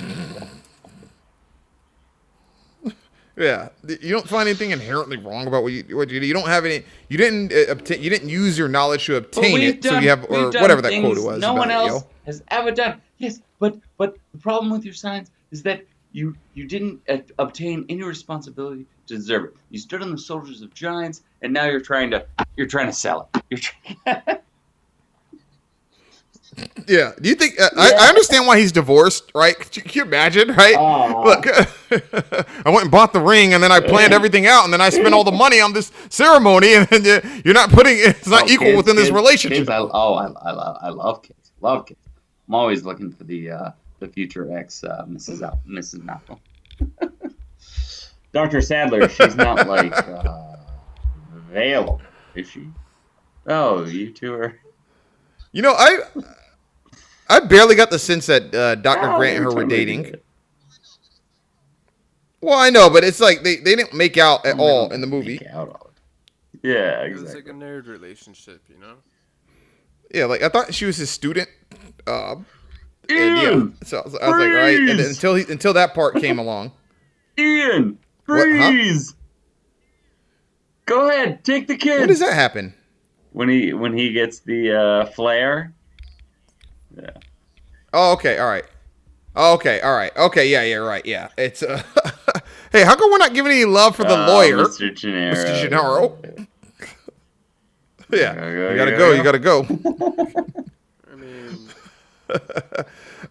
[3.42, 6.28] Yeah, you don't find anything inherently wrong about what you what you do.
[6.28, 6.84] You don't have any.
[7.10, 8.04] You didn't uh, obtain.
[8.04, 11.18] You didn't use your knowledge to obtain it, so you have or whatever that quote
[11.18, 11.40] was.
[11.40, 12.08] No one it, else yo.
[12.28, 13.02] has ever done.
[13.18, 17.84] Yes, but but the problem with your science is that you you didn't uh, obtain
[17.90, 19.56] any responsibility to deserve it.
[19.72, 22.24] You stood on the shoulders of giants, and now you're trying to
[22.58, 23.44] you're trying to sell it.
[23.50, 24.38] You're trying,
[26.88, 27.12] Yeah.
[27.22, 27.60] Do you think?
[27.60, 29.58] Uh, I, I understand why he's divorced, right?
[29.72, 30.74] Can you imagine, right?
[31.24, 31.48] Look,
[32.66, 34.90] I went and bought the ring, and then I planned everything out, and then I
[34.90, 38.44] spent all the money on this ceremony, and then you- you're not putting it's not
[38.44, 39.60] Oh, equal kids, within this relationship.
[39.60, 41.52] Kids, I, oh, I, I, love, I love kids.
[41.62, 42.00] Love kids.
[42.48, 45.42] I'm always looking for the uh, the future ex uh, Mrs.
[45.44, 46.04] Al- Mrs.
[46.04, 46.40] Malcolm.
[48.34, 48.62] Dr.
[48.62, 50.56] Sattler, she's not like uh,
[51.50, 52.02] available,
[52.36, 52.68] is she?
[53.48, 54.58] Oh, you two are.
[55.52, 56.00] You know, I
[57.32, 59.10] I barely got the sense that uh, Dr.
[59.10, 60.16] Oh, Grant and her were dating.
[62.42, 65.08] Well, I know, but it's like they, they didn't make out at all in the
[65.08, 65.40] movie.
[65.40, 65.92] make out all
[66.62, 68.96] the- Yeah, It was like a nerd relationship, you know.
[70.14, 71.48] Yeah, like I thought she was his student.
[72.08, 72.46] Um,
[73.08, 75.10] and yeah, Ian, so I was, I was like, right, and then freeze!
[75.16, 76.72] until he, until that part came along.
[77.40, 78.72] Ian, What, huh?
[78.72, 79.16] freeze!
[80.86, 82.00] Go ahead, take the kid.
[82.00, 82.74] When does that happen?
[83.32, 85.74] When he when he gets the uh, flare.
[86.98, 87.10] Yeah.
[87.94, 88.66] Oh, okay, all right.
[89.36, 90.16] Oh, okay, all right.
[90.18, 91.30] Okay, yeah, yeah, right, yeah.
[91.38, 91.82] It's uh,
[92.72, 94.58] hey, how come we're not giving any love for the Uh, lawyer?
[94.58, 94.94] Mr.
[94.96, 95.36] Gennaro.
[95.36, 95.62] Mr.
[95.62, 96.18] Gennaro.
[98.14, 98.98] Yeah, Go, you gotta go, go.
[98.98, 99.14] go.
[99.14, 99.62] You gotta go.
[101.12, 101.58] I mean,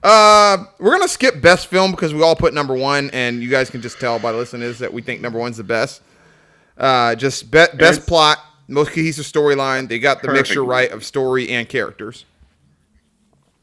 [0.03, 3.69] Uh, we're gonna skip best film because we all put number one, and you guys
[3.69, 6.01] can just tell by listening is that we think number one's the best.
[6.79, 8.39] Uh, just be- best It's- plot,
[8.69, 9.87] most cohesive storyline.
[9.87, 12.25] They got the mixture right of story and characters.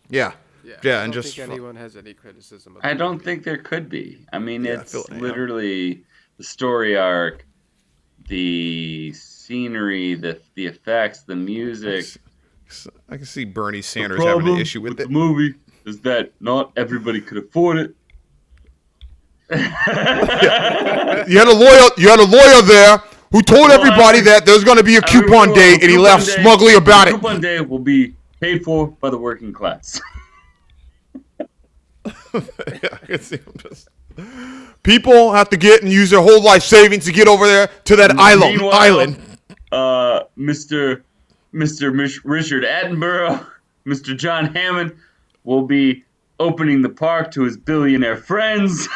[0.09, 0.75] Yeah, yeah.
[0.83, 2.75] Yeah, I and don't just think anyone has any criticism.
[2.77, 3.25] Of I don't movie.
[3.25, 4.25] think there could be.
[4.33, 5.17] I mean, Yeah, I it's feel- yeah.
[5.19, 6.03] literally
[6.37, 7.45] the story arc,
[8.27, 12.05] the scenery, the the effects, the music.
[13.09, 15.09] I can see Bernie Sanders having an issue with, the it.
[15.09, 15.55] movie
[15.85, 17.95] is that not everybody could afford it.
[21.27, 21.89] You had a lawyer.
[21.97, 22.97] You had a lawyer there
[23.31, 25.97] who told Well, everybody I- that there's gonna be a coupon day, the and he
[25.97, 27.15] laughed day- smugly about the it.
[27.15, 29.99] Coupon day will be paid for by the working class.
[32.33, 33.89] I see him just-
[34.83, 37.95] People have to get and use their whole life savings to get over there to
[37.97, 38.61] that island.
[38.61, 39.19] Island.
[39.71, 41.01] uh, Mr.
[41.53, 41.93] Mr.
[41.93, 43.45] Mich- Richard Attenborough,
[43.85, 44.17] Mr.
[44.17, 44.95] John Hammond
[45.43, 46.03] will be
[46.39, 48.87] opening the park to his billionaire friends.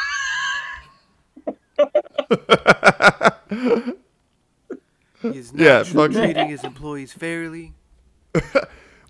[5.22, 7.74] He is Yeah, not fuck- treating his employees fairly.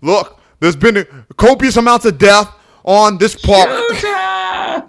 [0.02, 1.06] Look, there's been
[1.36, 2.52] copious amounts of death
[2.84, 3.68] on this park.
[3.68, 4.82] Utah!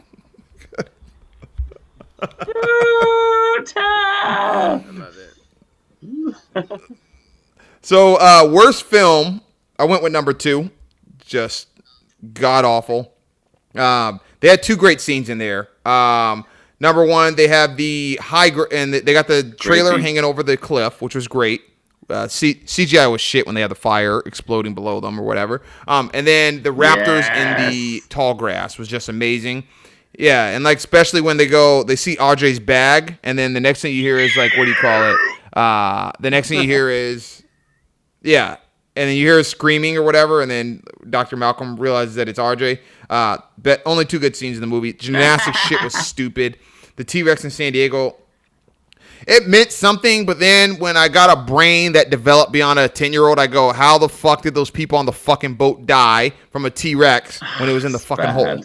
[3.58, 3.82] Utah!
[3.86, 5.16] I love
[6.56, 6.82] it.
[7.82, 9.42] So, uh, worst film,
[9.78, 10.70] I went with number two.
[11.26, 11.68] Just
[12.34, 13.14] god awful.
[13.76, 15.68] Um, they had two great scenes in there.
[15.86, 16.46] Um,
[16.80, 20.56] number one, they have the high gr- and they got the trailer hanging over the
[20.58, 21.62] cliff, which was great.
[22.10, 25.62] Uh, C- CGI was shit when they had the fire exploding below them or whatever.
[25.88, 29.64] Um, and then the raptors in the tall grass was just amazing.
[30.18, 33.82] Yeah, and like especially when they go, they see Audrey's bag, and then the next
[33.82, 35.18] thing you hear is like, what do you call it?
[35.54, 37.44] Uh, the next thing you hear is
[38.22, 38.58] yeah,
[38.96, 41.36] and then you hear screaming or whatever, and then Dr.
[41.36, 42.80] Malcolm realizes that it's RJ.
[43.10, 44.94] Uh, but only two good scenes in the movie.
[44.94, 46.58] Gymnastics shit was stupid.
[46.96, 48.16] The T Rex in San Diego,
[49.28, 53.14] it meant something, but then when I got a brain that developed beyond a ten
[53.14, 56.34] year old, I go, how the fuck did those people on the fucking boat die
[56.52, 58.64] from a T Rex when it was in the fucking hole?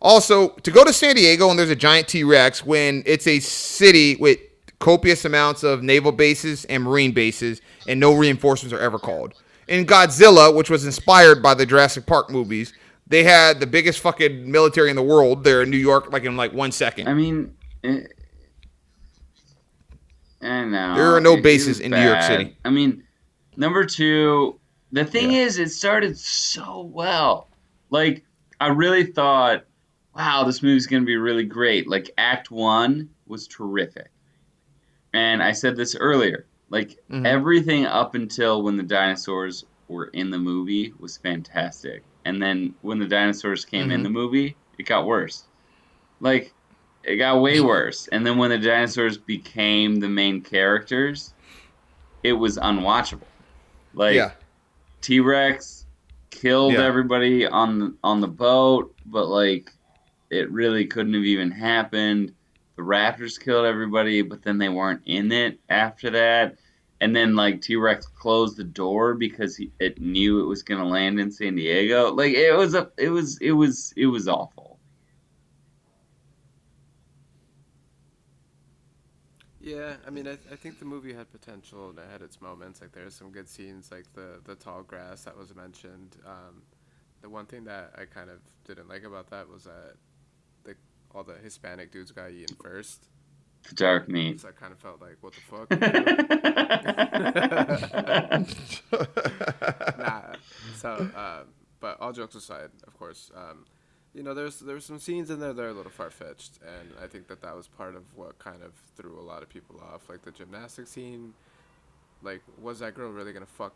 [0.00, 3.40] Also, to go to San Diego and there's a giant T Rex when it's a
[3.40, 4.38] city with
[4.78, 9.34] copious amounts of naval bases and marine bases and no reinforcements are ever called.
[9.66, 12.72] In Godzilla, which was inspired by the Jurassic Park movies,
[13.06, 16.36] they had the biggest fucking military in the world there in New York, like in
[16.36, 17.08] like one second.
[17.08, 17.54] I mean,
[17.84, 18.00] eh,
[20.40, 20.94] I know.
[20.94, 22.22] There are no it- bases in New York.
[22.22, 22.56] City.
[22.64, 23.02] I mean,
[23.56, 24.58] number two,
[24.92, 25.40] the thing Yeah.
[25.42, 27.48] is, it started so well.
[27.90, 28.24] Like,
[28.60, 29.64] I really thought,
[30.14, 31.88] wow, this movie's going to be really great.
[31.88, 34.10] Like, Act One was terrific.
[35.12, 36.46] And I said this earlier.
[36.70, 37.26] Like, Mhm.
[37.26, 42.02] everything up until when the dinosaurs were in the movie was fantastic.
[42.24, 44.04] And then when the dinosaurs came in Mhm.
[44.04, 45.44] the movie, it got worse.
[46.20, 46.52] Like,
[47.08, 48.06] it got way worse.
[48.08, 51.32] And then when the dinosaurs became the main characters,
[52.22, 53.22] it was unwatchable.
[53.94, 54.32] Like yeah.
[55.00, 55.86] T Rex
[56.30, 56.84] killed Yeah.
[56.84, 59.72] everybody on the, on the boat, but like
[60.30, 62.34] it really couldn't have even happened.
[62.76, 66.56] The Raptors killed everybody, but then they weren't in it after that.
[67.00, 70.86] And then like T Rex closed the door because he, it knew it was gonna
[70.86, 72.12] land in San Diego.
[72.12, 74.57] Like it was a, it was, it was, it was awful.
[79.68, 82.80] Yeah, I mean, I, I think the movie had potential and it had its moments.
[82.80, 86.16] Like, there's some good scenes, like the, the tall grass that was mentioned.
[86.26, 86.62] Um,
[87.20, 89.96] the one thing that I kind of didn't like about that was that
[90.64, 90.74] the,
[91.14, 93.08] all the Hispanic dudes got eaten first.
[93.68, 94.40] The dark meat.
[94.40, 95.70] So I kind of felt like, what the fuck?
[99.98, 100.22] nah.
[100.76, 101.42] So, uh,
[101.80, 103.66] but all jokes aside, of course, um,
[104.14, 106.90] you know, there's there's some scenes in there that are a little far fetched, and
[107.02, 109.80] I think that that was part of what kind of threw a lot of people
[109.92, 110.08] off.
[110.08, 111.34] Like the gymnastic scene,
[112.22, 113.74] like was that girl really gonna fuck,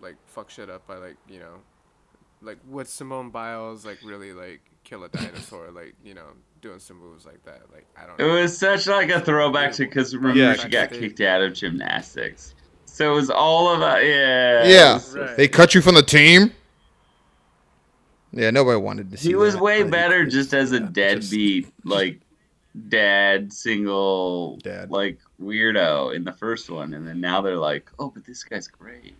[0.00, 1.60] like fuck shit up by like you know,
[2.42, 6.28] like would Simone Biles like really like kill a dinosaur like you know
[6.60, 7.62] doing some moves like that?
[7.72, 8.20] Like I don't.
[8.20, 8.40] It know.
[8.42, 10.54] was such like a throwback to because remember Yeah.
[10.54, 12.54] she got kicked out of gymnastics.
[12.84, 14.04] So it was all of that.
[14.04, 14.64] Yeah.
[14.66, 15.00] Yeah.
[15.14, 15.36] Right.
[15.36, 16.50] They cut you from the team.
[18.32, 19.28] Yeah, nobody wanted to see.
[19.30, 19.62] He was that.
[19.62, 22.20] way Like, better it's- just as a yeah, just- deadbeat, like
[22.88, 24.90] dad, single, Dad.
[24.90, 28.68] like weirdo in the first one, and then now they're like, oh, but this guy's
[28.68, 29.14] great.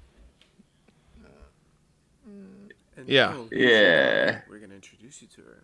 [2.29, 2.71] Mm.
[2.97, 3.35] And, Yeah.
[3.37, 4.41] oh, here's your Yeah.
[4.49, 5.63] We're gonna introduce you to her.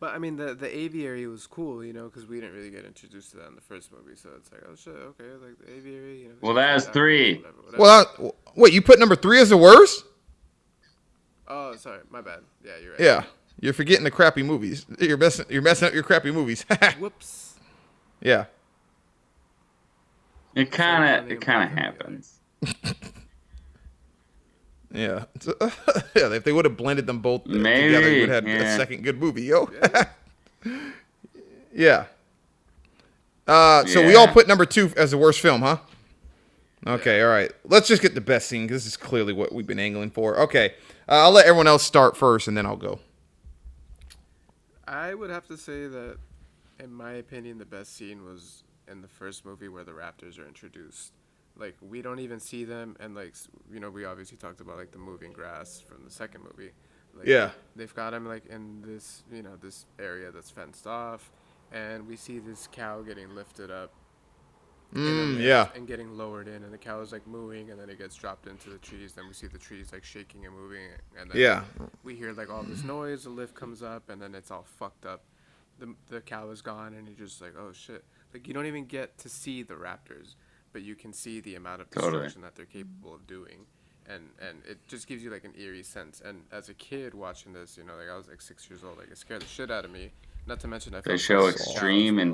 [0.00, 2.84] But I mean, the the aviary was cool, you know, because we didn't really get
[2.84, 4.16] introduced to that in the first movie.
[4.16, 6.22] So it's like, oh shit, okay, like the aviary.
[6.22, 7.34] You know, Well, they that got was actors, three.
[7.36, 7.82] whatever, whatever.
[7.82, 10.04] Well, I, wait, you put number three as the worst?
[11.48, 12.40] Oh, sorry, my bad.
[12.64, 13.00] Yeah, you're right.
[13.00, 13.24] Yeah,
[13.60, 14.86] you're forgetting the crappy movies.
[14.98, 15.46] You're messing.
[15.48, 16.62] You're messing up your crappy movies.
[16.98, 17.54] Whoops.
[18.20, 18.46] yeah.
[20.54, 21.86] It kind of, it kind of that, yeah.
[21.86, 22.40] happens.
[24.94, 25.24] Yeah.
[26.14, 26.32] yeah.
[26.32, 28.74] If they would have blended them both together, Maybe, you would have had yeah.
[28.74, 29.68] a second good movie, yo.
[29.82, 30.04] Yeah.
[31.74, 32.04] yeah.
[33.46, 35.78] Uh, so we all put number two as the worst film, huh?
[36.86, 37.50] Okay, all right.
[37.64, 40.38] Let's just get the best scene 'cause this is clearly what we've been angling for.
[40.42, 40.74] Okay,
[41.08, 42.98] Uh, I'll let everyone else start first, and then I'll go.
[44.86, 46.16] I would have to say that,
[46.78, 50.46] in my opinion, the best scene was in the first movie where the Raptors are
[50.46, 51.12] introduced.
[51.56, 53.34] Like we don't even see them, and like
[53.72, 56.72] you know, we obviously talked about like the moving grass from the second movie.
[57.16, 57.50] Like, Yeah.
[57.76, 61.30] They've got them like in this, you know, this area that's fenced off,
[61.72, 63.92] and we see this cow getting lifted up.
[64.94, 65.68] In a Mm, lift yeah.
[65.74, 68.46] And getting lowered in, and the cow is like mooing, and then it gets dropped
[68.46, 69.12] into the trees.
[69.12, 70.82] Then we see the trees like shaking and moving,
[71.18, 71.64] and then Yeah.
[72.04, 75.04] we hear like all this noise, the lift comes up, and then it's all fucked
[75.06, 75.24] up.
[75.80, 78.04] The, the cow is gone, and you're just like, oh shit.
[78.32, 80.34] Like, you don't even get to see the raptors,
[80.72, 82.12] but you can see the amount of Totally.
[82.12, 83.66] destruction that they're capable of doing.
[84.08, 86.20] And, and it just gives you like an eerie sense.
[86.24, 88.98] And as a kid watching this, you know, like I was like six years old,
[88.98, 90.10] like it scared the shit out of me.
[90.46, 92.24] Not to mention I They show so sad as extreme well,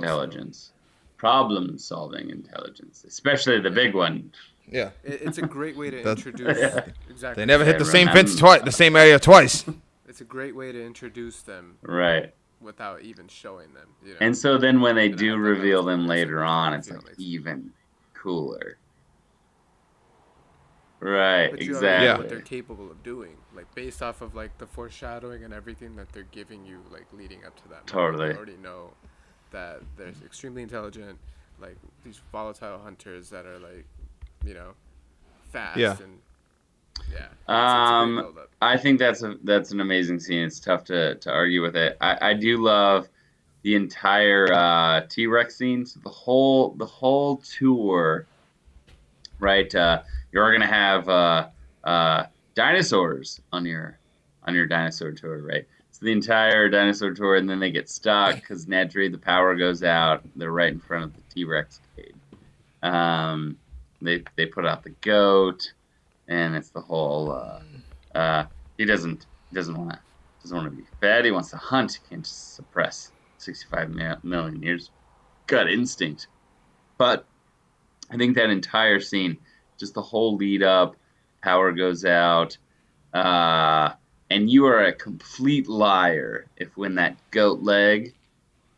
[1.20, 4.32] so- intelligence, problem-solving intelligence, especially the big one.
[4.66, 4.90] Yeah.
[5.04, 6.58] It's a great way to That- introduce.
[6.58, 6.86] Yeah.
[7.10, 7.42] Exactly.
[7.42, 9.64] They never hit the same fence twice, the same area twice.
[10.08, 12.32] It's a great way to introduce them Right.
[12.60, 13.88] without even showing them.
[14.04, 14.18] You know?
[14.20, 16.72] And so then when they And I do thought that was reveal them later on,
[16.74, 17.72] it's like like- even
[18.14, 18.76] cooler.
[21.00, 22.18] Right, But you already know Yeah.
[22.18, 26.12] what they're capable of doing, like based off of like the foreshadowing and everything that
[26.12, 27.70] they're giving you, like leading up to that.
[27.72, 27.88] moment.
[27.88, 28.28] Totally.
[28.30, 28.92] You already know
[29.50, 31.18] that they're extremely intelligent,
[31.60, 33.84] like these volatile hunters that are like,
[34.44, 34.72] you know,
[35.50, 35.96] fast Yeah.
[36.02, 36.18] and
[37.10, 37.16] yeah.
[37.16, 38.38] it's- it's Um.
[38.62, 40.44] I think that's a that's an amazing scene.
[40.44, 41.96] It's tough to, to argue with it.
[42.00, 43.08] I, I do love
[43.62, 45.84] the entire uh, T Rex scene.
[45.86, 48.26] So the whole the whole tour,
[49.38, 49.74] right?
[49.74, 50.02] Uh,
[50.32, 51.48] you're gonna have uh,
[51.84, 53.98] uh, dinosaurs on your
[54.44, 55.66] on your dinosaur tour, right?
[56.02, 60.22] The entire dinosaur tour, and then they get stuck because naturally the power goes out.
[60.34, 62.14] They're right in front of the T Rex cage.
[62.82, 63.58] Um,
[64.00, 65.72] they they put out the goat,
[66.28, 67.32] and it's the whole.
[67.32, 67.60] Uh,
[68.14, 68.46] uh,
[68.78, 69.98] he doesn't doesn't want
[70.42, 71.26] doesn't want to be fed.
[71.26, 71.92] He wants to hunt.
[71.92, 74.90] He can't just suppress 65 mi- million years
[75.46, 76.28] gut instinct.
[76.96, 77.26] But
[78.10, 79.38] I think that entire scene,
[79.78, 80.96] just the whole lead up,
[81.42, 82.56] power goes out,
[83.12, 83.92] uh,
[84.30, 88.14] and you are a complete liar if when that goat leg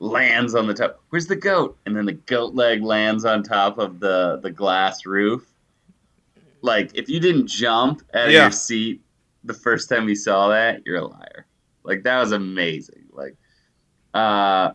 [0.01, 1.03] lands on the top.
[1.11, 1.79] Where's the goat?
[1.87, 5.47] And then the goat leg lands on top of the the glass roof.
[6.63, 8.43] Like if you didn't jump out of Yeah.
[8.43, 9.03] your seat
[9.45, 11.47] the first time you saw that, you're a liar.
[11.85, 13.07] Like that was amazing.
[13.13, 13.37] Like
[14.15, 14.73] uh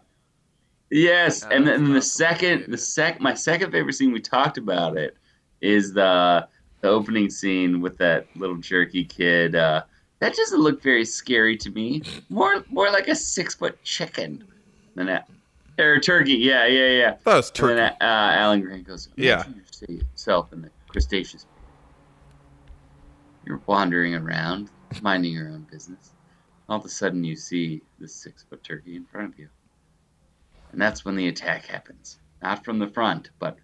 [0.91, 4.97] yes, Yeah, and then the second the sec my second favorite scene we talked about
[4.97, 5.17] it
[5.61, 6.47] is the
[6.81, 9.83] the opening scene with that little jerky kid uh
[10.19, 12.01] that doesn't look very scary to me.
[12.29, 14.43] More more like a six foot chicken
[14.95, 15.25] than a
[15.79, 16.33] or turkey.
[16.33, 17.15] Yeah, yeah, yeah.
[17.23, 17.75] That was And turkey.
[17.75, 19.43] then uh, Alan Grant goes, Yeah.
[19.87, 21.43] Yourself in the Cretaceous.
[21.45, 21.53] period.
[23.45, 24.69] You're wandering around,
[25.01, 26.11] minding your own business.
[26.67, 29.49] All of a sudden, you see this six foot turkey in front of you.
[30.71, 32.19] And that's when the attack happens.
[32.41, 33.57] not from the front, but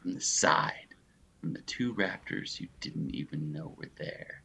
[0.00, 0.94] from the side,
[1.40, 4.42] from the two raptors you didn't even know were there.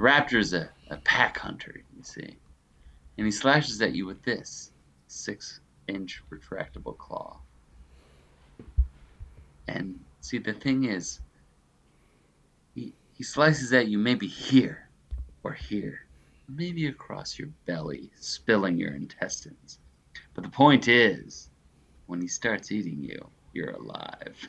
[0.00, 2.38] Raptor's a, a pack hunter, you see,
[3.18, 4.72] and he slashes at you with this
[5.08, 7.38] six inch retractable claw.
[9.68, 11.20] And see, the thing is,
[12.74, 14.88] he, he slices at you maybe here
[15.44, 16.06] or here,
[16.48, 19.80] maybe across your belly, spilling your intestines.
[20.34, 21.50] But the point is,
[22.06, 24.48] when he starts eating you, you're alive.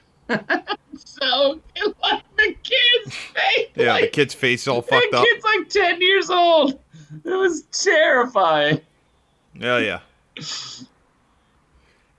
[0.95, 3.67] So, it like the kid's face.
[3.75, 5.23] Yeah, the kid's face all fucked up.
[5.23, 6.79] The kid's like 10 years old.
[7.23, 8.81] It was terrifying.
[9.53, 9.99] Yeah, yeah.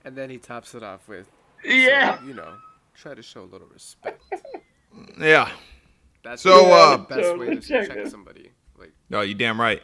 [0.05, 1.27] And then he tops it off with,
[1.63, 2.19] Yeah.
[2.19, 2.53] so, you know,
[2.93, 4.21] try to show a little respect.
[5.19, 5.49] Yeah.
[6.23, 8.51] That's So, the uh, best way to Check check somebody.
[8.77, 9.81] Like, No, you damn right.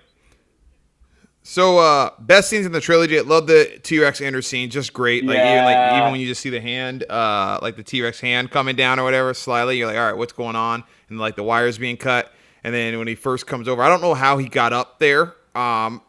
[1.52, 3.18] So, uh, best scenes in the trilogy.
[3.18, 5.26] I love the T Rex enter scene, just great.
[5.26, 8.20] Like even like even when you just see the hand, uh, like the T Rex
[8.20, 10.84] hand coming down or whatever, slyly, you're like, all right, what's going on?
[11.10, 12.32] And like the wires being cut,
[12.64, 15.34] and then when he first comes over, I don't know how he got up there.
[15.56, 16.04] Um,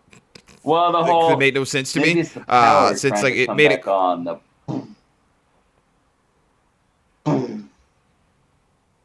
[0.62, 2.22] Well, the whole it made no sense to me.
[2.46, 4.40] Uh, since like it made it on the.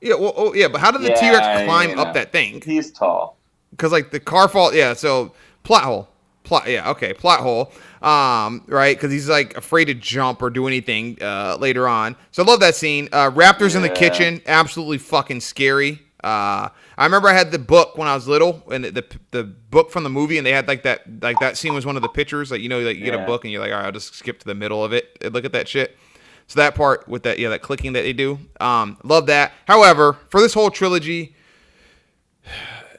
[0.01, 2.01] Yeah, well, oh, yeah, but how did the Yeah, T Rex yeah, climb yeah.
[2.01, 2.61] up that thing?
[2.61, 3.37] He's tall.
[3.71, 4.93] Because like the car fall, yeah.
[4.93, 5.33] So
[5.63, 6.09] plot hole,
[6.45, 7.71] plot, yeah, okay, plot hole.
[8.01, 12.15] Um, right, because he's like afraid to jump or do anything uh, later on.
[12.31, 13.09] So I love that scene.
[13.11, 16.01] Uh, Raptors in the kitchen, absolutely fucking scary.
[16.23, 19.43] Uh, I remember I had the book when I was little, and the, the the
[19.43, 22.01] book from the movie, and they had like that like that scene was one of
[22.01, 22.51] the pictures.
[22.51, 24.15] Like you know, like you get a book, and you're like, all right, I'll just
[24.15, 25.97] skip to the middle of it and look at that shit.
[26.47, 29.51] So that part with that, yeah, that clicking that they do, um, love that.
[29.67, 31.35] However, for this whole trilogy,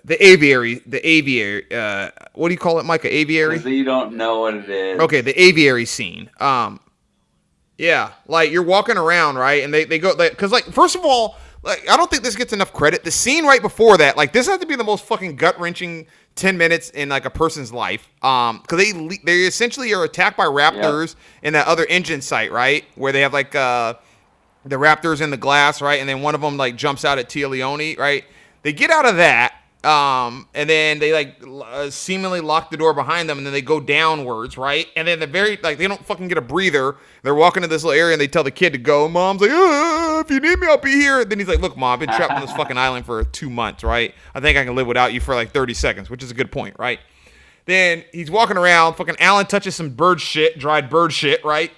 [0.06, 3.04] the aviary, the aviary, uh, what do you call it, Mike?
[3.04, 3.58] A aviary?
[3.58, 5.00] You don't know what it is.
[5.00, 6.30] Okay, the aviary scene.
[6.40, 6.80] Um,
[7.76, 9.62] yeah, like you're walking around, right?
[9.62, 12.52] And they, they go, because, like, first of all, like, I don't think this gets
[12.52, 13.04] enough credit.
[13.04, 16.06] The scene right before that, like, this has to be the most fucking gut wrenching
[16.36, 18.08] 10 minutes in, like, a person's life.
[18.22, 22.84] Um, because they, they essentially are attacked by raptors in that other InGen site, right?
[22.94, 23.94] Where they have, like, uh,
[24.66, 26.00] the Raptors in the glass, right?
[26.00, 28.24] And then one of them like jumps out at Téa Leoni, right?
[28.62, 29.54] They get out of that,
[29.86, 33.62] um, and then they like uh, seemingly lock the door behind them, and then they
[33.62, 34.88] go downwards, right?
[34.96, 36.96] And then the very like they don't fucking get a breather.
[37.22, 39.08] They're walking to this little area, and they tell the kid to go.
[39.08, 41.20] Mom's like, "Uh, if you need me, I'll be here.
[41.20, 43.48] And Then he's like, look, mom, I've been trapped on this fucking island for two
[43.48, 44.14] months, right?
[44.34, 46.50] I think I can live without you for like 30 seconds, which is a good
[46.50, 46.98] point, right?
[47.66, 48.94] Then he's walking around.
[48.94, 51.70] Fucking Alan touches some bird shit, dried bird shit, right?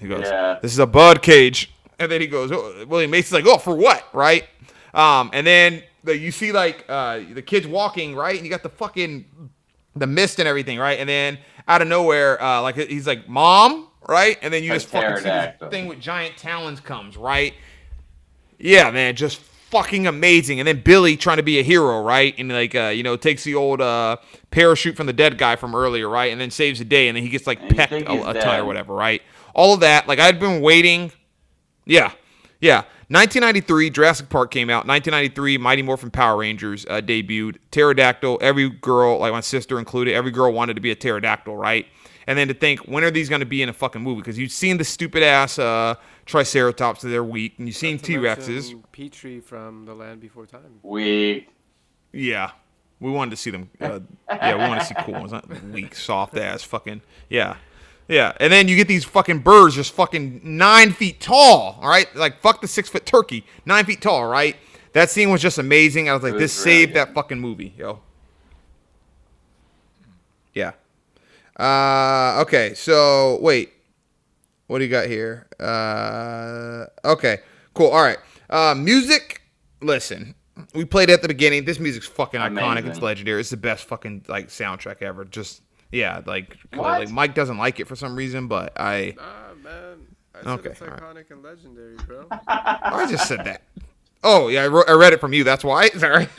[0.00, 0.58] He goes, Yeah.
[0.62, 3.74] "This is a bud cage," and then he goes, oh, "William Macy's like, oh, for
[3.74, 4.46] what, right?"
[4.94, 8.62] Um, and then the, you see like uh, the kids walking, right, and you got
[8.62, 9.50] the fucking
[9.96, 13.88] the mist and everything, right, and then out of nowhere, uh, like he's like, "Mom,"
[14.08, 17.54] right, and then you just fucking see this thing with giant talons comes, right?
[18.58, 19.40] Yeah, man, just
[19.70, 20.60] fucking amazing.
[20.60, 22.34] And then Billy trying to be a hero, right?
[22.36, 24.16] And like, uh, you know, takes the old uh,
[24.50, 26.32] parachute from the dead guy from earlier, right?
[26.32, 28.60] And then saves the day, and then he gets like And pecked a, a ton
[28.60, 29.22] or whatever, right?
[29.54, 31.12] All of that, like I'd been waiting.
[31.86, 32.12] Yeah,
[32.60, 32.84] yeah.
[33.10, 34.86] 1993, Jurassic Park came out.
[34.86, 37.56] 1993, Mighty Morphin Power Rangers uh, debuted.
[37.72, 38.38] Pterodactyl.
[38.40, 41.86] Every girl, like my sister included, every girl wanted to be a pterodactyl, right?
[42.28, 44.20] And then to think, when are these going to be in a fucking movie?
[44.20, 48.14] Because you've seen the stupid ass uh, Triceratops that they're weak, and you've seen T
[48.14, 48.80] Rexes.
[48.92, 50.78] Petrie from The Land Before Time.
[50.84, 51.48] We.
[52.12, 52.52] Yeah,
[53.00, 53.70] we wanted to see them.
[53.80, 57.02] Uh, yeah, we want to see cool ones, not weak, soft ass fucking.
[57.28, 57.56] Yeah,
[58.10, 58.32] yeah.
[58.40, 61.78] And then you get these fucking birds just fucking nine feet tall.
[61.80, 64.26] All right, like fuck the six foot turkey, nine feet tall.
[64.26, 64.56] Right.
[64.92, 66.08] That scene was just amazing.
[66.08, 68.00] I was like, It this really saved that fucking movie, yo.
[70.52, 70.72] Yeah.
[71.56, 73.72] Uh, okay, so wait.
[74.66, 75.46] What do you got here?
[75.58, 77.38] Uh, okay,
[77.74, 77.88] cool.
[77.88, 78.18] All right.
[78.48, 79.42] Uh, music.
[79.82, 80.34] Listen,
[80.74, 81.64] we played it at the beginning.
[81.64, 82.86] This music's fucking iconic.
[82.86, 83.40] It's legendary.
[83.40, 85.24] It's the best fucking like soundtrack ever.
[85.24, 85.62] Just
[85.92, 87.00] yeah, like What?
[87.00, 89.96] like Mike doesn't like it for some reason, but I Ah, man.
[90.34, 91.00] I said Okay, it's alright.
[91.00, 92.26] iconic and legendary, bro.
[92.48, 93.62] I just said that.
[94.22, 95.44] Oh yeah, I, wrote, I read it from you.
[95.44, 95.88] That's why.
[95.98, 96.28] Sorry.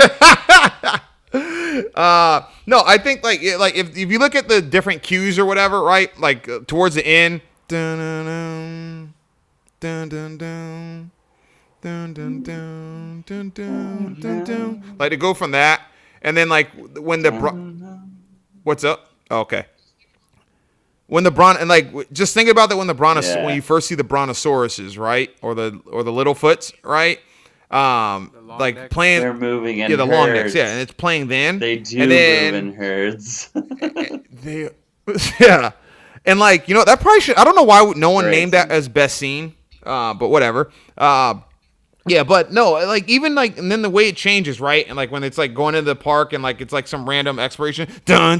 [1.95, 5.45] uh, no, I think like like if if you look at the different cues or
[5.45, 6.17] whatever, right?
[6.19, 9.13] Like uh, towards the end, dun dun
[9.79, 11.11] dun dun dun.
[11.81, 14.95] Dun, dun, dun, dun, dun, dun, dun.
[14.99, 15.81] Like to go from that,
[16.21, 17.73] and then like when the bro-
[18.61, 19.10] what's up?
[19.31, 19.65] Okay.
[21.07, 23.45] When the bron and like just think about that when the brontos Yeah.
[23.45, 27.19] when you first see the brontosauruses, right, or the or the littlefoots, right,
[27.69, 28.93] um, like necks.
[28.93, 31.59] playing They're moving in yeah the long necks, yeah, and it's playing then.
[31.59, 33.49] They do and then, move in herds.
[34.43, 34.69] they
[35.39, 35.71] yeah
[36.25, 37.35] And like you know that probably should.
[37.37, 39.55] I don't know why no one Great named that as best scene.
[39.83, 40.71] Uh, but whatever.
[40.97, 41.41] Uh,
[42.07, 44.87] yeah, but no, like even like and then the way it changes, right?
[44.87, 47.37] And like when it's like going into the park and like it's like some random
[47.37, 48.39] expiration, dun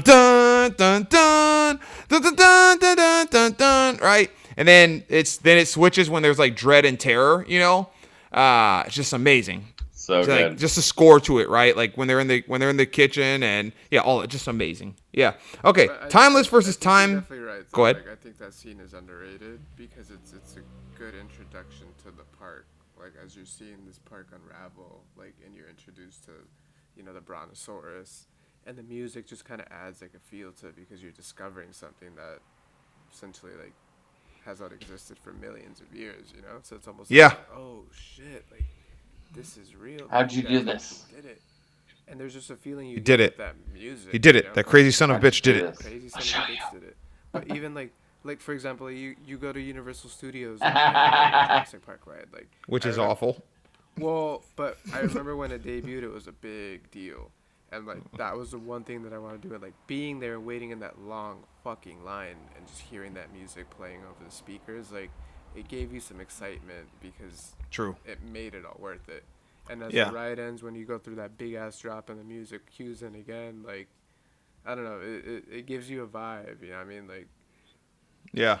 [0.70, 4.30] dun dun dun dun dun dun dun dun, dun right?
[4.56, 7.88] And then it's then it switches when there's like dread and terror, you know.
[8.32, 9.66] Uh, it's just amazing.
[9.92, 10.58] So It's like good.
[10.58, 11.76] just a score to it, right?
[11.76, 14.96] Like when they're in the when they're in the kitchen and yeah, all just amazing.
[15.12, 15.34] Yeah.
[15.64, 17.14] Okay, But I- timeless I versus think time.
[17.20, 17.70] Definitely right.
[17.72, 17.96] Go ahead.
[17.98, 22.24] Like, I think that scene is underrated because it's it's a good introduction to the
[22.38, 22.66] park.
[22.98, 26.32] Like as you're seeing this park unravel, like and you're introduced to,
[26.96, 28.26] you know, the brontosaurus,
[28.66, 31.72] and the music just kind of adds like a feel to it because you're discovering
[31.72, 32.38] something that,
[33.12, 33.72] essentially like,
[34.44, 36.32] has not existed for millions of years.
[36.34, 37.28] You know, so it's almost Yeah.
[37.28, 38.44] Like, oh shit!
[38.50, 38.64] Like,
[39.34, 40.08] this is real.
[40.10, 41.04] How'd These you do this?
[41.08, 41.42] actually Did it.
[42.08, 43.38] And there's just a feeling you, You did it.
[43.38, 44.10] That music.
[44.12, 44.44] He did you it.
[44.46, 44.52] know?
[44.54, 45.76] That crazy son of a bitch did it.
[45.76, 46.96] crazy son of a bitch did it.
[47.30, 47.92] But even like
[48.24, 52.48] like for example, you you go to Universal Studios and, and Jurassic Park ride, like
[52.66, 53.44] Which I is remember- awful.
[53.98, 57.30] Well, but I remember when it debuted, it was a big deal,
[57.72, 59.54] and like that was the one thing that I wanted to do.
[59.54, 63.32] And like being there, and waiting in that long fucking line, and just hearing that
[63.32, 65.10] music playing over the speakers, like
[65.56, 67.96] it gave you some excitement because True.
[68.06, 69.24] it made it all worth it.
[69.68, 70.04] And as Yeah.
[70.06, 73.02] the ride ends, when you go through that big ass drop and the music cues
[73.02, 73.88] in again, like
[74.64, 76.62] I don't know, it, it, it gives you a vibe.
[76.62, 77.08] You know what I mean?
[77.08, 77.28] Like
[78.32, 78.58] Yeah.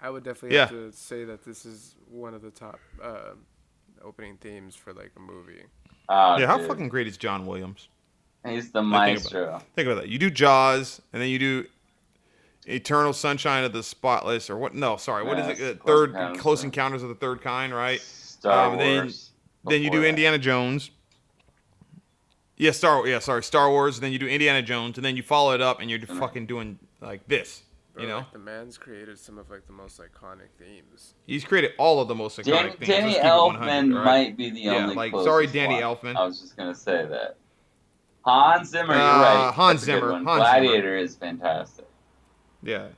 [0.00, 0.62] I would definitely Yeah.
[0.66, 3.34] have to say that this is one of the top uh,
[4.02, 5.62] opening themes for like a movie.
[6.08, 6.46] Oh, yeah.
[6.46, 6.66] How dude.
[6.66, 7.88] fucking great is John Williams?
[8.46, 9.62] He's the I think about.
[9.74, 10.08] Think about that.
[10.08, 11.66] You do Jaws, and then you do
[12.66, 14.74] Eternal Sunshine of the Spotless, or what?
[14.74, 15.24] No, sorry.
[15.24, 15.76] What is Yes, it?
[15.80, 18.00] Uh, Close third Encounters Close Encounters of the Third Kind, right?
[18.00, 19.30] Star Um, then- Wars.
[19.64, 20.08] Then you do that.
[20.08, 20.90] Indiana Jones.
[22.56, 23.06] Yeah, Star.
[23.06, 23.96] Yeah, sorry, Star Wars.
[23.96, 26.18] And Then you do Indiana Jones, and then you follow it up, and you're then-
[26.18, 27.62] fucking doing like this.
[27.94, 31.12] Bro, You know, like, the man's created some of like the most iconic themes.
[31.26, 32.86] he's created all of the most iconic Dan- things.
[32.88, 34.04] Danny Let's keep it 100, Elfman right?
[34.04, 34.94] might be the Yeah, only.
[34.94, 35.82] like, sorry, Danny one.
[35.82, 36.16] Elfman.
[36.16, 37.36] I was just gonna say that.
[38.24, 39.52] Hans Zimmer, you're Uh, right.
[39.54, 40.10] Hans That's Zimmer.
[40.12, 40.36] Hans Zimmer.
[40.38, 41.86] Gladiator is fantastic.
[42.62, 42.88] Yeah.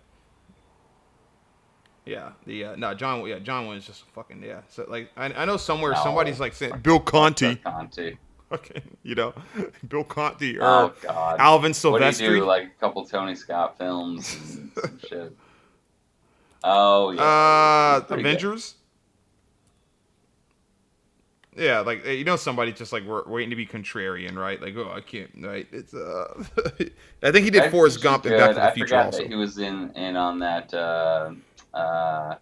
[2.07, 3.27] Yeah, the uh, no John.
[3.27, 4.61] Yeah, John Wayne's just fucking yeah.
[4.69, 6.03] So like, I, I know somewhere No.
[6.03, 8.19] somebody's like saying Bill Conti, Conti.
[8.53, 9.33] okay, you know,
[9.89, 11.37] Bill Conti or Oh God.
[11.41, 12.45] Alvin what do you do?
[12.45, 15.37] Like a couple Tony Scott films and some shit.
[16.63, 17.23] Oh yeah.
[17.23, 18.75] uh, Pretty good.
[21.57, 24.61] Yeah, like you know, somebody just like we're waiting to be contrarian, right?
[24.61, 25.67] Like, oh, I can't, right?
[25.71, 26.45] It's uh,
[27.23, 28.37] I think he did Forrest Gump and.
[28.37, 29.19] Back to the I Future forgot also.
[29.19, 31.31] that he was in in on that uh,
[31.73, 32.35] uh,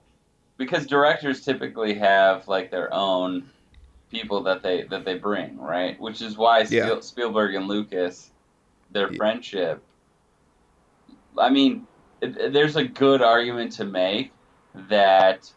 [0.56, 3.50] because directors typically have like their own
[4.10, 6.00] people that they that they bring, right?
[6.00, 7.00] Which is why Spiel, Yeah.
[7.00, 8.30] Spielberg and Lucas,
[8.92, 9.16] their Yeah.
[9.18, 9.82] friendship.
[11.36, 11.86] I mean,
[12.22, 14.32] it- there's a good argument to make
[14.88, 15.50] that,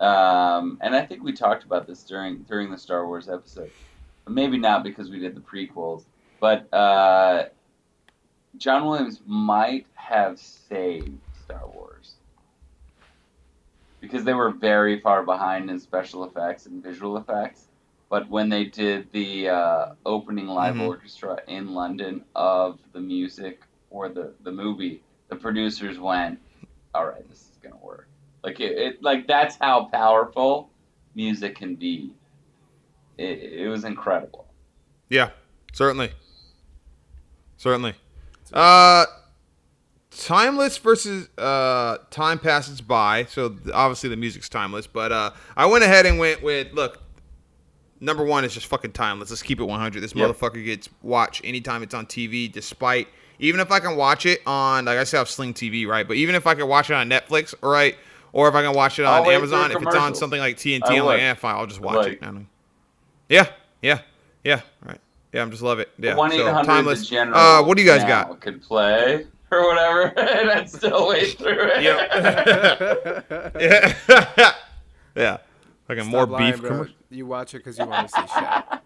[0.00, 3.70] um, and I think we talked about this during during the Star Wars episode.
[4.28, 6.04] Maybe not because we did the prequels,
[6.40, 7.44] but uh,
[8.56, 12.16] John Williams might have saved Star Wars
[14.00, 17.68] because they were very far behind in special effects and visual effects.
[18.08, 20.86] But when they did the uh, opening live Mhm.
[20.86, 26.40] orchestra in London of the music for the, the movie, the producers went,
[26.94, 28.08] "All right, this is gonna work."
[28.46, 30.70] Like it, it like that's how powerful
[31.16, 32.12] music can be.
[33.18, 34.46] It, it was incredible.
[35.08, 35.30] Yeah,
[35.72, 36.12] certainly.
[37.56, 37.94] Certainly.
[38.52, 39.06] Uh
[40.12, 43.24] timeless versus uh time passes by.
[43.24, 47.02] So obviously the music's timeless, but uh I went ahead and went with look,
[47.98, 49.30] number 1 is just fucking timeless.
[49.30, 50.00] Let's keep it 100.
[50.00, 50.30] This Yep.
[50.30, 53.08] motherfucker gets watched anytime it's on TV despite
[53.40, 56.06] even if I can watch it on like I say I have Sling TV, right?
[56.06, 57.96] But even if I can watch it on Netflix, right?
[58.36, 60.82] Or if I can watch it on I'll Amazon, if it's on something like TNT,
[60.84, 61.20] I I'm like, would.
[61.20, 62.18] eh, fine, I'll just watch Like- it.
[62.22, 62.48] I don't-
[63.30, 63.46] Yeah,
[63.80, 64.00] yeah,
[64.44, 64.60] yeah.
[64.84, 65.00] Right.
[65.32, 65.90] Yeah, I'm just love it.
[65.98, 66.16] Yeah.
[66.16, 67.08] One eight so, hundred timeless.
[67.08, 67.38] general.
[67.38, 68.40] Uh, what do you guys now got?
[68.42, 71.82] Could play or whatever, and I'd still wait through it.
[71.82, 73.22] Yeah.
[74.38, 74.52] yeah.
[75.14, 75.36] yeah.
[75.88, 76.68] Like a Stop more lying, beef bro.
[76.70, 76.94] commercial.
[77.08, 78.80] You watch it because you want to see Shaq.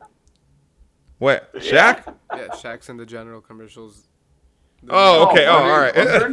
[1.18, 1.52] What?
[1.56, 2.14] Shaq?
[2.36, 4.04] Yeah, Shaq's in the general commercials.
[4.88, 5.46] Oh, okay.
[5.46, 5.96] Oh, Oh, all right.
[5.96, 6.28] I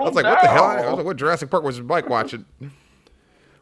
[0.00, 0.64] was like, what the hell?
[0.64, 2.44] I was like, what Jurassic Park was his bike watching?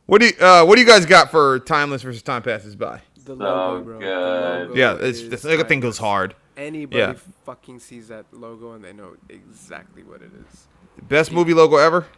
[0.07, 3.01] What do you, uh, what do you guys got for timeless versus time passes by?
[3.17, 3.99] The So logo, bro.
[4.01, 6.35] The logo Yeah, it's is this thing goes hard.
[6.57, 7.15] Anybody Yeah.
[7.45, 10.67] fucking sees that logo and they know exactly what it is.
[11.03, 12.03] Best movie logo ever?
[12.03, 12.15] I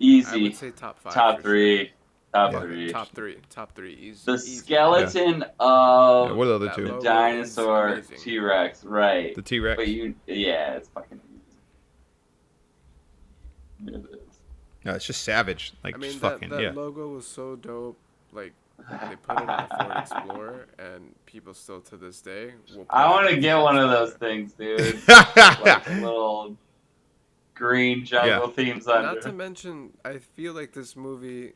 [0.00, 0.42] Easy.
[0.42, 1.12] would say top five.
[1.14, 1.92] Top for three.
[2.34, 2.60] Top Yeah.
[2.60, 2.92] three.
[2.92, 3.38] Top three.
[3.48, 3.94] Top three.
[3.94, 4.20] Easy.
[4.26, 4.56] the easy.
[4.56, 6.84] skeleton Yeah, of what are the other two?
[6.86, 8.00] the dinosaur.
[8.18, 9.34] T Rex, right?
[9.34, 9.76] The T Rex.
[9.76, 11.20] But you, yeah, it's fucking.
[13.86, 14.40] It is.
[14.84, 15.74] No, it's just savage.
[15.84, 16.72] Like I mean, just that, fucking that yeah.
[16.72, 17.98] logo was so dope.
[18.32, 22.54] Like they put it on the Ford Explorer, and people still to this day.
[22.74, 25.00] Will I want to get one of those things, dude.
[25.08, 26.56] like little
[27.54, 29.14] green jungle themes under.
[29.14, 31.52] Not to mention, I feel like this movie,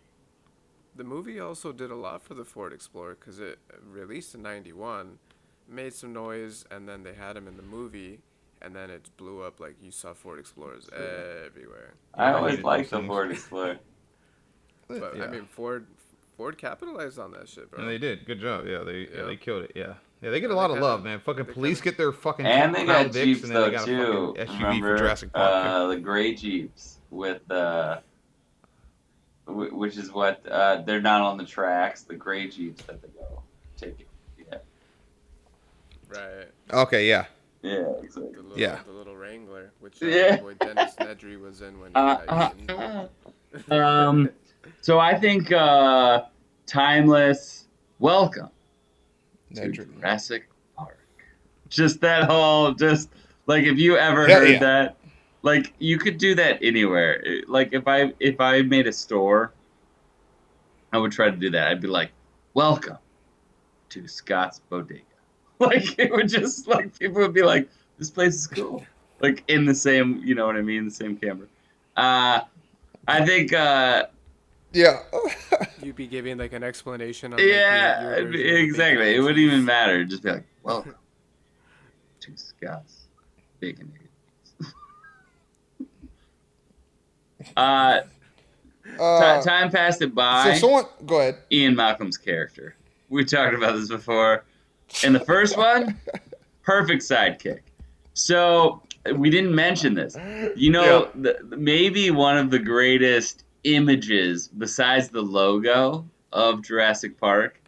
[0.94, 3.58] the movie also did a lot for the Ford Explorer because it
[3.90, 5.18] released in '91,
[5.68, 8.20] made some noise, and then they had him in the movie,
[8.64, 11.94] and then it blew up like you saw Ford Explorers everywhere.
[12.14, 13.08] I Yeah, always liked the things.
[13.08, 13.78] Ford Explorer.
[14.88, 15.24] But Yeah.
[15.24, 15.86] I mean, Ford,
[16.36, 17.80] Ford capitalized on that shit, bro.
[17.80, 18.24] And they did.
[18.26, 18.66] Good job.
[18.66, 19.06] Yeah, they yeah.
[19.16, 19.22] Yeah.
[19.24, 19.72] they killed it.
[19.74, 19.94] Yeah.
[20.22, 21.20] Yeah, they get a lot they of kinda- love, man.
[21.20, 23.82] Fucking police kinda- get their fucking And they got Vics, Jeeps and then they got
[23.82, 24.34] a too.
[24.36, 25.66] fucking SUV Remember for Jurassic Park.
[25.66, 27.98] uh, the gray Jeeps with uh,
[29.46, 32.02] wh- which is what uh, they're not on the tracks.
[32.02, 33.42] The gray Jeeps that they go
[33.76, 34.08] take it.
[34.50, 34.58] Yeah,
[36.08, 36.48] Right.
[36.72, 37.26] Okay, yeah.
[37.64, 38.36] Yeah, The exactly.
[38.42, 38.80] little, Yeah.
[38.86, 40.36] The little Wrangler, which uh, Yeah.
[40.36, 43.06] boy Dennis Nedry was in when he Uh,
[43.70, 43.74] uh.
[43.74, 44.30] Um,
[44.82, 46.24] so I think uh,
[46.66, 47.66] timeless.
[48.00, 48.50] Welcome
[49.54, 50.98] to Jurassic Park.
[51.70, 53.08] Just that whole, just
[53.46, 54.58] like if you ever Hell heard yeah.
[54.58, 54.96] that,
[55.42, 57.24] like you could do that anywhere.
[57.48, 59.52] Like if I if I made a store,
[60.92, 61.68] I would try to do that.
[61.68, 62.10] I'd be like,
[62.52, 62.98] "Welcome
[63.90, 65.02] to Scott's Bodega."
[65.60, 67.68] Like it would just like people would be like,
[67.98, 68.84] "This place is cool."
[69.20, 71.46] Like in the same, you know what I mean, the same camera.
[71.96, 72.40] Uh,
[73.06, 73.52] I think.
[73.52, 74.06] Uh,
[74.72, 74.98] Yeah.
[75.82, 77.32] You'd be giving like an explanation.
[77.32, 79.14] On, like, Yeah, your, your the exactly.
[79.14, 79.94] It wouldn't even matter.
[79.94, 80.96] It'd Just be like, welcome
[82.20, 83.06] to Scott's
[83.60, 83.92] Bacon
[84.60, 84.72] Eggs.
[87.56, 88.00] uh,
[88.98, 90.54] Uh, ti- time passed it by.
[90.54, 91.36] so someone, go ahead.
[91.52, 92.74] Ian Malcolm's character.
[93.08, 94.44] We talked about this before.
[95.04, 95.98] In the first one,
[96.62, 97.60] perfect sidekick.
[98.14, 98.82] So
[99.16, 100.16] we didn't mention this.
[100.56, 107.18] You know, the, the- maybe one of the greatest images besides the logo of Jurassic
[107.18, 107.60] Park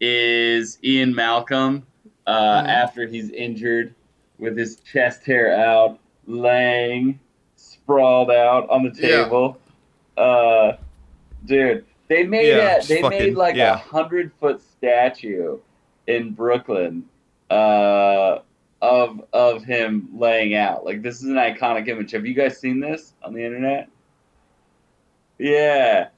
[0.00, 1.86] is Ian Malcolm
[2.26, 2.68] uh, Mhm.
[2.68, 3.94] after he's injured
[4.38, 7.18] with his chest hair out, laying
[7.56, 9.24] sprawled out on the Yeah.
[9.24, 9.58] table.
[10.16, 10.72] Uh,
[11.44, 13.76] dude, they made Yeah, a, just they fucking- made like a yeah.
[13.78, 15.58] hundred foot statue
[16.06, 17.04] in Brooklyn
[17.50, 18.38] uh,
[18.82, 20.84] of of him laying out.
[20.84, 22.12] Like this is an iconic image.
[22.12, 23.88] Have you guys seen this on the internet?
[25.38, 26.08] Yeah.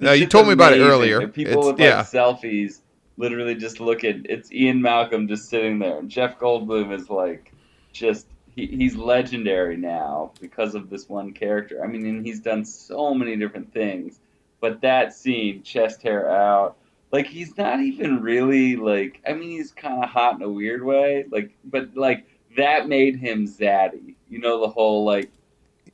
[0.00, 1.20] No, you told me about it earlier.
[1.20, 2.02] And people It's- with like yeah.
[2.02, 2.80] selfies
[3.16, 5.98] literally just look at it's Ian Malcolm just sitting there.
[5.98, 7.52] And Jeff Goldblum is like
[7.92, 11.82] just he, he's legendary now because of this one character.
[11.82, 14.20] I mean, and he's done so many different things.
[14.60, 16.76] But that scene, chest hair out,
[17.14, 20.82] like he's not even really like I mean he's kind of hot in a weird
[20.82, 22.24] way, like but like
[22.56, 24.14] that made him zaddy.
[24.28, 25.30] You know the whole like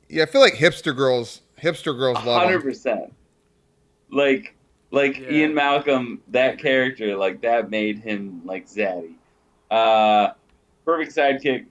[0.09, 3.13] Yeah, I feel like hipster girls, hipster girls love hundred percent
[4.09, 4.55] Like,
[4.89, 5.31] like Yeah.
[5.31, 9.13] Ian Malcolm, that character, like that made him like zaddy.
[9.69, 10.31] Uh,
[10.85, 11.65] perfect sidekick.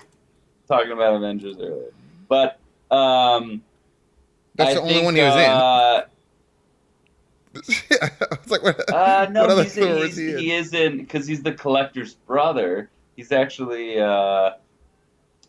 [0.67, 1.91] Talking about Avengers earlier,
[2.27, 2.59] but
[2.91, 3.61] um,
[4.55, 5.41] That's I the only think, one he was in.
[5.41, 6.05] uh,
[8.01, 8.93] I was like, what?
[8.93, 10.37] Uh, no, what other he's, Thor he's, he in?
[10.37, 12.89] he is in because he's the collector's brother.
[13.15, 14.51] He's actually, uh,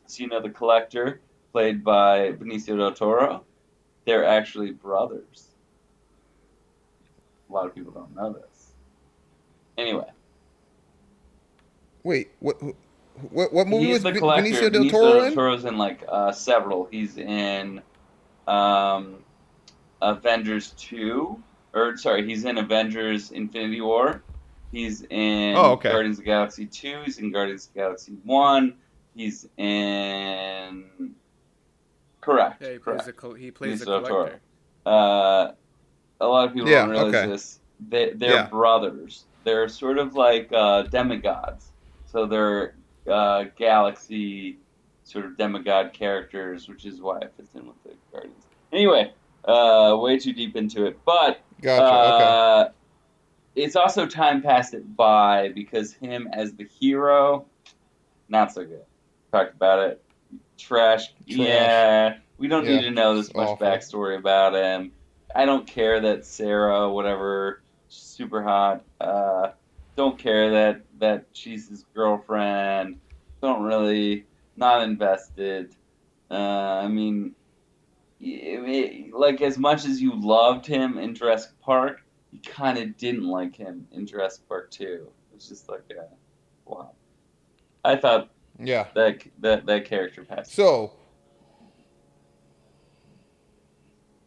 [0.06, 1.20] so you know, the collector
[1.52, 3.44] played by Benicio del Toro.
[4.04, 5.48] They're actually brothers.
[7.48, 8.72] A lot of people don't know this.
[9.78, 10.06] Anyway,
[12.04, 12.56] Wait, what?
[13.30, 14.42] What, what movie he's was the Be- collector.
[14.50, 15.34] Benicio del Benicio Toro del in?
[15.34, 16.86] Toro's in like uh, several.
[16.90, 17.80] He's in
[18.46, 19.16] um,
[20.02, 21.42] Avengers two,
[21.74, 24.22] or sorry, he's in Avengers Infinity War.
[24.72, 25.90] He's in Oh, okay.
[25.90, 27.00] Guardians of the Galaxy two.
[27.04, 28.74] He's in Guardians of the Galaxy one.
[29.14, 31.14] He's in
[32.20, 32.60] correct.
[32.62, 33.06] Yeah, he plays correct.
[33.06, 34.24] the col- he plays the Benicio del Toro.
[34.24, 34.40] collector.
[34.84, 35.52] Uh,
[36.20, 37.26] a lot of people Yeah, don't realize okay.
[37.26, 37.60] this.
[37.88, 38.46] They, they're Yeah.
[38.48, 39.24] brothers.
[39.44, 41.72] They're sort of like uh, demigods.
[42.10, 42.74] So they're
[43.08, 44.58] uh, galaxy
[45.04, 48.44] sort of demigod characters, which is why it fits in with the Guardians.
[48.72, 49.12] Anyway,
[49.44, 51.84] uh, way too deep into it, but Gotcha.
[52.14, 52.24] okay.
[52.24, 52.68] uh,
[53.54, 57.46] it's also time passed it by because him as the hero,
[58.28, 58.84] not so good.
[59.32, 60.02] Talked about it.
[60.58, 61.08] Trash.
[61.08, 61.14] Trash.
[61.26, 62.16] Yeah.
[62.38, 63.66] We don't Yeah, need to know this much awful.
[63.66, 64.92] backstory about him.
[65.34, 68.82] I don't care that Sarah, whatever, super hot.
[69.00, 69.50] Uh,
[69.96, 72.98] don't care that that she's his girlfriend.
[73.42, 75.74] Don't really not invested.
[76.30, 77.34] Uh, I mean,
[78.20, 82.02] y- it- like as much as you loved him in Jurassic Park,
[82.32, 85.08] you kind of didn't like him in Jurassic Park Two.
[85.34, 86.02] It's just like, uh,
[86.64, 86.92] wow.
[87.84, 88.88] I thought Yeah.
[88.94, 90.52] that that that character passed.
[90.52, 90.92] So,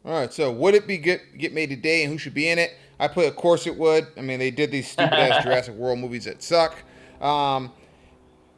[0.06, 0.32] all right.
[0.32, 2.72] So, would it be get get made today, and who should be in it?
[3.00, 4.08] I put, of course, it would.
[4.18, 6.76] I mean, they did these stupid ass Jurassic World movies that suck.
[7.22, 7.72] Um,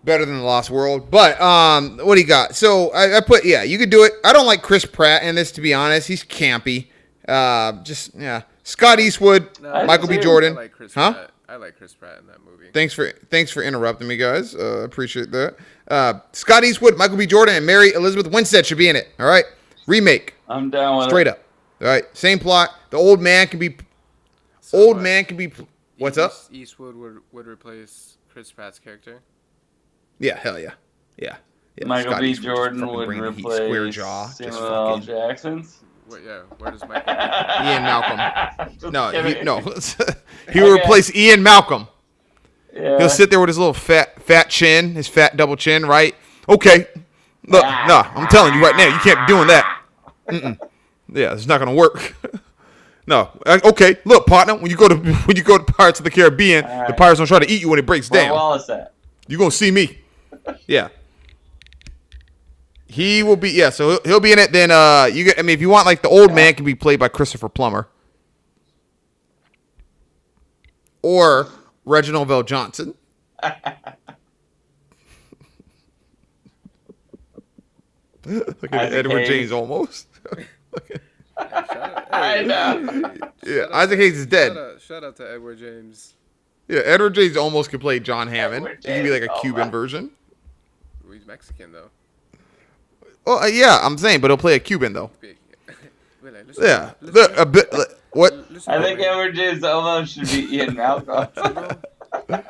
[0.03, 2.55] better than the Lost World, but um, what do you got?
[2.55, 4.13] So I, I put, yeah, you could do it.
[4.23, 6.07] I don't like Chris Pratt in this, to be honest.
[6.07, 6.87] He's campy.
[7.27, 8.41] Uh, just yeah.
[8.63, 10.17] Scott Eastwood, No, Michael B.
[10.17, 10.53] Jordan.
[10.53, 11.13] I like Chris Huh?
[11.13, 11.31] Pratt.
[11.49, 12.69] I like Chris Pratt in that movie.
[12.73, 14.55] Thanks for thanks for interrupting me, guys.
[14.55, 15.55] Uh, appreciate that.
[15.89, 17.25] Uh, Scott Eastwood, Michael B.
[17.25, 19.09] Jordan, and Mary Elizabeth Winstead should be in it.
[19.19, 19.43] All right,
[19.85, 20.35] remake.
[20.47, 21.31] I'm down with Straight it.
[21.31, 21.39] up.
[21.81, 22.03] All right.
[22.15, 22.69] Same plot.
[22.89, 23.75] The old man can be
[24.71, 25.03] So old what?
[25.03, 25.51] man can be
[25.97, 26.31] What's up?
[26.49, 29.19] Eastwood would would replace Chris Pratt's character.
[30.17, 30.71] Yeah, hell yeah.
[31.17, 31.35] Yeah.
[31.75, 32.29] yeah Michael Scott B.
[32.29, 34.27] Eastwood Jordan would bring the heat, square replace jaw.
[34.27, 34.87] Just Samuel L.
[34.93, 35.79] fucking Jackson's.
[36.07, 36.23] What?
[36.23, 36.43] Yeah.
[36.57, 37.13] Where does Michael?
[37.67, 38.93] Ian Malcolm.
[38.93, 39.43] No, he, kidding.
[39.43, 39.59] no.
[40.53, 40.81] he will Okay.
[40.81, 41.89] replace Ian Malcolm.
[42.73, 42.97] Yeah.
[42.99, 46.15] He'll sit there with his little fat fat chin, his fat double chin, right?
[46.47, 46.87] Okay.
[47.45, 47.85] Look, ah.
[47.89, 49.81] nah, I'm telling you right now, you can't be doing that.
[50.29, 50.57] Mm-mm.
[51.11, 52.15] Yeah, it's not gonna work.
[53.07, 53.29] no.
[53.45, 54.55] Uh, Okay, look, partner.
[54.55, 54.95] When you go to
[55.25, 56.97] when you go to Pirates of the Caribbean, the Alright.
[56.97, 58.33] pirates don't try to eat you when it breaks Where down.
[58.33, 58.93] Wallace at?
[59.27, 59.99] You gonna see me?
[60.67, 60.89] Yeah.
[62.87, 63.69] He will be yeah.
[63.69, 64.51] So he'll, he'll be in it.
[64.51, 65.39] Then uh, you get.
[65.39, 67.87] I mean, if you want like the old man can be played by Christopher Plummer,
[71.01, 71.47] or
[71.85, 72.95] Reginald VelJohnson.
[78.25, 79.25] Look at Edward.
[79.25, 80.05] James Olmos.
[82.11, 83.13] I know.
[83.45, 84.57] yeah, Isaac Hayes is Shout dead.
[84.57, 86.13] out, shout out to Edward James.
[86.67, 88.65] Yeah, Edward James Olmos could play John Hammond.
[88.67, 89.71] Edward He could be like a oh, Cuban wow.
[89.71, 90.11] version.
[91.11, 91.89] He's Mexican though.
[93.27, 95.11] Oh uh, yeah, I'm saying, but he'll play a Cuban though.
[95.19, 95.37] Big.
[96.23, 97.73] Well, like, listen, Yeah, listen, Look, a bit.
[97.73, 98.33] like, What?
[98.67, 99.05] I think me.
[99.05, 101.27] Edward James Olmos should be Ian Malcolm.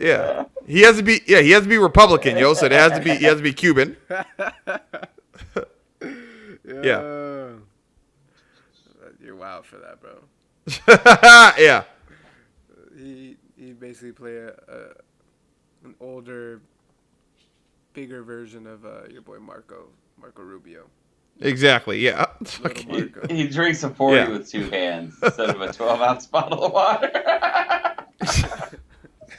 [0.00, 1.20] Yeah, he has to be.
[1.26, 2.54] Yeah, he has to be Republican, yo.
[2.54, 3.16] So it has to be.
[3.16, 3.96] He has to be Cuban.
[6.82, 7.00] Yeah.
[7.00, 7.58] You're
[9.40, 10.20] wild for that, bro.
[11.58, 11.82] yeah,
[12.96, 14.92] He he basically play a, a
[15.84, 16.60] an older,
[17.94, 19.86] bigger version of uh, your boy Marco
[20.20, 20.84] Marco Rubio.
[21.40, 21.98] exactly.
[21.98, 22.26] Yeah.
[22.40, 24.28] Little Fucking- he, he drinks a 40 Yeah.
[24.28, 27.10] with two hands instead of a 12 ounce bottle of water.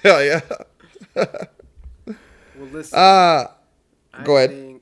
[0.03, 0.41] Hell yeah.
[1.15, 2.97] Well, listen.
[2.97, 3.47] Uh,
[4.13, 4.49] I go ahead.
[4.49, 4.81] think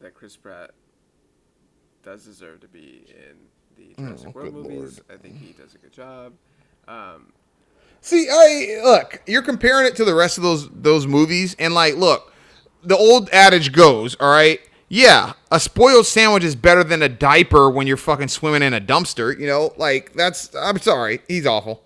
[0.00, 0.70] that Chris Pratt
[2.04, 3.35] does deserve to be in the
[3.98, 5.00] Jurassic Oh, World movies.
[5.12, 6.32] I think he does a good job.
[6.88, 7.32] Um,
[8.00, 9.22] see, I look.
[9.26, 12.32] You're comparing it to the rest of those those movies, and like, look,
[12.82, 14.60] the old adage goes, all right.
[14.88, 18.80] Yeah, a spoiled sandwich is better than a diaper when you're fucking swimming in a
[18.80, 19.36] dumpster.
[19.36, 20.54] You know, like that's.
[20.54, 21.82] I'm sorry, he's awful.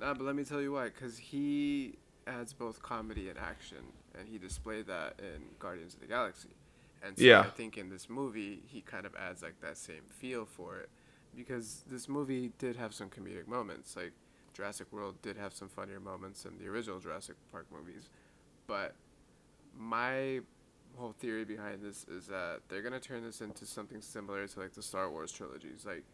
[0.00, 0.86] nah, but let me tell you why.
[0.86, 1.94] Because he
[2.26, 3.78] adds both comedy and action,
[4.18, 6.48] and he displayed that in Guardians of the Galaxy.
[7.00, 7.40] And so Yeah.
[7.42, 10.88] I think in this movie, he kind of adds like that same feel for it.
[11.36, 13.94] Because this movie did have some comedic moments.
[13.96, 14.12] Like
[14.54, 18.08] Jurassic World did have some funnier moments than the original Jurassic Park movies.
[18.66, 18.94] But
[19.78, 20.40] my
[20.96, 24.72] whole theory behind this is that they're gonna turn this into something similar to like
[24.72, 25.84] the Star Wars trilogies.
[25.84, 26.04] Like,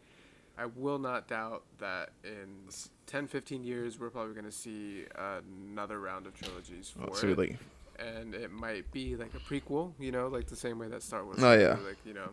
[0.57, 2.67] I will not doubt that in
[3.07, 7.57] 10, 15 years we're probably gonna see another round of trilogies for it, Absolutely.
[7.97, 9.93] and it might be like a prequel.
[9.99, 11.41] You know, like the same way that Star Wars.
[11.41, 11.77] Oh, yeah.
[11.85, 12.29] Like you know.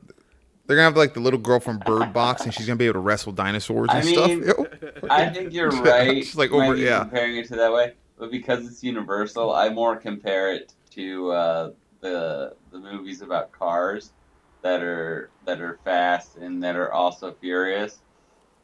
[0.67, 2.95] They're gonna have like the little girl from Bird Box, and she's gonna be able
[2.95, 4.59] to wrestle dinosaurs and I mean, stuff.
[5.03, 5.07] Yo.
[5.11, 6.23] I think you're right.
[6.23, 7.01] Just like over- yeah.
[7.01, 11.71] comparing it to that way, but because it's Universal, I more compare it to uh,
[12.01, 14.13] the the movies about cars
[14.63, 17.99] that are that are fast and that are also furious.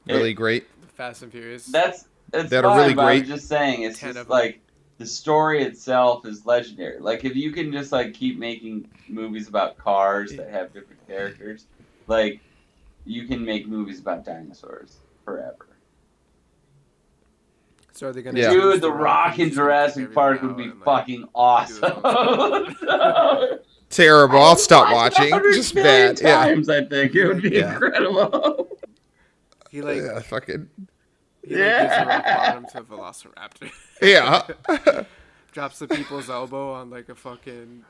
[0.07, 0.67] really great.
[0.95, 1.67] Fast and Furious.
[1.67, 4.61] That's it's That are really but I'm just saying it's Ten of like
[4.99, 6.99] the story itself is legendary.
[7.01, 11.67] Like if you can just like keep making movies about cars that have different characters,
[12.07, 12.41] like
[13.05, 15.67] you can make movies about dinosaurs forever.
[17.93, 18.39] so are they gonna?
[18.39, 18.51] Yeah.
[18.51, 22.03] Dude, The Rock in and just, like, Jurassic Park would be and, like, fucking awesome.
[23.91, 24.39] Terrible.
[24.43, 25.31] I'll stop watching.
[25.53, 26.21] Just million bad.
[26.21, 26.37] Yeah.
[26.47, 27.73] Times, I think it would be Yeah.
[27.75, 28.69] incredible.
[29.71, 30.21] He like yeah.
[30.21, 30.69] Fucking.
[31.47, 33.71] he like gives a rock bottom to Velociraptor.
[34.03, 35.05] Yeah.
[35.53, 37.85] Drops the people's elbow on like a fucking.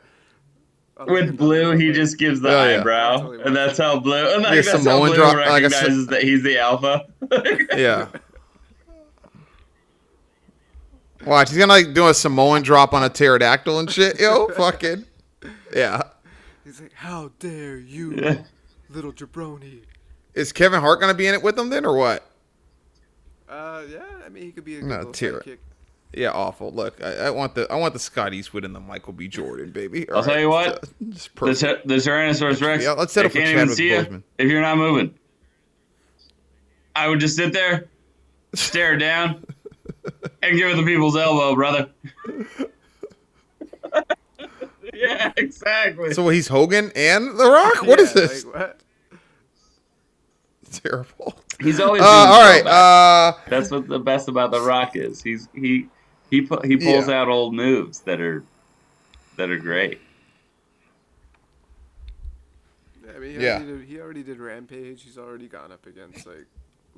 [0.96, 2.78] On, With another Blue, he just gives the Oh, yeah.
[2.80, 5.54] eyebrow, Totally and that's how Blue, and like, Yeah, that's how Blue drop- like sa-
[5.54, 7.06] recognizes that he's the alpha.
[7.76, 8.08] yeah.
[11.26, 14.20] Watch, he's gonna like do a Samoan drop on a pterodactyl and shit.
[14.20, 15.04] Yo, fucking.
[15.74, 16.02] Yeah.
[16.64, 18.42] He's like, "How dare you, Yeah.
[18.88, 19.80] little jabroni?"
[20.34, 22.30] Is Kevin Hart gonna be in it with them then, or what?
[23.48, 24.04] Uh, yeah.
[24.24, 25.46] I mean, he could be a good No, little tear it.
[25.46, 25.58] sidekick.
[26.16, 26.72] Yeah, awful.
[26.72, 29.28] Look, I, I want the I want the Scott Eastwood and the Michael B.
[29.28, 30.08] Jordan, baby.
[30.10, 32.82] I'll tell you what, just The, the Tyrannosaurus Rex.
[32.84, 35.14] Yeah, let's settle they for can't even Chadwick see you if you're not moving.
[36.96, 37.88] I would just sit there,
[38.54, 39.44] stare down,
[40.42, 41.90] and give it the people's elbow, brother.
[44.94, 46.14] yeah, exactly.
[46.14, 47.82] So he's Hogan and The Rock.
[47.82, 48.44] What is Yeah, this?
[48.46, 48.80] Like, what?
[50.72, 51.38] Terrible.
[51.60, 52.66] He's always Uh, all right.
[52.66, 55.22] Uh, That's what the best about the Rock is.
[55.22, 55.88] He's he
[56.30, 57.20] he pu- he pulls Yeah.
[57.22, 58.42] out old moves that are
[59.36, 60.00] that are great.
[63.14, 63.56] I mean, he, Yeah.
[63.56, 65.02] already did, he already did Rampage.
[65.02, 66.46] He's already gone up against like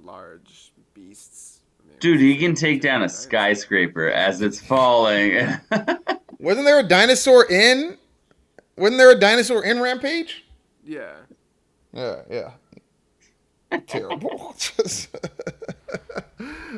[0.02, 1.60] large beasts.
[1.80, 5.32] I mean, Dude, he can take down a skyscraper as it's falling.
[6.38, 7.96] wasn't there a dinosaur in?
[8.76, 10.44] Wasn't there a dinosaur in Rampage?
[10.84, 11.14] Yeah.
[11.92, 12.50] Yeah, yeah.
[13.86, 14.55] Terrible.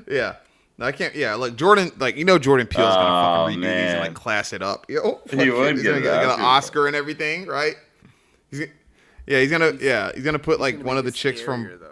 [0.09, 0.36] Yeah.
[0.81, 1.15] No, I can't.
[1.15, 4.15] Yeah, like Jordan, like you know, Jordan Peele's gonna Oh, fucking redo these and like
[4.15, 4.86] class it up.
[4.89, 5.77] Yo, He fuck would it.
[5.77, 6.43] He's gonna an get, get an Oscar.
[6.43, 7.74] Oscar and everything, right?
[8.51, 8.61] He's,
[9.27, 9.73] yeah, he's gonna.
[9.78, 11.65] Yeah, he's gonna put like gonna one of the it chicks from.
[11.65, 11.86] though.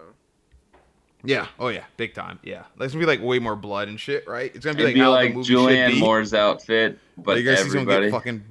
[1.22, 1.48] Yeah.
[1.58, 2.38] Oh yeah, big time.
[2.42, 4.50] Yeah, there's gonna be like way more blood and shit, right?
[4.54, 6.00] It's gonna be It'd like be like the movie Julianne be.
[6.00, 8.06] Moore's outfit, but Like, you guys, he's everybody.
[8.06, 8.42] get fucking.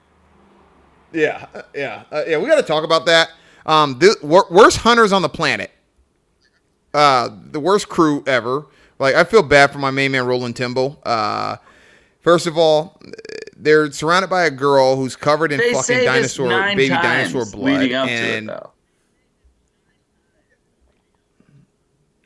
[1.13, 2.37] yeah, uh, yeah, uh, yeah.
[2.37, 3.29] We got to talk about that.
[3.65, 5.71] Um, the wor- worst hunters on the planet.
[6.95, 8.67] Uh, the worst crew ever.
[8.99, 10.97] Like, I feel bad for my main man Roland Tembo.
[11.03, 11.57] Uh,
[12.21, 13.01] first of all,
[13.57, 17.95] they're surrounded by a girl who's covered in They fucking dinosaur, baby dinosaur blood, leading
[17.95, 18.63] up and to it.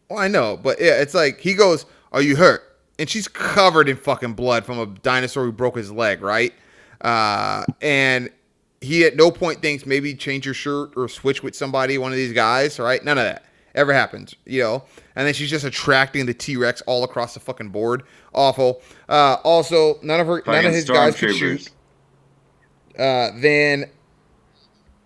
[0.08, 2.62] Well, I know, but yeah, it's like he goes, "Are you hurt?"
[3.00, 6.54] And she's covered in fucking blood from a dinosaur who broke his leg, right?
[7.02, 8.30] Uh, and
[8.82, 12.18] he at no point thinks maybe change your shirt or switch with somebody, one of
[12.18, 13.04] these guys, right?
[13.04, 14.84] None of that ever happens, you know.
[15.16, 18.04] And then she's just attracting the T Rex all across the fucking board.
[18.34, 18.82] Awful.
[19.08, 21.70] Uh, also, none of her, none of his guys could shoot.
[22.98, 23.90] Uh, then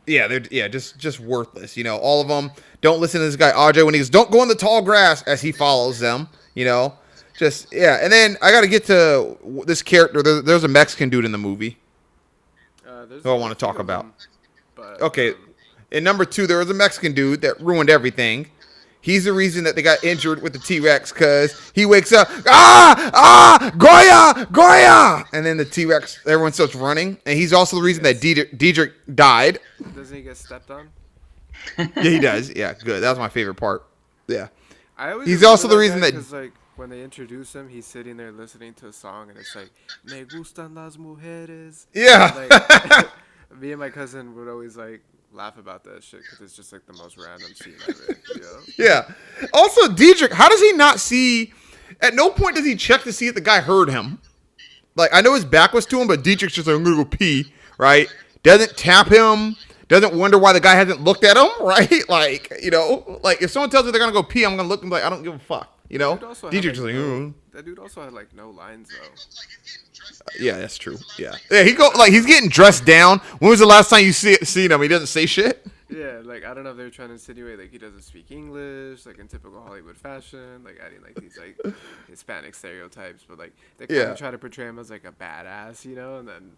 [0.06, 1.78] yeah, they're yeah, just just worthless.
[1.78, 2.52] You know, all of them.
[2.82, 5.22] Don't listen to this guy Ajay when he goes, "Don't go in the tall grass,"
[5.24, 6.28] as he follows them.
[6.56, 6.94] You know,
[7.38, 8.00] just yeah.
[8.02, 10.22] And then I got to get to this character.
[10.22, 11.78] There, there's a Mexican dude in the movie.
[12.88, 14.04] Uh, Who I wanna talk about.
[14.04, 14.14] them,
[14.76, 15.36] But, Okay, um,
[15.94, 18.48] in number two, there was a Mexican dude that ruined everything.
[19.00, 22.30] He's the reason that they got injured with the T Rex because he wakes up,
[22.48, 27.76] ah, ah, Goya, Goya, and then the T Rex, everyone starts running, and he's also
[27.76, 29.60] the reason that Diedrich, Diedrich died.
[29.94, 30.90] doesn't he get stepped on?
[31.78, 32.50] Yeah, he does.
[32.56, 33.02] Yeah, good.
[33.02, 33.86] That was my favorite part.
[34.28, 34.48] Yeah.
[34.98, 38.32] I always He's also the reason that- like when they introduce him, he's sitting there
[38.32, 39.70] listening to a song, and it's like
[40.06, 42.32] "Me gustan las mujeres." Yeah.
[42.36, 43.10] Like,
[43.60, 45.02] me and my cousin would always like
[45.34, 48.18] laugh about that shit because it's just like the most random scene ever.
[48.78, 49.10] Yeah.
[49.54, 51.54] Also, Diedrich, how does he not see?
[52.02, 54.20] At no point does he check to see if the guy heard him.
[54.96, 57.04] Like, I know his back was to him, but Diedrich's just like, I'm going to
[57.04, 58.08] go pee, right?
[58.44, 59.56] Doesn't tap him.
[59.88, 62.08] Doesn't wonder why the guy hasn't looked at him, right?
[62.10, 64.68] Like, you know, like if someone tells me they're going to go pee, I'm going
[64.68, 66.16] to look and be like, I don't give a fuck, you know?
[66.16, 68.90] Dude also had, Diedrich's like, like, no- "Mm." that dude also had like no lines
[68.90, 70.34] though.
[70.40, 70.98] yeah, that's true.
[71.18, 71.36] Yeah.
[71.52, 73.20] Yeah, he go, like, he's getting dressed down.
[73.40, 74.82] When was the last time you see, seen him?
[74.82, 75.66] He doesn't say shit.
[75.90, 78.32] Yeah, like I don't know if they were trying to insinuate like he doesn't speak
[78.32, 81.76] English, like in typical Hollywood fashion, like adding like these like
[82.10, 85.86] Hispanic stereotypes, but like they kind of try to portray him as like a badass,
[85.86, 86.54] you know, and then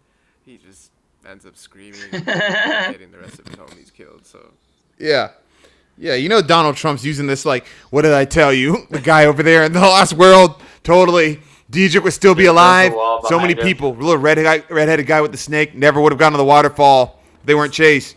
[0.46, 0.90] he just
[1.28, 4.24] ends up screaming, and getting the rest of his homies killed.
[4.24, 4.52] So
[4.98, 5.32] Yeah.
[5.98, 8.86] Yeah, you know Donald Trump's using this like, what did I tell you?
[8.90, 11.40] The guy over there in the last world, totally.
[11.70, 12.92] Diedrich would still be alive.
[13.28, 13.58] So many him.
[13.60, 13.94] people.
[13.94, 17.20] Little red guy, redheaded guy with the snake never would have gone to the waterfall.
[17.40, 18.14] if They weren't chased.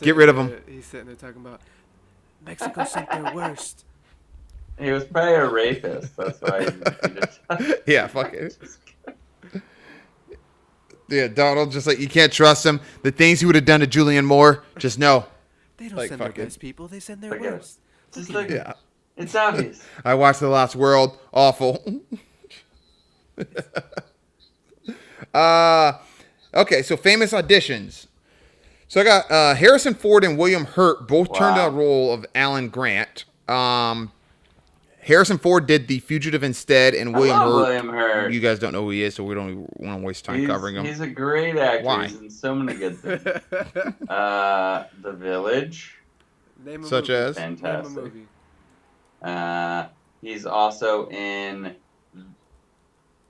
[0.00, 0.62] Get rid of there- him.
[0.66, 1.60] He's sitting there talking about
[2.44, 3.84] Mexico sent their worst.
[4.78, 6.16] He was probably a rapist.
[6.16, 7.40] That's why he, he just.
[7.86, 8.56] Yeah, fuck it.
[11.08, 12.80] Yeah, Donald just like you can't trust him.
[13.02, 15.26] The things he would have done to Julianne Moore, just know.
[15.76, 16.88] They don't Like, send their best people.
[16.88, 17.52] They send their Forget it.
[17.56, 17.80] worst.
[18.12, 18.48] Just look.
[18.48, 18.72] Yeah.
[19.16, 19.82] It's obvious.
[20.04, 21.18] I watched The Last World.
[21.32, 22.02] Awful.
[25.34, 25.92] uh,
[26.54, 28.06] okay, so famous auditions.
[28.88, 31.64] So I got uh, Harrison Ford and William Hurt both turned Wow.
[31.66, 33.24] down the role of Alan Grant.
[33.48, 34.12] Um,
[35.06, 37.62] Harrison Ford did The Fugitive instead, and William I love Hurt.
[37.68, 38.32] William Hurt.
[38.32, 40.48] You guys don't know who he is, so we don't want to waste time he's,
[40.48, 40.84] covering him.
[40.84, 41.84] he's a great actor.
[41.84, 42.08] Why?
[42.08, 43.24] He's in so many good things.
[44.10, 45.96] uh, The Village.
[46.64, 47.22] Name a Such movie.
[47.22, 47.36] as?
[47.36, 47.96] Name a Fantastic.
[48.02, 48.26] movie.
[49.22, 49.86] Uh,
[50.22, 51.76] he's also in.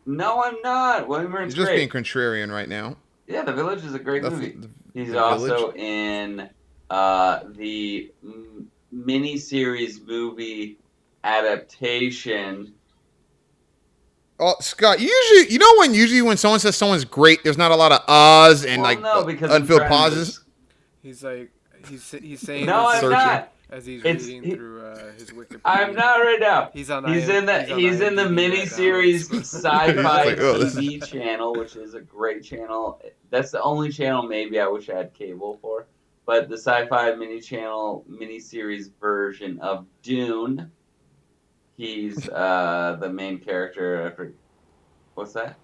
[0.07, 1.09] No, I'm not.
[1.09, 1.77] William Hurt's He's just great.
[1.77, 2.97] being contrarian right now.
[3.27, 4.53] Yeah, The Village is a great That's movie.
[4.53, 6.49] the- He's The also in
[6.89, 10.79] uh, the m- miniseries movie
[11.27, 12.73] adaptation
[14.39, 17.75] Oh, Scott, usually, you know when usually when someone says someone's great, there's not a
[17.75, 20.45] lot of uhs and Well, like no, because I'm unfilled trying to- pauses.
[21.03, 21.51] He's like,
[21.89, 23.11] he's he's saying No, I'm Searching.
[23.13, 23.53] not.
[23.71, 25.61] as he's It's- reading he- through uh, his Wikipedia.
[25.65, 26.69] I'm not right now.
[26.75, 27.11] He's on.
[27.11, 28.37] He's IM in the on he's in the IMDb
[28.93, 29.39] right now.
[29.43, 33.01] Sci-Fi like, oh, this TV channel, which is a great channel.
[33.31, 35.87] That's the only channel maybe I wish I had cable for.
[36.27, 40.71] But the Sci-Fi mini channel mini series version of Dune.
[41.77, 44.07] He's uh, the main character.
[44.07, 44.35] I forget-
[45.15, 45.57] What's that?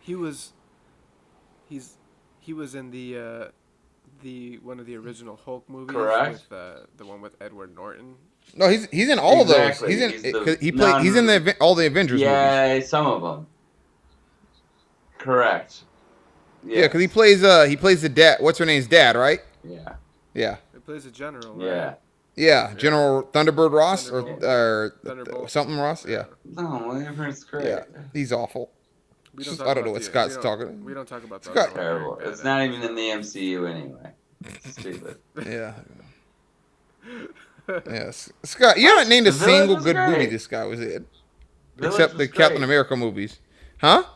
[0.00, 0.52] He was.
[1.68, 1.96] He's.
[2.40, 3.18] He was in the.
[3.18, 3.44] Uh,
[4.22, 6.32] the one of the original Hulk movies Correct.
[6.48, 8.14] with uh, the one with Edward Norton.
[8.54, 10.12] No, he's he's in all Exactly, of those.
[10.12, 11.02] he's He's in he played.
[11.02, 12.24] He's in the all the Avengers movies.
[12.30, 13.46] Yeah, some of them.
[15.18, 15.82] Correct.
[16.64, 18.36] Yeah, because he plays uh he plays the dad.
[18.40, 19.40] What's her name's dad, right?
[19.64, 19.94] Yeah.
[20.34, 21.54] Yeah, He plays a general.
[21.54, 21.66] Right?
[21.66, 21.94] yeah.
[22.36, 24.44] General Thunderbird Ross or, Thunderbolt.
[24.44, 25.50] or Thunderbolt.
[25.50, 26.06] something Ross.
[26.06, 27.66] Yeah, No, William's great.
[27.66, 27.84] yeah.
[28.12, 28.70] He's awful.
[29.34, 31.24] We I don't talk know about what the- Scott's we don't- talking- We don't talk
[31.24, 31.80] about the Scott- other.
[31.80, 32.16] Terrible.
[32.16, 34.12] Very It's not even in the MCU anyway.
[34.70, 35.16] Stupid.
[35.46, 35.74] Yeah.
[37.86, 38.78] Yes, Scott.
[38.78, 41.06] You haven't named a Village single was good movie this guy was in,
[41.76, 42.62] Village except was the Captain.
[42.62, 43.38] America movies.
[43.78, 44.04] Huh?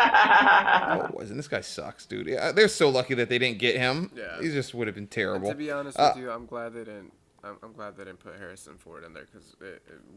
[0.00, 1.36] Oh, it wasn't.
[1.38, 2.28] This guy sucks, dude.
[2.28, 4.10] Yeah, they're so lucky that they didn't get him.
[4.16, 4.40] Yeah.
[4.40, 5.48] he just would have been And terrible.
[5.50, 7.12] to be honest Uh, with you, I'm glad they didn't.
[7.44, 9.54] I'm, I'm glad they didn't put Harrison Ford in there because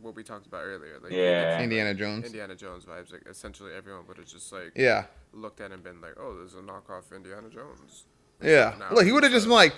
[0.02, 1.62] what we talked about earlier, like Yeah.
[1.62, 2.26] Indiana Jones.
[2.26, 3.12] Indiana Jones vibes.
[3.12, 6.36] Like essentially, everyone would have just like Yeah, looked at it and been like, "Oh,
[6.38, 8.06] there's a knockoff Indiana Jones."
[8.42, 8.74] yeah.
[8.80, 9.74] Now Look, he would have just been like,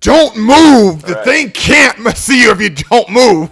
[0.00, 1.02] "Don't move.
[1.02, 1.24] The Right.
[1.24, 3.50] thing can't m- see you if you don't move."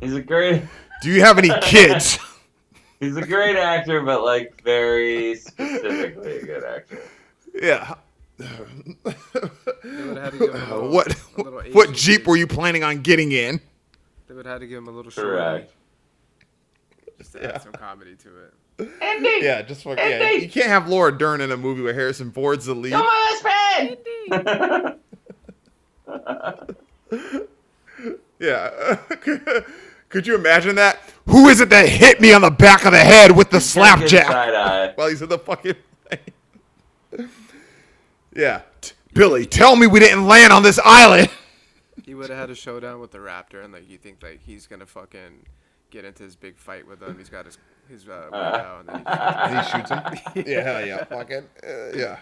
[0.00, 0.62] He's a great
[1.02, 2.18] Do you have any kids?
[3.00, 7.02] he's a great actor, but like very specifically a good actor.
[7.60, 7.94] yeah.
[8.40, 11.12] They would have had to give him a little, what
[11.72, 13.60] what jeep were you planning on getting in?
[14.28, 15.72] They would have to give him a little short, Correct.
[17.18, 17.48] just to Yeah.
[17.54, 18.54] add some comedy to it.
[19.02, 20.30] Andy, Yeah, just fuck, yeah.
[20.30, 22.90] You can't have Laura Dern in a movie where Harrison Ford's the lead.
[22.92, 23.42] you're my best
[24.30, 24.96] friend.
[28.38, 28.96] Yeah.
[30.08, 30.98] Could you imagine that?
[31.26, 34.26] Who is it that hit me on the back of the head with the slapjack
[34.26, 35.74] side while he's in the fucking
[36.08, 37.28] thing?
[38.40, 38.62] Yeah.
[38.80, 41.28] T- Billy, tell me we didn't land on this island.
[42.06, 44.66] He would have had a showdown with the Raptor, and like you think like he's
[44.66, 45.44] gonna fucking
[45.90, 47.16] get into his big fight with him.
[47.18, 47.58] He's got his
[47.88, 49.04] his uh, ring and then he
[49.60, 50.44] just he shoots him.
[50.52, 52.18] Yeah, hell yeah, fucking uh, yeah.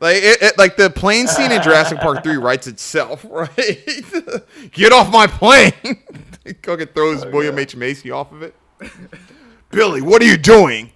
[0.00, 3.84] Like it, it, like the plane scene in Jurassic Park Three writes itself, right?
[4.72, 5.72] Get off my plane!
[6.62, 7.62] Fucking throws Oh, William yeah.
[7.62, 8.54] H Macy off of it.
[9.70, 10.92] Billy, what are you doing?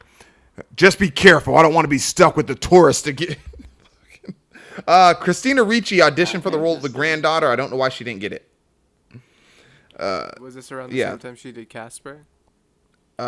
[0.76, 1.56] Just be careful.
[1.56, 3.36] I don't want to be stuck with the tourists again.
[4.86, 7.48] Uh, Christina Ricci auditioned for the role of the granddaughter.
[7.50, 8.48] I don't know why she didn't get it.
[9.98, 11.10] Uh, was this around the yeah.
[11.10, 12.24] same time she did Casper,
[13.18, 13.22] Uh,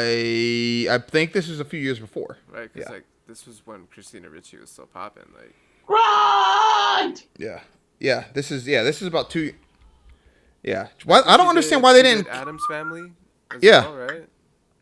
[0.00, 2.38] I, I think this was a few years before.
[2.52, 2.70] right?
[2.72, 2.94] Because Yeah.
[2.96, 5.24] like this was when Christina Ricci was still popping.
[5.34, 5.54] Like
[5.88, 7.16] Run!
[7.38, 7.60] Yeah.
[7.98, 8.24] Yeah.
[8.34, 8.82] This is yeah.
[8.82, 9.54] This is about two.
[10.62, 10.88] Yeah.
[11.04, 12.24] Why, I don't understand did- why they didn't.
[12.24, 13.12] did Addams Family.
[13.50, 13.80] As Yeah.
[13.88, 14.28] well, right.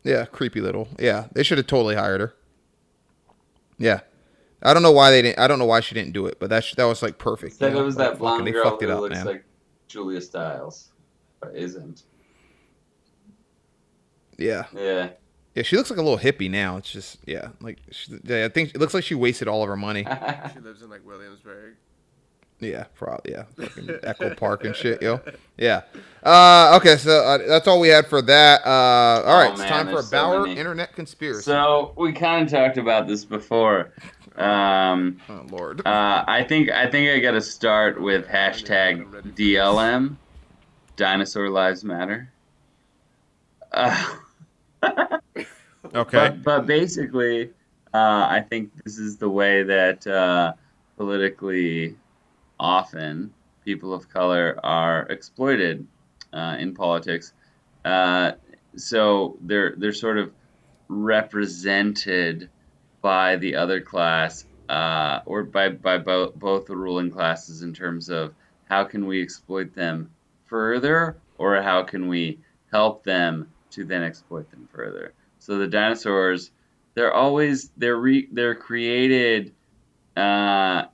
[0.03, 0.25] Yeah.
[0.25, 0.87] Creepy little.
[0.99, 1.27] Yeah.
[1.33, 2.33] They should have totally hired her.
[3.77, 4.01] Yeah.
[4.61, 5.39] I don't know why they didn't.
[5.39, 7.55] I don't know why she didn't do it, but that sh- that was like perfect.
[7.55, 9.25] Said it was Like, that fucking- blonde girl fucked who up, looks man.
[9.25, 9.43] like
[9.87, 10.89] Julia Stiles,
[11.39, 12.03] but isn't.
[14.37, 14.65] yeah.
[14.75, 15.09] Yeah.
[15.55, 15.63] Yeah.
[15.63, 16.77] She looks like a little hippie now.
[16.77, 17.49] It's just yeah.
[17.61, 20.05] Like she, yeah, I think it looks like she wasted all of her money.
[20.53, 21.75] She lives in like Williamsburg.
[22.61, 23.31] Yeah, probably.
[23.31, 25.21] Yeah, fucking Echo Park and shit, yo.
[25.57, 25.83] Yeah.
[26.21, 28.65] Uh, okay, so uh, that's all we had for that.
[28.65, 31.43] Uh, all right, Oh, it's time for a there's so Bauer internet conspiracy.
[31.43, 33.93] so we kind of talked about this before.
[34.39, 35.85] Um, oh Lord.
[35.85, 40.15] uh, I think I think I got to start with hashtag DLM,
[40.95, 42.31] Dinosaur Lives Matter.
[43.71, 44.15] Uh,
[44.83, 45.19] okay.
[45.93, 47.51] But, but basically,
[47.93, 50.53] uh, I think this is the way that uh,
[50.95, 51.95] politically
[52.59, 53.33] often
[53.65, 55.85] people of color are exploited
[56.33, 57.33] uh, in politics.
[57.83, 58.33] Uh,
[58.75, 60.31] so they're they're sort of
[60.87, 62.49] represented
[63.01, 68.09] by the other class uh, or by by bo- both the ruling classes in terms
[68.09, 68.33] of
[68.65, 70.11] how can we exploit them
[70.45, 72.39] further or how can we
[72.71, 75.13] help them to then exploit them further.
[75.39, 76.51] So the dinosaurs,
[76.93, 79.53] they're always they're re, they're created,
[80.15, 80.85] uh,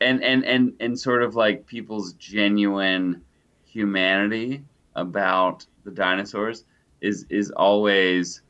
[0.00, 3.22] and and and and sort of like people's genuine
[3.64, 4.64] humanity
[4.94, 6.64] about the dinosaurs
[7.00, 8.42] is is always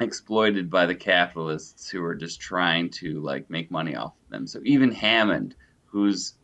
[0.00, 4.46] exploited by the capitalists who are just trying to like make money off of them.
[4.46, 5.54] So even Hammond,
[5.86, 6.34] whose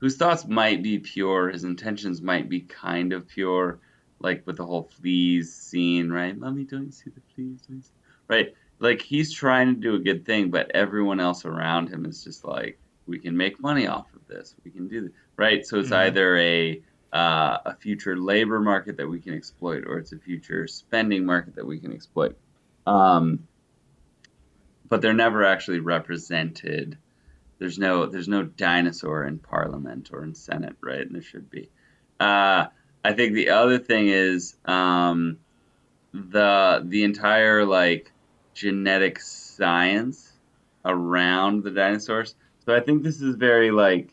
[0.00, 3.80] whose thoughts might be pure, his intentions might be kind of pure,
[4.20, 6.36] like with the whole fleas scene, right?
[6.36, 7.62] Mommy, don't you see the fleas?
[7.62, 7.90] Don't you see-"
[8.28, 8.48] Right?
[8.80, 12.44] Like he's trying to do a good thing, but everyone else around him is just
[12.44, 14.54] like, we can make money off of this.
[14.64, 15.64] We can do this, right?
[15.66, 15.96] So it's Mhm.
[16.06, 16.82] either a
[17.12, 21.56] uh, a future labor market that we can exploit, or it's a future spending market
[21.56, 22.36] that we can exploit.
[22.90, 23.46] Um,
[24.88, 26.98] but they're never actually represented.
[27.58, 31.00] There's no there's no dinosaur in Parliament or in Senate, right?
[31.00, 31.70] And there should be.
[32.18, 32.66] Uh,
[33.04, 35.38] I think the other thing is um,
[36.12, 38.10] the the entire like
[38.54, 40.32] genetic science
[40.84, 42.34] around the dinosaurs.
[42.66, 44.12] So I think this is very like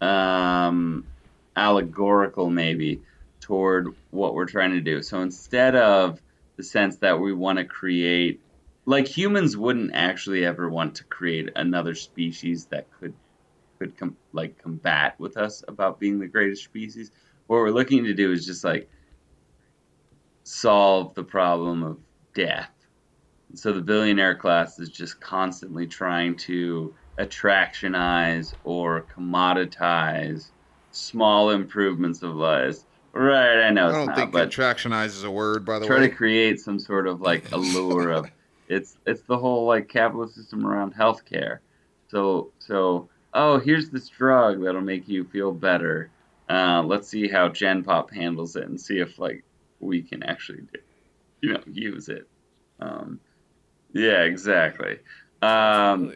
[0.00, 1.06] um,
[1.54, 3.00] allegorical, maybe
[3.38, 5.02] toward what we're trying to do.
[5.02, 6.20] So instead of
[6.62, 8.40] the sense that we want to create,
[8.86, 13.14] like humans wouldn't actually ever want to create another species that could
[13.80, 17.10] could com- like combat with us about being the greatest species.
[17.48, 18.88] What we're looking to do is just like
[20.44, 21.98] solve the problem of
[22.32, 22.70] death.
[23.54, 30.52] So the billionaire class is just constantly trying to attractionize or commoditize
[30.92, 32.86] small improvements of lives.
[33.14, 35.96] Right, I know I don't not, think but attractionize is a word, by the try
[35.96, 36.00] way.
[36.02, 38.30] Try to create some sort of like allure of
[38.68, 41.58] it's it's the whole like capitalist system around healthcare.
[42.08, 46.10] So so oh here's this drug that'll make you feel better.
[46.48, 49.44] Uh, let's see how Gen Pop handles it and see if like
[49.80, 50.80] we can actually do,
[51.42, 52.26] you know use it.
[52.80, 53.20] Um,
[53.92, 54.98] yeah, exactly.
[55.42, 56.12] Um,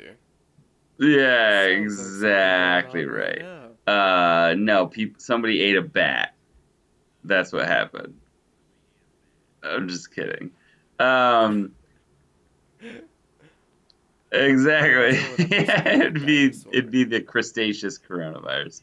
[0.98, 2.31] yeah, Sounds like something
[2.89, 3.43] going exactly right.
[3.86, 6.35] Uh, no, peop somebody ate a bat.
[7.27, 8.15] That's what happened.
[9.62, 10.51] I'm just kidding.
[10.98, 11.73] Um,
[14.32, 15.19] exactly.
[15.94, 18.82] it'd be it'd be the Cretaceous coronavirus.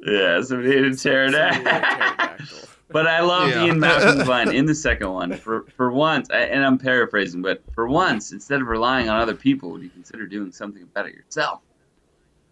[0.00, 1.62] Yeah, somebody ate a Somebody ate a pterodactyl.
[1.64, 2.58] pterodactyl.
[2.90, 3.64] But I love Yeah.
[3.64, 5.32] Ian Malcolm's line in the second one.
[5.34, 9.34] For for once, I- and I'm paraphrasing, but for once, instead of relying on other
[9.34, 11.60] people, would you consider doing something about it yourself?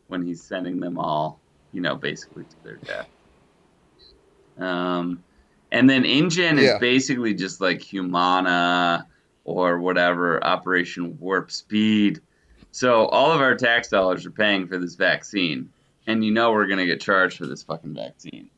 [0.09, 1.39] When he's sending them all,
[1.73, 3.09] you know, basically to their death.
[4.63, 5.23] Um,
[5.71, 6.75] and then InGen Yeah.
[6.75, 9.07] is basically just like Humana
[9.45, 12.21] or whatever Operation Warp Speed.
[12.71, 15.71] So all of our tax dollars are paying for this vaccine,
[16.07, 18.49] and you know we're gonna get charged for this fucking vaccine.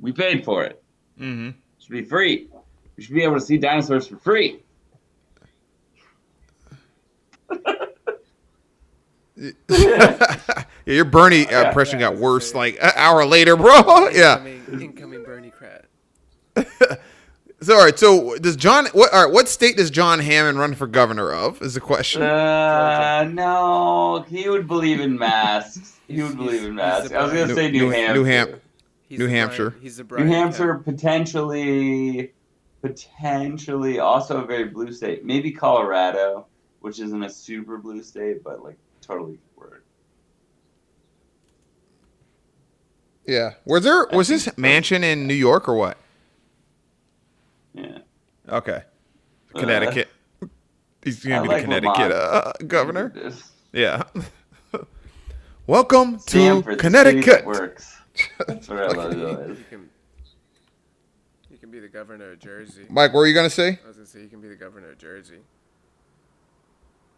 [0.00, 0.82] We paid for it.
[1.18, 1.48] Mm-hmm.
[1.48, 2.48] It should be free.
[2.96, 4.60] We should be able to see dinosaurs for free.
[10.86, 11.68] yeah, your Bernie uh, Yeah.
[11.68, 14.08] impression Yeah, got worse gonna like an hour later, bro.
[14.12, 14.44] yeah.
[14.44, 15.86] Incoming, incoming Bernie Crat.
[17.62, 17.98] So all right.
[17.98, 18.84] So does John?
[18.92, 19.10] What?
[19.14, 19.32] All right.
[19.32, 21.62] What state does John Hammond run for governor of?
[21.62, 22.20] Is the question.
[22.20, 25.96] Uh, no, he would believe in masks.
[26.06, 27.10] He would believe in masks.
[27.12, 28.14] I was gonna New- say New, New- Hampshire.
[28.14, 28.60] New Ham-
[29.08, 29.70] He's New Hampshire.
[29.70, 30.84] Brian- he's the New Hampshire Kemp.
[30.84, 32.32] potentially,
[32.82, 35.24] potentially also a very blue state.
[35.24, 36.44] Maybe Colorado,
[36.80, 39.84] which isn't a super blue state, but like totally word.
[43.26, 43.54] Yeah.
[43.64, 44.12] Was there?
[44.12, 45.96] I Was think his mansion in New York or what?
[47.72, 47.98] Yeah.
[48.48, 48.82] Okay.
[49.54, 50.08] Uh, Connecticut.
[51.02, 53.12] He's gonna I be like the Connecticut uh, governor.
[53.72, 54.02] Yeah.
[55.66, 57.46] Welcome to Stamford, the city that Connecticut.
[57.46, 57.96] works.
[58.46, 59.10] That's what I love.
[59.12, 59.48] doing.
[59.48, 59.90] You can,
[61.50, 62.86] you can be the governor of Jersey.
[62.88, 63.78] Mike, what were you gonna say?
[63.82, 65.38] I was gonna say you can be the governor of Jersey.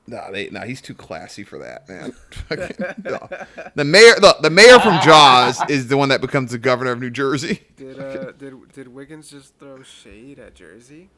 [0.09, 2.15] No, they, no, he's too classy for that, man.
[3.05, 3.29] No.
[3.75, 7.01] The mayor, the, the mayor from Jaws is the one that becomes the governor of
[7.01, 7.63] New Jersey.
[7.77, 11.11] Did uh did did Wiggins just throw shade at Jersey?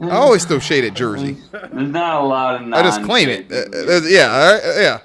[0.00, 1.36] I always throw shade at Jersey.
[1.50, 2.72] There's not a lot of.
[2.72, 3.50] I just claim it.
[3.52, 4.98] Uh, yeah, all right, yeah.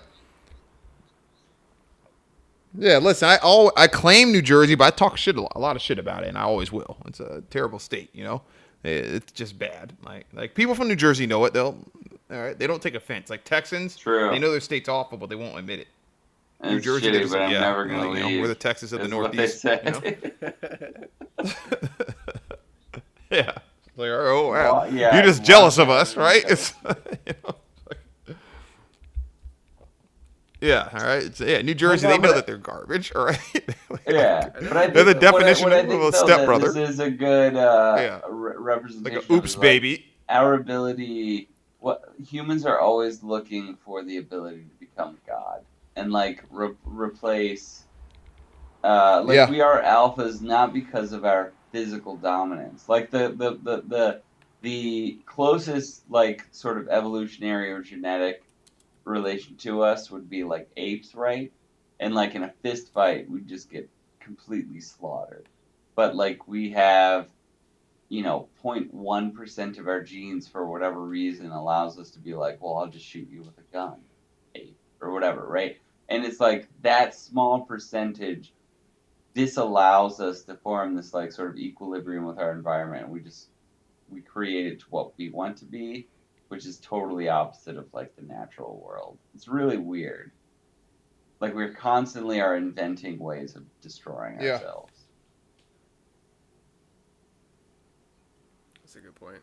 [2.77, 5.59] Yeah, listen, I all I claim New Jersey, but I talk shit a lot, a
[5.59, 6.97] lot of shit about it, and I always will.
[7.05, 8.43] It's a terrible state, you know.
[8.83, 9.93] It's just bad.
[10.05, 11.53] Like like people from New Jersey know it.
[11.53, 11.77] They'll
[12.31, 12.57] all right.
[12.57, 13.29] They don't take offense.
[13.29, 14.29] Like Texans, True.
[14.31, 15.87] they know their state's awful, but they won't admit it.
[16.61, 18.41] It's New Jersey, shitty, but I'm yeah, never gonna like, you know, leave.
[18.41, 19.63] we're the Texas of the is what they Northeast.
[19.63, 21.53] you know?
[23.31, 23.51] yeah.
[23.95, 24.79] Like, oh, wow.
[24.81, 26.43] Well, yeah, You're just jealous of us, right?
[26.43, 26.51] yeah.
[26.51, 26.73] It's,
[27.25, 27.55] you know,
[27.89, 28.37] like-
[30.61, 31.23] yeah, all right.
[31.23, 33.39] It's, yeah, New Jersey, they know that they're garbage, all right?
[34.07, 36.71] Yeah, They're but I They're the I- definition what I of a stepbrother.
[36.71, 38.21] This is a good uh, Yeah.
[38.29, 39.15] re- representation.
[39.19, 40.05] like a oops baby.
[40.29, 41.49] Our ability.
[41.79, 45.63] What humans are always looking for the ability to become God
[45.95, 47.85] and like re- replace.
[48.83, 49.49] Uh, like Yeah.
[49.49, 52.87] we are alphas not because of our physical dominance.
[52.89, 54.21] Like the the the the,
[54.61, 58.43] the closest like sort of evolutionary or genetic
[59.05, 61.51] relation to us would be like apes, right?
[61.99, 63.89] and like in a fist fight, we'd just get
[64.19, 65.47] completely slaughtered.
[65.95, 67.27] But like we have,
[68.09, 72.61] you know, 0.1 percent of our genes for whatever reason allows us to be like,
[72.61, 73.97] well, I'll just shoot you with a gun,
[74.55, 75.77] ape, or whatever, right?
[76.09, 78.53] And it's like that small percentage
[79.35, 83.09] disallows us to form this like sort of equilibrium with our environment.
[83.09, 83.49] We just
[84.09, 86.07] we create it to what we want to be,
[86.47, 89.19] which is totally opposite of like the natural world.
[89.35, 90.31] It's really weird.
[91.41, 94.53] Like we're constantly are inventing ways of destroying Yeah.
[94.53, 94.93] ourselves.
[98.81, 99.39] That's a good point.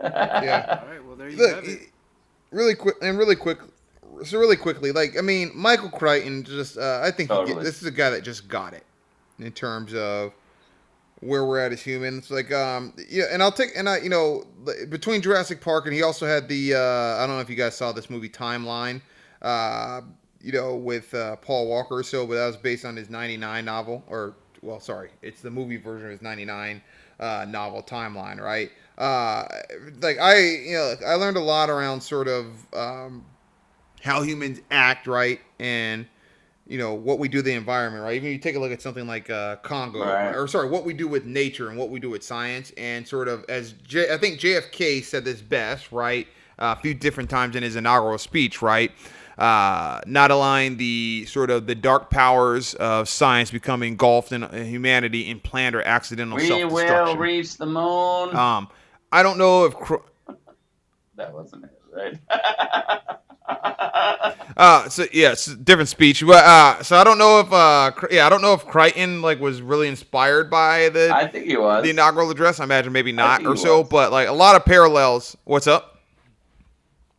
[0.00, 0.78] Yeah.
[0.82, 1.88] All right, well there you Look, have it.
[2.52, 3.58] really quick and really quick.
[4.24, 7.86] So really quickly, like I mean, Michael Crichton just uh, I think he this is
[7.86, 8.84] a guy that just got it
[9.40, 10.32] in terms of
[11.20, 12.30] where we're at as humans.
[12.30, 14.44] Like um yeah, and I'll take and I you know
[14.88, 16.80] between Jurassic Park and he also had the uh,
[17.22, 19.00] I don't know if you guys saw this movie Timeline.
[19.42, 20.02] Uh,
[20.40, 23.64] you know, with uh, Paul Walker or so, but that was based on his 99
[23.64, 26.80] novel, or, well, sorry, it's the movie version of his 99
[27.20, 28.70] uh, novel timeline, right?
[28.96, 29.44] Uh,
[30.00, 33.24] like, I, you know, I learned a lot around sort of um,
[34.02, 35.40] how humans act, right?
[35.60, 36.06] And,
[36.66, 38.14] you know, what we do the environment, right?
[38.16, 40.34] Even you take a look at something like uh, Congo, Right.
[40.34, 43.28] or sorry, what we do with nature and what we do with science, and sort
[43.28, 46.26] of as J- I think JFK said this best, right?
[46.58, 48.90] Uh, a few different times in his inaugural speech, right?
[49.38, 55.30] Uh, not allowing the sort of the dark powers of science become engulfed in humanity
[55.30, 57.18] in planned or accidental we will self-destruction.
[57.20, 58.34] reach the moon.
[58.34, 58.68] um,
[59.12, 59.74] I don't know if.
[59.74, 60.04] Cro-
[61.14, 62.18] that wasn't it, right?
[64.56, 66.24] Uh, so yeah, different speech.
[66.26, 69.38] But uh, so I don't know if uh, yeah, I don't know if Crichton like
[69.38, 71.84] was really inspired by the I think he was.
[71.84, 72.58] the inaugural address.
[72.58, 73.88] I imagine maybe not or so, was.
[73.88, 75.36] but like a lot of parallels.
[75.44, 76.00] What's up?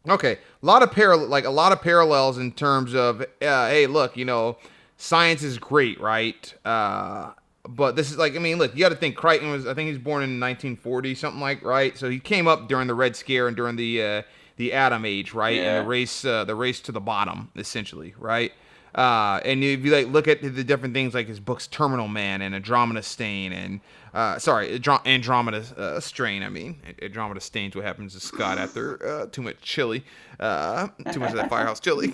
[0.07, 3.87] Okay, a lot of parallel, like a lot of parallels in terms of, uh, hey,
[3.87, 4.57] look, you know,
[4.97, 6.53] science is great, right?
[6.65, 7.31] Uh,
[7.67, 9.87] but this is like, I mean, look, you got to think Crichton was, I think
[9.87, 11.97] he was born in 1940, something like, right?
[11.97, 14.21] So he came up during the Red Scare and during the uh,
[14.57, 15.55] the Atom Age, right?
[15.55, 15.77] Yeah.
[15.77, 18.51] And the race, uh, the race to the bottom, essentially, right?
[18.95, 22.41] Uh, and if you like look at the different things like his books Terminal Man
[22.41, 23.81] and Andromeda Stain and
[24.13, 26.81] uh, sorry Andromeda uh, Strain I mean.
[27.01, 30.03] Andromeda Stain's what happens to Scott after uh, too much chili.
[30.39, 32.07] Uh, too much of that firehouse chili.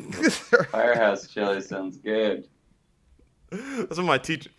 [0.71, 2.47] Firehouse chili sounds good.
[3.51, 4.49] that's what my teacher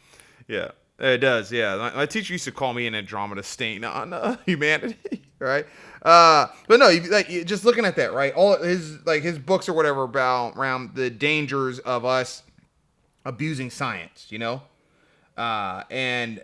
[0.48, 4.12] yeah it does yeah my, my teacher used to call me an Andromeda Stain on
[4.12, 5.66] uh, humanity right
[6.06, 8.32] uh, but no, like just looking at that, right?
[8.34, 12.44] All his like his books or whatever about around the dangers of us
[13.24, 14.62] abusing science, you know.
[15.36, 16.42] Uh, and uh,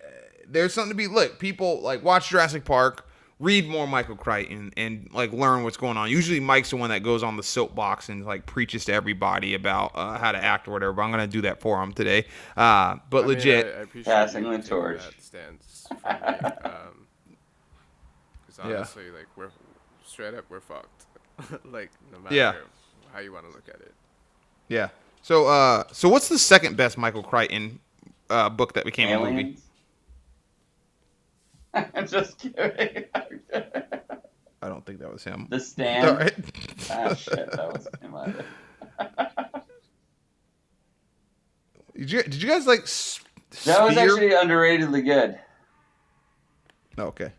[0.49, 1.39] there's something to be look.
[1.39, 3.07] People like watch Jurassic Park,
[3.43, 6.09] read more Michael Crichton, and like learn what's going on.
[6.09, 9.90] Usually, Mike's the one that goes on the soapbox and like preaches to everybody about
[9.94, 10.93] uh, how to act or whatever.
[10.93, 12.24] But I'm gonna do that for him today.
[12.56, 15.02] Uh, but I mean, legit, I, I appreciate Passing you the torch.
[15.02, 16.10] That stance for me.
[16.64, 17.06] Um,
[18.47, 19.12] because Yeah.
[19.12, 19.51] like we're
[20.05, 21.06] straight up, we're fucked.
[21.64, 22.55] like no matter Yeah.
[23.12, 23.93] how you want to look at it.
[24.69, 24.89] yeah.
[25.24, 27.78] So, uh, so what's the second best Michael Crichton
[28.28, 29.56] uh, book that became a movie?
[31.74, 31.90] Aliens.
[31.94, 33.05] I'm just kidding.
[34.62, 35.47] I don't think that was him.
[35.51, 36.07] the stand.
[36.09, 36.35] All right.
[36.90, 38.44] Ah, shit, that was him either.
[41.97, 42.81] Did you, did you guys like?
[42.82, 43.20] S-
[43.65, 44.05] That was Sphere?
[44.05, 45.39] actually underratedly good.
[46.99, 47.32] Oh, okay.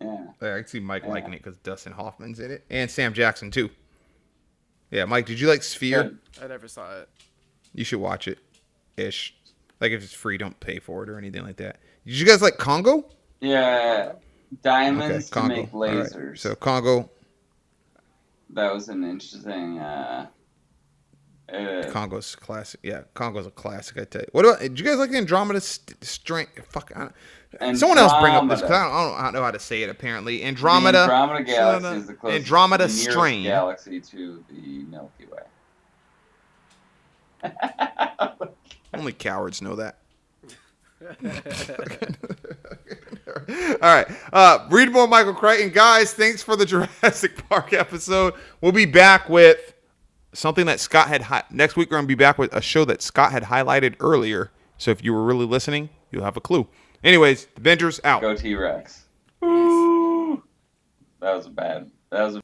[0.00, 0.26] Yeah.
[0.42, 1.10] Yeah, I can see Mike Yeah.
[1.10, 3.70] liking it because Dustin Hoffman's in it, and Sam Jackson too.
[4.90, 6.18] Yeah, Mike, did you like Sphere?
[6.42, 7.08] I never saw it.
[7.74, 8.38] You should watch it,
[8.96, 9.34] ish.
[9.80, 11.78] Like if it's free, don't pay for it or anything like that.
[12.06, 13.04] Did you guys like Congo?
[13.40, 14.12] Yeah.
[14.62, 15.56] Diamonds to Congo.
[15.56, 15.96] make All right.
[16.06, 16.38] lasers.
[16.38, 17.10] So Congo,
[18.50, 19.78] That was an interesting.
[19.78, 20.28] Uh,
[21.52, 22.80] uh, Congo's classic.
[22.82, 23.98] Yeah, Congo's a classic.
[23.98, 24.28] I tell you.
[24.32, 24.60] What about?
[24.60, 26.60] Did you guys like the Andromeda st- strength?
[26.68, 26.92] Fuck.
[26.96, 27.08] I
[27.60, 29.82] don't, someone else bring up this because I don't, I don't- know how to say
[29.82, 29.90] it.
[29.90, 31.06] Apparently, Andromeda.
[31.06, 32.38] The Andromeda galaxy is the closest.
[32.40, 33.42] Andromeda the strain.
[33.44, 35.26] galaxy to the Milky
[37.42, 37.50] Way.
[38.94, 39.98] Only cowards know that.
[43.82, 44.06] All right.
[44.32, 45.70] Uh, read more Michael Crichton.
[45.70, 48.34] Guys, thanks for the Jurassic Park episode.
[48.60, 49.74] We'll be back with
[50.32, 51.22] something that Scott had.
[51.22, 53.94] Hi- Next week, we're going to be back with a show that Scott had highlighted
[54.00, 54.50] earlier.
[54.78, 56.66] So if you were really listening, you'll have a clue.
[57.04, 58.20] Anyways, the Avengers out.
[58.22, 59.04] Go T Rex.
[59.40, 61.90] That was a bad.
[62.10, 62.42] That was a